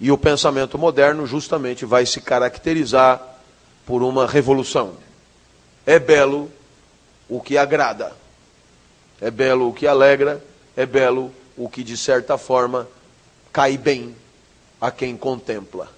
E 0.00 0.10
o 0.10 0.18
pensamento 0.18 0.76
moderno 0.76 1.26
justamente 1.26 1.84
vai 1.84 2.04
se 2.04 2.20
caracterizar 2.20 3.20
por 3.86 4.02
uma 4.02 4.26
revolução. 4.26 4.94
É 5.86 5.98
belo 5.98 6.50
o 7.28 7.40
que 7.40 7.56
agrada. 7.56 8.14
É 9.20 9.30
belo 9.30 9.68
o 9.68 9.72
que 9.72 9.86
alegra, 9.86 10.42
é 10.76 10.86
belo 10.86 11.32
o 11.56 11.68
que, 11.68 11.82
de 11.82 11.96
certa 11.96 12.38
forma, 12.38 12.88
cai 13.52 13.76
bem 13.76 14.14
a 14.80 14.90
quem 14.90 15.16
contempla. 15.16 15.88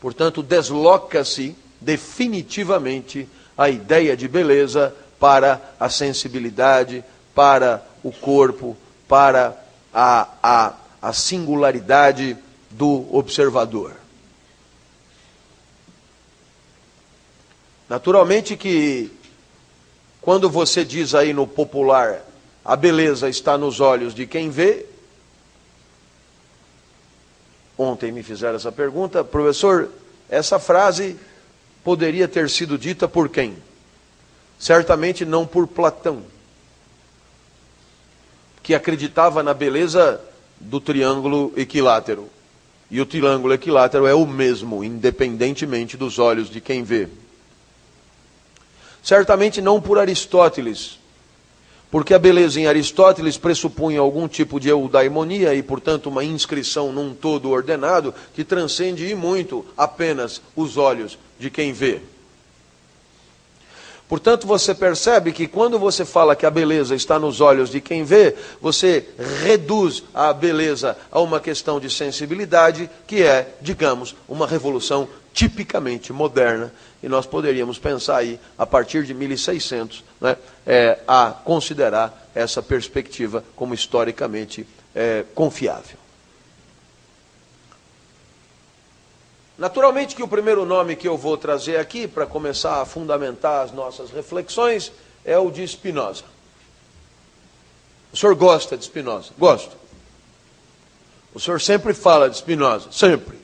Portanto, 0.00 0.42
desloca-se 0.42 1.56
definitivamente 1.80 3.28
a 3.56 3.68
ideia 3.70 4.16
de 4.16 4.28
beleza 4.28 4.94
para 5.18 5.60
a 5.78 5.88
sensibilidade, 5.88 7.04
para 7.34 7.84
o 8.02 8.12
corpo, 8.12 8.76
para 9.08 9.56
a, 9.92 10.28
a, 10.42 10.74
a 11.02 11.12
singularidade 11.12 12.36
do 12.70 13.06
observador. 13.14 13.94
Naturalmente 17.88 18.56
que, 18.56 19.10
quando 20.20 20.48
você 20.48 20.84
diz 20.84 21.14
aí 21.14 21.32
no 21.32 21.46
popular, 21.46 22.24
a 22.64 22.76
beleza 22.76 23.28
está 23.28 23.56
nos 23.56 23.80
olhos 23.80 24.14
de 24.14 24.26
quem 24.26 24.50
vê. 24.50 24.86
Ontem 27.76 28.12
me 28.12 28.22
fizeram 28.22 28.56
essa 28.56 28.70
pergunta, 28.70 29.24
professor, 29.24 29.90
essa 30.28 30.58
frase 30.58 31.16
poderia 31.82 32.28
ter 32.28 32.50
sido 32.50 32.76
dita 32.76 33.08
por 33.08 33.28
quem? 33.28 33.56
Certamente 34.58 35.24
não 35.24 35.46
por 35.46 35.66
Platão, 35.66 36.22
que 38.62 38.74
acreditava 38.74 39.42
na 39.42 39.54
beleza 39.54 40.20
do 40.60 40.78
triângulo 40.78 41.52
equilátero. 41.56 42.28
E 42.90 43.00
o 43.00 43.06
triângulo 43.06 43.54
equilátero 43.54 44.06
é 44.06 44.12
o 44.12 44.26
mesmo, 44.26 44.84
independentemente 44.84 45.96
dos 45.96 46.18
olhos 46.18 46.50
de 46.50 46.60
quem 46.60 46.82
vê. 46.82 47.08
Certamente 49.02 49.62
não 49.62 49.80
por 49.80 49.98
Aristóteles, 49.98 50.98
porque 51.90 52.14
a 52.14 52.18
beleza 52.18 52.60
em 52.60 52.66
Aristóteles 52.66 53.36
pressupunha 53.36 54.00
algum 54.00 54.28
tipo 54.28 54.60
de 54.60 54.68
eudaimonia 54.68 55.54
e, 55.54 55.62
portanto, 55.62 56.08
uma 56.08 56.22
inscrição 56.22 56.92
num 56.92 57.12
todo 57.14 57.50
ordenado 57.50 58.14
que 58.32 58.44
transcende 58.44 59.06
e 59.06 59.14
muito 59.14 59.66
apenas 59.76 60.40
os 60.54 60.76
olhos 60.76 61.18
de 61.38 61.50
quem 61.50 61.72
vê. 61.72 62.00
Portanto, 64.08 64.44
você 64.44 64.74
percebe 64.74 65.32
que 65.32 65.46
quando 65.46 65.78
você 65.78 66.04
fala 66.04 66.34
que 66.34 66.44
a 66.44 66.50
beleza 66.50 66.96
está 66.96 67.16
nos 67.16 67.40
olhos 67.40 67.70
de 67.70 67.80
quem 67.80 68.02
vê, 68.02 68.34
você 68.60 69.08
reduz 69.42 70.02
a 70.12 70.32
beleza 70.32 70.96
a 71.12 71.20
uma 71.20 71.38
questão 71.38 71.78
de 71.78 71.88
sensibilidade, 71.88 72.90
que 73.06 73.22
é, 73.22 73.54
digamos, 73.60 74.16
uma 74.28 74.48
revolução 74.48 75.08
tipicamente 75.32 76.12
moderna 76.12 76.72
e 77.02 77.08
nós 77.08 77.26
poderíamos 77.26 77.78
pensar 77.78 78.16
aí, 78.16 78.38
a 78.58 78.66
partir 78.66 79.04
de 79.04 79.14
1600, 79.14 80.04
né, 80.20 80.36
é, 80.66 80.98
a 81.06 81.30
considerar 81.30 82.28
essa 82.34 82.62
perspectiva 82.62 83.42
como 83.56 83.74
historicamente 83.74 84.66
é, 84.94 85.24
confiável. 85.34 85.98
Naturalmente 89.56 90.16
que 90.16 90.22
o 90.22 90.28
primeiro 90.28 90.64
nome 90.64 90.96
que 90.96 91.06
eu 91.06 91.18
vou 91.18 91.36
trazer 91.36 91.76
aqui, 91.76 92.08
para 92.08 92.26
começar 92.26 92.80
a 92.80 92.86
fundamentar 92.86 93.64
as 93.64 93.72
nossas 93.72 94.10
reflexões, 94.10 94.90
é 95.24 95.38
o 95.38 95.50
de 95.50 95.66
Spinoza. 95.66 96.24
O 98.12 98.16
senhor 98.16 98.34
gosta 98.34 98.76
de 98.76 98.84
Spinoza? 98.84 99.30
Gosto. 99.38 99.76
O 101.34 101.38
senhor 101.38 101.60
sempre 101.60 101.92
fala 101.92 102.28
de 102.28 102.38
Spinoza, 102.38 102.90
sempre. 102.90 103.38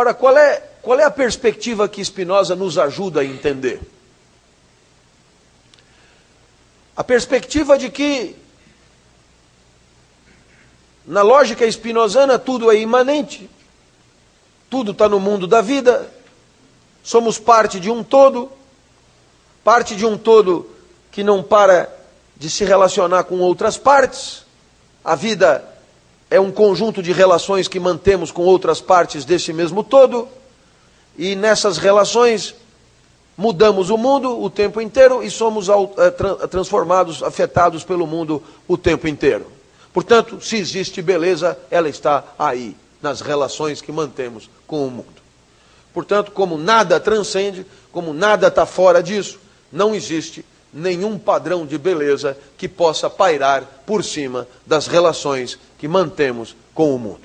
Ora, 0.00 0.14
qual 0.14 0.34
é, 0.34 0.62
qual 0.80 0.98
é 0.98 1.04
a 1.04 1.10
perspectiva 1.10 1.86
que 1.86 2.02
Spinoza 2.02 2.56
nos 2.56 2.78
ajuda 2.78 3.20
a 3.20 3.24
entender? 3.24 3.82
A 6.96 7.04
perspectiva 7.04 7.76
de 7.76 7.90
que, 7.90 8.34
na 11.04 11.20
lógica 11.20 11.66
espinosana, 11.66 12.38
tudo 12.38 12.72
é 12.72 12.76
imanente, 12.76 13.50
tudo 14.70 14.92
está 14.92 15.06
no 15.06 15.20
mundo 15.20 15.46
da 15.46 15.60
vida, 15.60 16.10
somos 17.02 17.38
parte 17.38 17.78
de 17.78 17.90
um 17.90 18.02
todo, 18.02 18.50
parte 19.62 19.94
de 19.94 20.06
um 20.06 20.16
todo 20.16 20.74
que 21.12 21.22
não 21.22 21.42
para 21.42 21.94
de 22.38 22.48
se 22.48 22.64
relacionar 22.64 23.24
com 23.24 23.38
outras 23.40 23.76
partes, 23.76 24.46
a 25.04 25.14
vida 25.14 25.62
é 26.30 26.38
um 26.38 26.52
conjunto 26.52 27.02
de 27.02 27.12
relações 27.12 27.66
que 27.66 27.80
mantemos 27.80 28.30
com 28.30 28.42
outras 28.42 28.80
partes 28.80 29.24
desse 29.24 29.52
mesmo 29.52 29.82
todo, 29.82 30.28
e 31.18 31.34
nessas 31.34 31.76
relações 31.76 32.54
mudamos 33.36 33.90
o 33.90 33.98
mundo 33.98 34.40
o 34.40 34.48
tempo 34.48 34.80
inteiro 34.80 35.22
e 35.22 35.30
somos 35.30 35.68
eh, 35.68 36.46
transformados, 36.46 37.22
afetados 37.22 37.82
pelo 37.82 38.06
mundo 38.06 38.42
o 38.68 38.78
tempo 38.78 39.08
inteiro. 39.08 39.46
Portanto, 39.92 40.40
se 40.40 40.56
existe 40.56 41.02
beleza, 41.02 41.58
ela 41.70 41.88
está 41.88 42.22
aí, 42.38 42.76
nas 43.02 43.20
relações 43.20 43.80
que 43.80 43.90
mantemos 43.90 44.48
com 44.66 44.86
o 44.86 44.90
mundo. 44.90 45.20
Portanto, 45.92 46.30
como 46.30 46.56
nada 46.56 47.00
transcende, 47.00 47.66
como 47.90 48.12
nada 48.12 48.46
está 48.46 48.64
fora 48.64 49.02
disso, 49.02 49.40
não 49.72 49.94
existe 49.94 50.44
nenhum 50.72 51.18
padrão 51.18 51.66
de 51.66 51.76
beleza 51.76 52.36
que 52.56 52.68
possa 52.68 53.10
pairar 53.10 53.64
por 53.84 54.04
cima 54.04 54.46
das 54.66 54.86
relações 54.86 55.58
que 55.78 55.88
mantemos 55.88 56.54
com 56.74 56.94
o 56.94 56.98
mundo. 56.98 57.22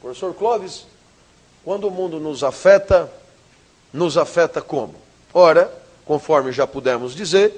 Professor 0.00 0.34
Clóvis, 0.34 0.86
quando 1.64 1.86
o 1.86 1.90
mundo 1.90 2.18
nos 2.18 2.42
afeta, 2.42 3.10
nos 3.92 4.18
afeta 4.18 4.60
como? 4.60 4.94
Ora, 5.32 5.72
conforme 6.04 6.52
já 6.52 6.66
pudemos 6.66 7.14
dizer, 7.14 7.54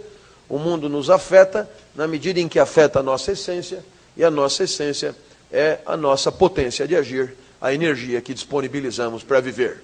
o 0.49 0.59
mundo 0.59 0.89
nos 0.89 1.09
afeta 1.09 1.69
na 1.95 2.07
medida 2.07 2.39
em 2.39 2.49
que 2.49 2.59
afeta 2.59 3.01
a 3.01 3.03
nossa 3.03 3.33
essência, 3.33 3.85
e 4.17 4.23
a 4.23 4.31
nossa 4.31 4.65
essência 4.65 5.17
é 5.51 5.79
a 5.87 5.97
nossa 5.97 6.31
potência 6.31 6.87
de 6.87 6.95
agir, 6.95 7.35
a 7.61 7.73
energia 7.73 8.21
que 8.21 8.35
disponibilizamos 8.35 9.23
para 9.23 9.41
viver. 9.41 9.83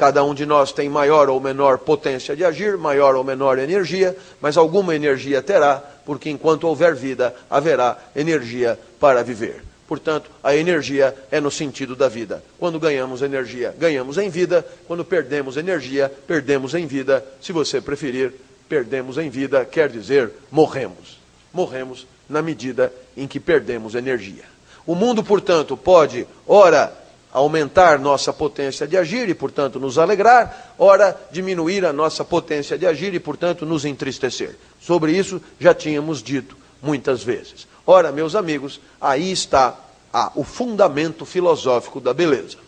Cada 0.00 0.24
um 0.24 0.32
de 0.32 0.46
nós 0.46 0.72
tem 0.72 0.88
maior 0.88 1.28
ou 1.28 1.38
menor 1.38 1.76
potência 1.76 2.34
de 2.34 2.42
agir, 2.42 2.78
maior 2.78 3.14
ou 3.16 3.22
menor 3.22 3.58
energia, 3.58 4.16
mas 4.40 4.56
alguma 4.56 4.96
energia 4.96 5.42
terá, 5.42 5.76
porque 6.06 6.30
enquanto 6.30 6.64
houver 6.64 6.94
vida, 6.94 7.34
haverá 7.50 7.98
energia 8.16 8.78
para 8.98 9.22
viver. 9.22 9.62
Portanto, 9.86 10.30
a 10.42 10.56
energia 10.56 11.14
é 11.30 11.38
no 11.38 11.50
sentido 11.50 11.94
da 11.94 12.08
vida. 12.08 12.42
Quando 12.58 12.80
ganhamos 12.80 13.20
energia, 13.20 13.74
ganhamos 13.78 14.16
em 14.16 14.30
vida. 14.30 14.66
Quando 14.86 15.04
perdemos 15.04 15.58
energia, 15.58 16.10
perdemos 16.26 16.72
em 16.72 16.86
vida. 16.86 17.22
Se 17.38 17.52
você 17.52 17.78
preferir, 17.78 18.32
perdemos 18.70 19.18
em 19.18 19.28
vida, 19.28 19.66
quer 19.66 19.90
dizer, 19.90 20.30
morremos. 20.50 21.20
morremos 21.52 22.06
na 22.26 22.40
medida 22.40 22.90
em 23.14 23.28
que 23.28 23.38
perdemos 23.38 23.94
energia. 23.94 24.44
O 24.86 24.94
mundo, 24.94 25.22
portanto, 25.22 25.76
pode, 25.76 26.26
ora, 26.46 26.90
aumentar 27.32 27.98
nossa 27.98 28.32
potência 28.32 28.86
de 28.86 28.96
agir 28.96 29.28
e, 29.28 29.34
portanto, 29.34 29.78
nos 29.78 29.98
alegrar, 29.98 30.74
ora, 30.78 31.18
diminuir 31.30 31.84
a 31.84 31.92
nossa 31.92 32.24
potência 32.24 32.76
de 32.76 32.86
agir 32.86 33.14
e, 33.14 33.20
portanto, 33.20 33.64
nos 33.64 33.84
entristecer. 33.84 34.56
Sobre 34.80 35.12
isso 35.12 35.40
já 35.58 35.72
tínhamos 35.72 36.22
dito 36.22 36.56
muitas 36.82 37.22
vezes. 37.22 37.68
Ora, 37.86 38.10
meus 38.10 38.34
amigos, 38.34 38.80
aí 39.00 39.30
está 39.30 39.78
a, 40.12 40.32
o 40.34 40.44
fundamento 40.44 41.24
filosófico 41.24 42.00
da 42.00 42.12
beleza. 42.12 42.58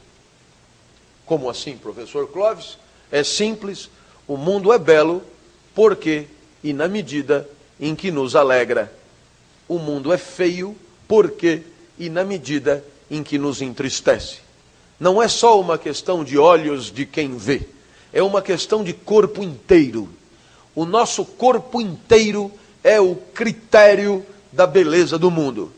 Como 1.27 1.49
assim, 1.49 1.77
professor 1.77 2.29
Clóvis? 2.29 2.79
É 3.11 3.25
simples, 3.25 3.91
o 4.27 4.37
mundo 4.37 4.73
é 4.73 4.79
belo 4.79 5.23
porque 5.75 6.27
e 6.63 6.73
na 6.73 6.87
medida 6.87 7.49
em 7.81 7.95
que 7.95 8.11
nos 8.11 8.37
alegra. 8.37 8.93
O 9.69 9.79
mundo 9.79 10.13
é 10.13 10.19
feio 10.19 10.77
porque 11.09 11.63
e 11.99 12.09
na 12.09 12.25
medida 12.25 12.85
em 13.11 13.23
que 13.23 13.39
nos 13.39 13.61
entristece. 13.61 14.42
Não 15.03 15.21
é 15.21 15.27
só 15.27 15.61
uma 15.61 15.77
questão 15.77 16.23
de 16.23 16.39
olhos 16.39 16.85
de 16.85 17.05
quem 17.05 17.37
vê, 17.37 17.63
é 18.13 18.23
uma 18.23 18.41
questão 18.41 18.85
de 18.85 18.93
corpo 18.93 19.43
inteiro. 19.43 20.09
O 20.77 20.85
nosso 20.85 21.25
corpo 21.25 21.81
inteiro 21.81 22.53
é 22.85 23.01
o 23.01 23.17
critério 23.17 24.25
da 24.53 24.65
beleza 24.65 25.19
do 25.19 25.29
mundo. 25.29 25.73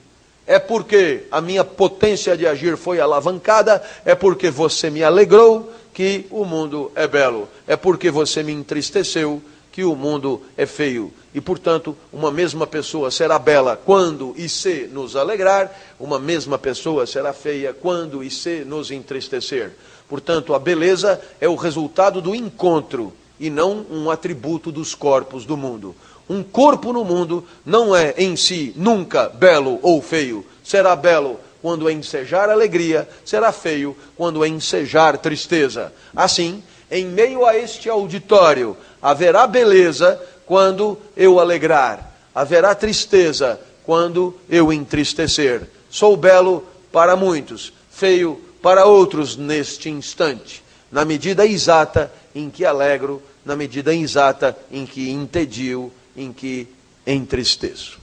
É 0.46 0.58
porque 0.58 1.22
a 1.30 1.40
minha 1.40 1.64
potência 1.64 2.36
de 2.36 2.46
agir 2.46 2.76
foi 2.76 3.00
alavancada, 3.00 3.82
é 4.04 4.14
porque 4.14 4.50
você 4.50 4.90
me 4.90 5.02
alegrou 5.02 5.72
que 5.94 6.26
o 6.30 6.44
mundo 6.44 6.92
é 6.94 7.06
belo, 7.06 7.48
é 7.66 7.76
porque 7.76 8.10
você 8.10 8.42
me 8.42 8.52
entristeceu 8.52 9.40
que 9.74 9.82
o 9.82 9.96
mundo 9.96 10.40
é 10.56 10.66
feio. 10.66 11.12
E, 11.34 11.40
portanto, 11.40 11.96
uma 12.12 12.30
mesma 12.30 12.64
pessoa 12.64 13.10
será 13.10 13.40
bela 13.40 13.76
quando 13.76 14.32
e 14.36 14.48
se 14.48 14.86
nos 14.86 15.16
alegrar, 15.16 15.68
uma 15.98 16.16
mesma 16.16 16.56
pessoa 16.56 17.08
será 17.08 17.32
feia 17.32 17.74
quando 17.74 18.22
e 18.22 18.30
se 18.30 18.64
nos 18.64 18.92
entristecer. 18.92 19.72
Portanto, 20.08 20.54
a 20.54 20.60
beleza 20.60 21.20
é 21.40 21.48
o 21.48 21.56
resultado 21.56 22.22
do 22.22 22.36
encontro 22.36 23.12
e 23.40 23.50
não 23.50 23.84
um 23.90 24.12
atributo 24.12 24.70
dos 24.70 24.94
corpos 24.94 25.44
do 25.44 25.56
mundo. 25.56 25.92
Um 26.30 26.40
corpo 26.44 26.92
no 26.92 27.04
mundo 27.04 27.44
não 27.66 27.96
é 27.96 28.14
em 28.16 28.36
si 28.36 28.72
nunca 28.76 29.28
belo 29.28 29.80
ou 29.82 30.00
feio. 30.00 30.46
Será 30.62 30.94
belo 30.94 31.40
quando 31.60 31.90
ensejar 31.90 32.48
alegria, 32.48 33.08
será 33.24 33.50
feio 33.50 33.96
quando 34.16 34.46
ensejar 34.46 35.18
tristeza. 35.18 35.92
Assim, 36.14 36.62
em 36.90 37.06
meio 37.06 37.46
a 37.46 37.56
este 37.56 37.88
auditório, 37.88 38.76
haverá 39.00 39.46
beleza 39.46 40.20
quando 40.46 40.98
eu 41.16 41.40
alegrar, 41.40 42.14
haverá 42.34 42.74
tristeza 42.74 43.60
quando 43.84 44.38
eu 44.48 44.72
entristecer. 44.72 45.68
Sou 45.90 46.16
belo 46.16 46.66
para 46.92 47.16
muitos, 47.16 47.72
feio 47.90 48.40
para 48.62 48.86
outros 48.86 49.36
neste 49.36 49.90
instante, 49.90 50.62
na 50.90 51.04
medida 51.04 51.46
exata 51.46 52.12
em 52.34 52.50
que 52.50 52.64
alegro, 52.64 53.22
na 53.44 53.54
medida 53.54 53.94
exata 53.94 54.56
em 54.70 54.86
que 54.86 55.10
entedio 55.10 55.92
em 56.16 56.32
que 56.32 56.66
entristeço. 57.06 57.98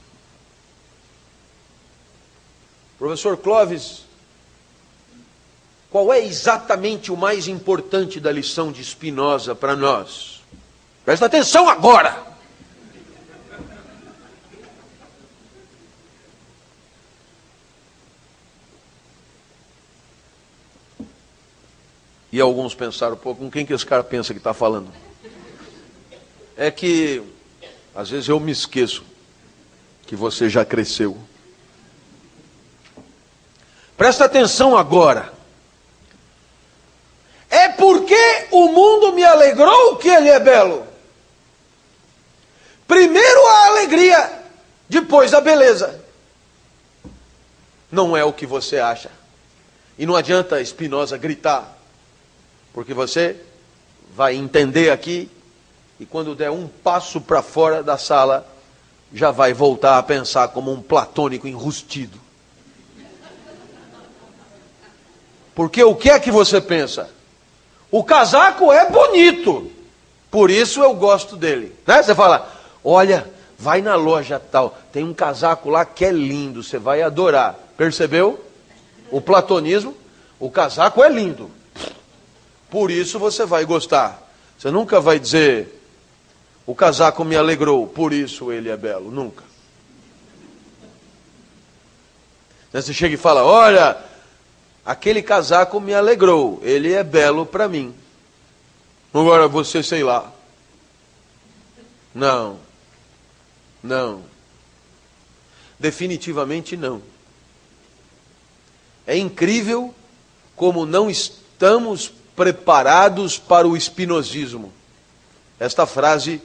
Professor 2.98 3.36
Clóvis, 3.36 4.01
qual 5.92 6.10
é 6.10 6.24
exatamente 6.24 7.12
o 7.12 7.16
mais 7.18 7.46
importante 7.46 8.18
da 8.18 8.32
lição 8.32 8.72
de 8.72 8.82
Spinoza 8.82 9.54
para 9.54 9.76
nós? 9.76 10.40
Presta 11.04 11.26
atenção 11.26 11.68
agora! 11.68 12.32
E 22.32 22.40
alguns 22.40 22.74
pensaram, 22.74 23.14
pô, 23.14 23.34
com 23.34 23.50
quem 23.50 23.66
que 23.66 23.74
esse 23.74 23.84
cara 23.84 24.02
pensa 24.02 24.32
que 24.32 24.40
está 24.40 24.54
falando? 24.54 24.90
É 26.56 26.70
que 26.70 27.22
às 27.94 28.08
vezes 28.08 28.30
eu 28.30 28.40
me 28.40 28.50
esqueço 28.50 29.04
que 30.06 30.16
você 30.16 30.48
já 30.48 30.64
cresceu. 30.64 31.18
Presta 33.94 34.24
atenção 34.24 34.74
agora. 34.74 35.41
Porque 37.82 38.46
o 38.52 38.68
mundo 38.68 39.12
me 39.12 39.24
alegrou 39.24 39.96
que 39.96 40.08
ele 40.08 40.28
é 40.28 40.38
belo. 40.38 40.86
Primeiro 42.86 43.44
a 43.48 43.66
alegria, 43.66 44.44
depois 44.88 45.34
a 45.34 45.40
beleza. 45.40 46.00
Não 47.90 48.16
é 48.16 48.22
o 48.22 48.32
que 48.32 48.46
você 48.46 48.78
acha. 48.78 49.10
E 49.98 50.06
não 50.06 50.14
adianta 50.14 50.60
Espinosa 50.60 51.18
gritar, 51.18 51.76
porque 52.72 52.94
você 52.94 53.34
vai 54.14 54.36
entender 54.36 54.90
aqui 54.90 55.28
e 55.98 56.06
quando 56.06 56.36
der 56.36 56.52
um 56.52 56.68
passo 56.68 57.20
para 57.20 57.42
fora 57.42 57.82
da 57.82 57.98
sala, 57.98 58.46
já 59.12 59.32
vai 59.32 59.52
voltar 59.52 59.98
a 59.98 60.02
pensar 60.04 60.46
como 60.50 60.70
um 60.70 60.80
platônico 60.80 61.48
enrustido. 61.48 62.20
Porque 65.52 65.82
o 65.82 65.96
que 65.96 66.10
é 66.10 66.20
que 66.20 66.30
você 66.30 66.60
pensa? 66.60 67.10
O 67.92 68.02
casaco 68.02 68.72
é 68.72 68.90
bonito, 68.90 69.70
por 70.30 70.50
isso 70.50 70.82
eu 70.82 70.94
gosto 70.94 71.36
dele. 71.36 71.76
Né? 71.86 72.02
Você 72.02 72.14
fala, 72.14 72.50
olha, 72.82 73.30
vai 73.58 73.82
na 73.82 73.94
loja 73.94 74.40
tal, 74.40 74.78
tem 74.90 75.04
um 75.04 75.12
casaco 75.12 75.68
lá 75.68 75.84
que 75.84 76.06
é 76.06 76.10
lindo, 76.10 76.62
você 76.62 76.78
vai 76.78 77.02
adorar. 77.02 77.54
Percebeu? 77.76 78.42
O 79.10 79.20
platonismo, 79.20 79.94
o 80.40 80.50
casaco 80.50 81.04
é 81.04 81.10
lindo. 81.10 81.50
Por 82.70 82.90
isso 82.90 83.18
você 83.18 83.44
vai 83.44 83.66
gostar. 83.66 84.26
Você 84.58 84.70
nunca 84.70 84.98
vai 84.98 85.18
dizer, 85.18 85.78
o 86.64 86.74
casaco 86.74 87.22
me 87.24 87.36
alegrou, 87.36 87.86
por 87.86 88.14
isso 88.14 88.50
ele 88.50 88.70
é 88.70 88.76
belo. 88.76 89.10
Nunca. 89.10 89.44
Você 92.72 92.94
chega 92.94 93.16
e 93.16 93.18
fala: 93.18 93.44
Olha, 93.44 93.98
aquele 94.84 95.22
casaco 95.22 95.80
me 95.80 95.94
alegrou, 95.94 96.60
ele 96.62 96.92
é 96.92 97.02
belo 97.02 97.46
para 97.46 97.68
mim. 97.68 97.94
Agora 99.12 99.46
você, 99.46 99.82
sei 99.82 100.02
lá. 100.02 100.32
Não. 102.14 102.58
Não. 103.82 104.22
Definitivamente 105.78 106.76
não. 106.76 107.02
É 109.06 109.16
incrível 109.16 109.94
como 110.54 110.86
não 110.86 111.10
estamos 111.10 112.12
preparados 112.36 113.38
para 113.38 113.66
o 113.66 113.76
espinosismo. 113.76 114.72
Esta 115.58 115.86
frase 115.86 116.40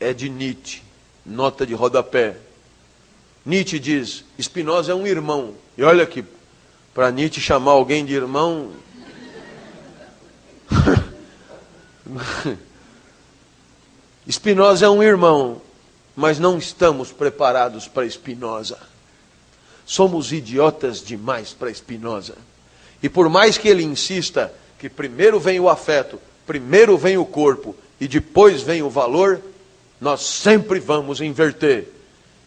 é 0.00 0.12
de 0.12 0.28
Nietzsche, 0.28 0.82
nota 1.24 1.66
de 1.66 1.74
rodapé. 1.74 2.36
Nietzsche 3.44 3.78
diz: 3.78 4.24
Spinoza 4.40 4.92
é 4.92 4.94
um 4.94 5.06
irmão. 5.06 5.54
E 5.76 5.82
olha 5.82 6.04
aqui, 6.04 6.24
para 6.94 7.10
Nietzsche 7.10 7.40
chamar 7.40 7.72
alguém 7.72 8.04
de 8.04 8.14
irmão. 8.14 8.70
Spinoza 14.30 14.86
é 14.86 14.88
um 14.88 15.02
irmão, 15.02 15.60
mas 16.14 16.38
não 16.38 16.56
estamos 16.56 17.10
preparados 17.10 17.88
para 17.88 18.08
Spinoza. 18.08 18.78
Somos 19.84 20.32
idiotas 20.32 21.02
demais 21.02 21.52
para 21.52 21.74
Spinoza. 21.74 22.36
E 23.02 23.08
por 23.08 23.28
mais 23.28 23.58
que 23.58 23.68
ele 23.68 23.82
insista 23.82 24.54
que 24.78 24.88
primeiro 24.88 25.40
vem 25.40 25.58
o 25.58 25.68
afeto, 25.68 26.20
primeiro 26.46 26.96
vem 26.96 27.18
o 27.18 27.26
corpo 27.26 27.74
e 28.00 28.06
depois 28.06 28.62
vem 28.62 28.82
o 28.82 28.88
valor, 28.88 29.42
nós 30.00 30.22
sempre 30.22 30.78
vamos 30.78 31.20
inverter. 31.20 31.88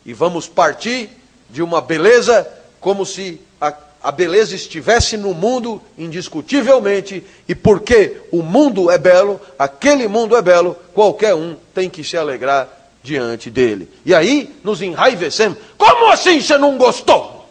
E 0.05 0.13
vamos 0.13 0.47
partir 0.47 1.09
de 1.49 1.61
uma 1.61 1.81
beleza 1.81 2.47
como 2.79 3.05
se 3.05 3.41
a, 3.59 3.73
a 4.07 4.11
beleza 4.13 4.55
estivesse 4.55 5.17
no 5.17 5.33
mundo 5.33 5.81
indiscutivelmente, 5.97 7.25
e 7.45 7.53
porque 7.53 8.21
o 8.31 8.41
mundo 8.41 8.89
é 8.89 8.97
belo, 8.97 9.37
aquele 9.59 10.07
mundo 10.07 10.33
é 10.37 10.41
belo, 10.41 10.77
qualquer 10.93 11.35
um 11.35 11.57
tem 11.75 11.89
que 11.89 12.05
se 12.05 12.15
alegrar 12.15 12.69
diante 13.03 13.49
dele. 13.49 13.91
E 14.05 14.15
aí 14.15 14.55
nos 14.63 14.81
enraivecemos. 14.81 15.57
Como 15.77 16.09
assim 16.09 16.39
você 16.39 16.57
não 16.57 16.77
gostou? 16.77 17.49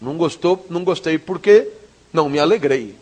Não 0.00 0.16
gostou, 0.16 0.64
não 0.70 0.84
gostei 0.84 1.18
porque 1.18 1.66
não 2.12 2.28
me 2.28 2.38
alegrei. 2.38 2.94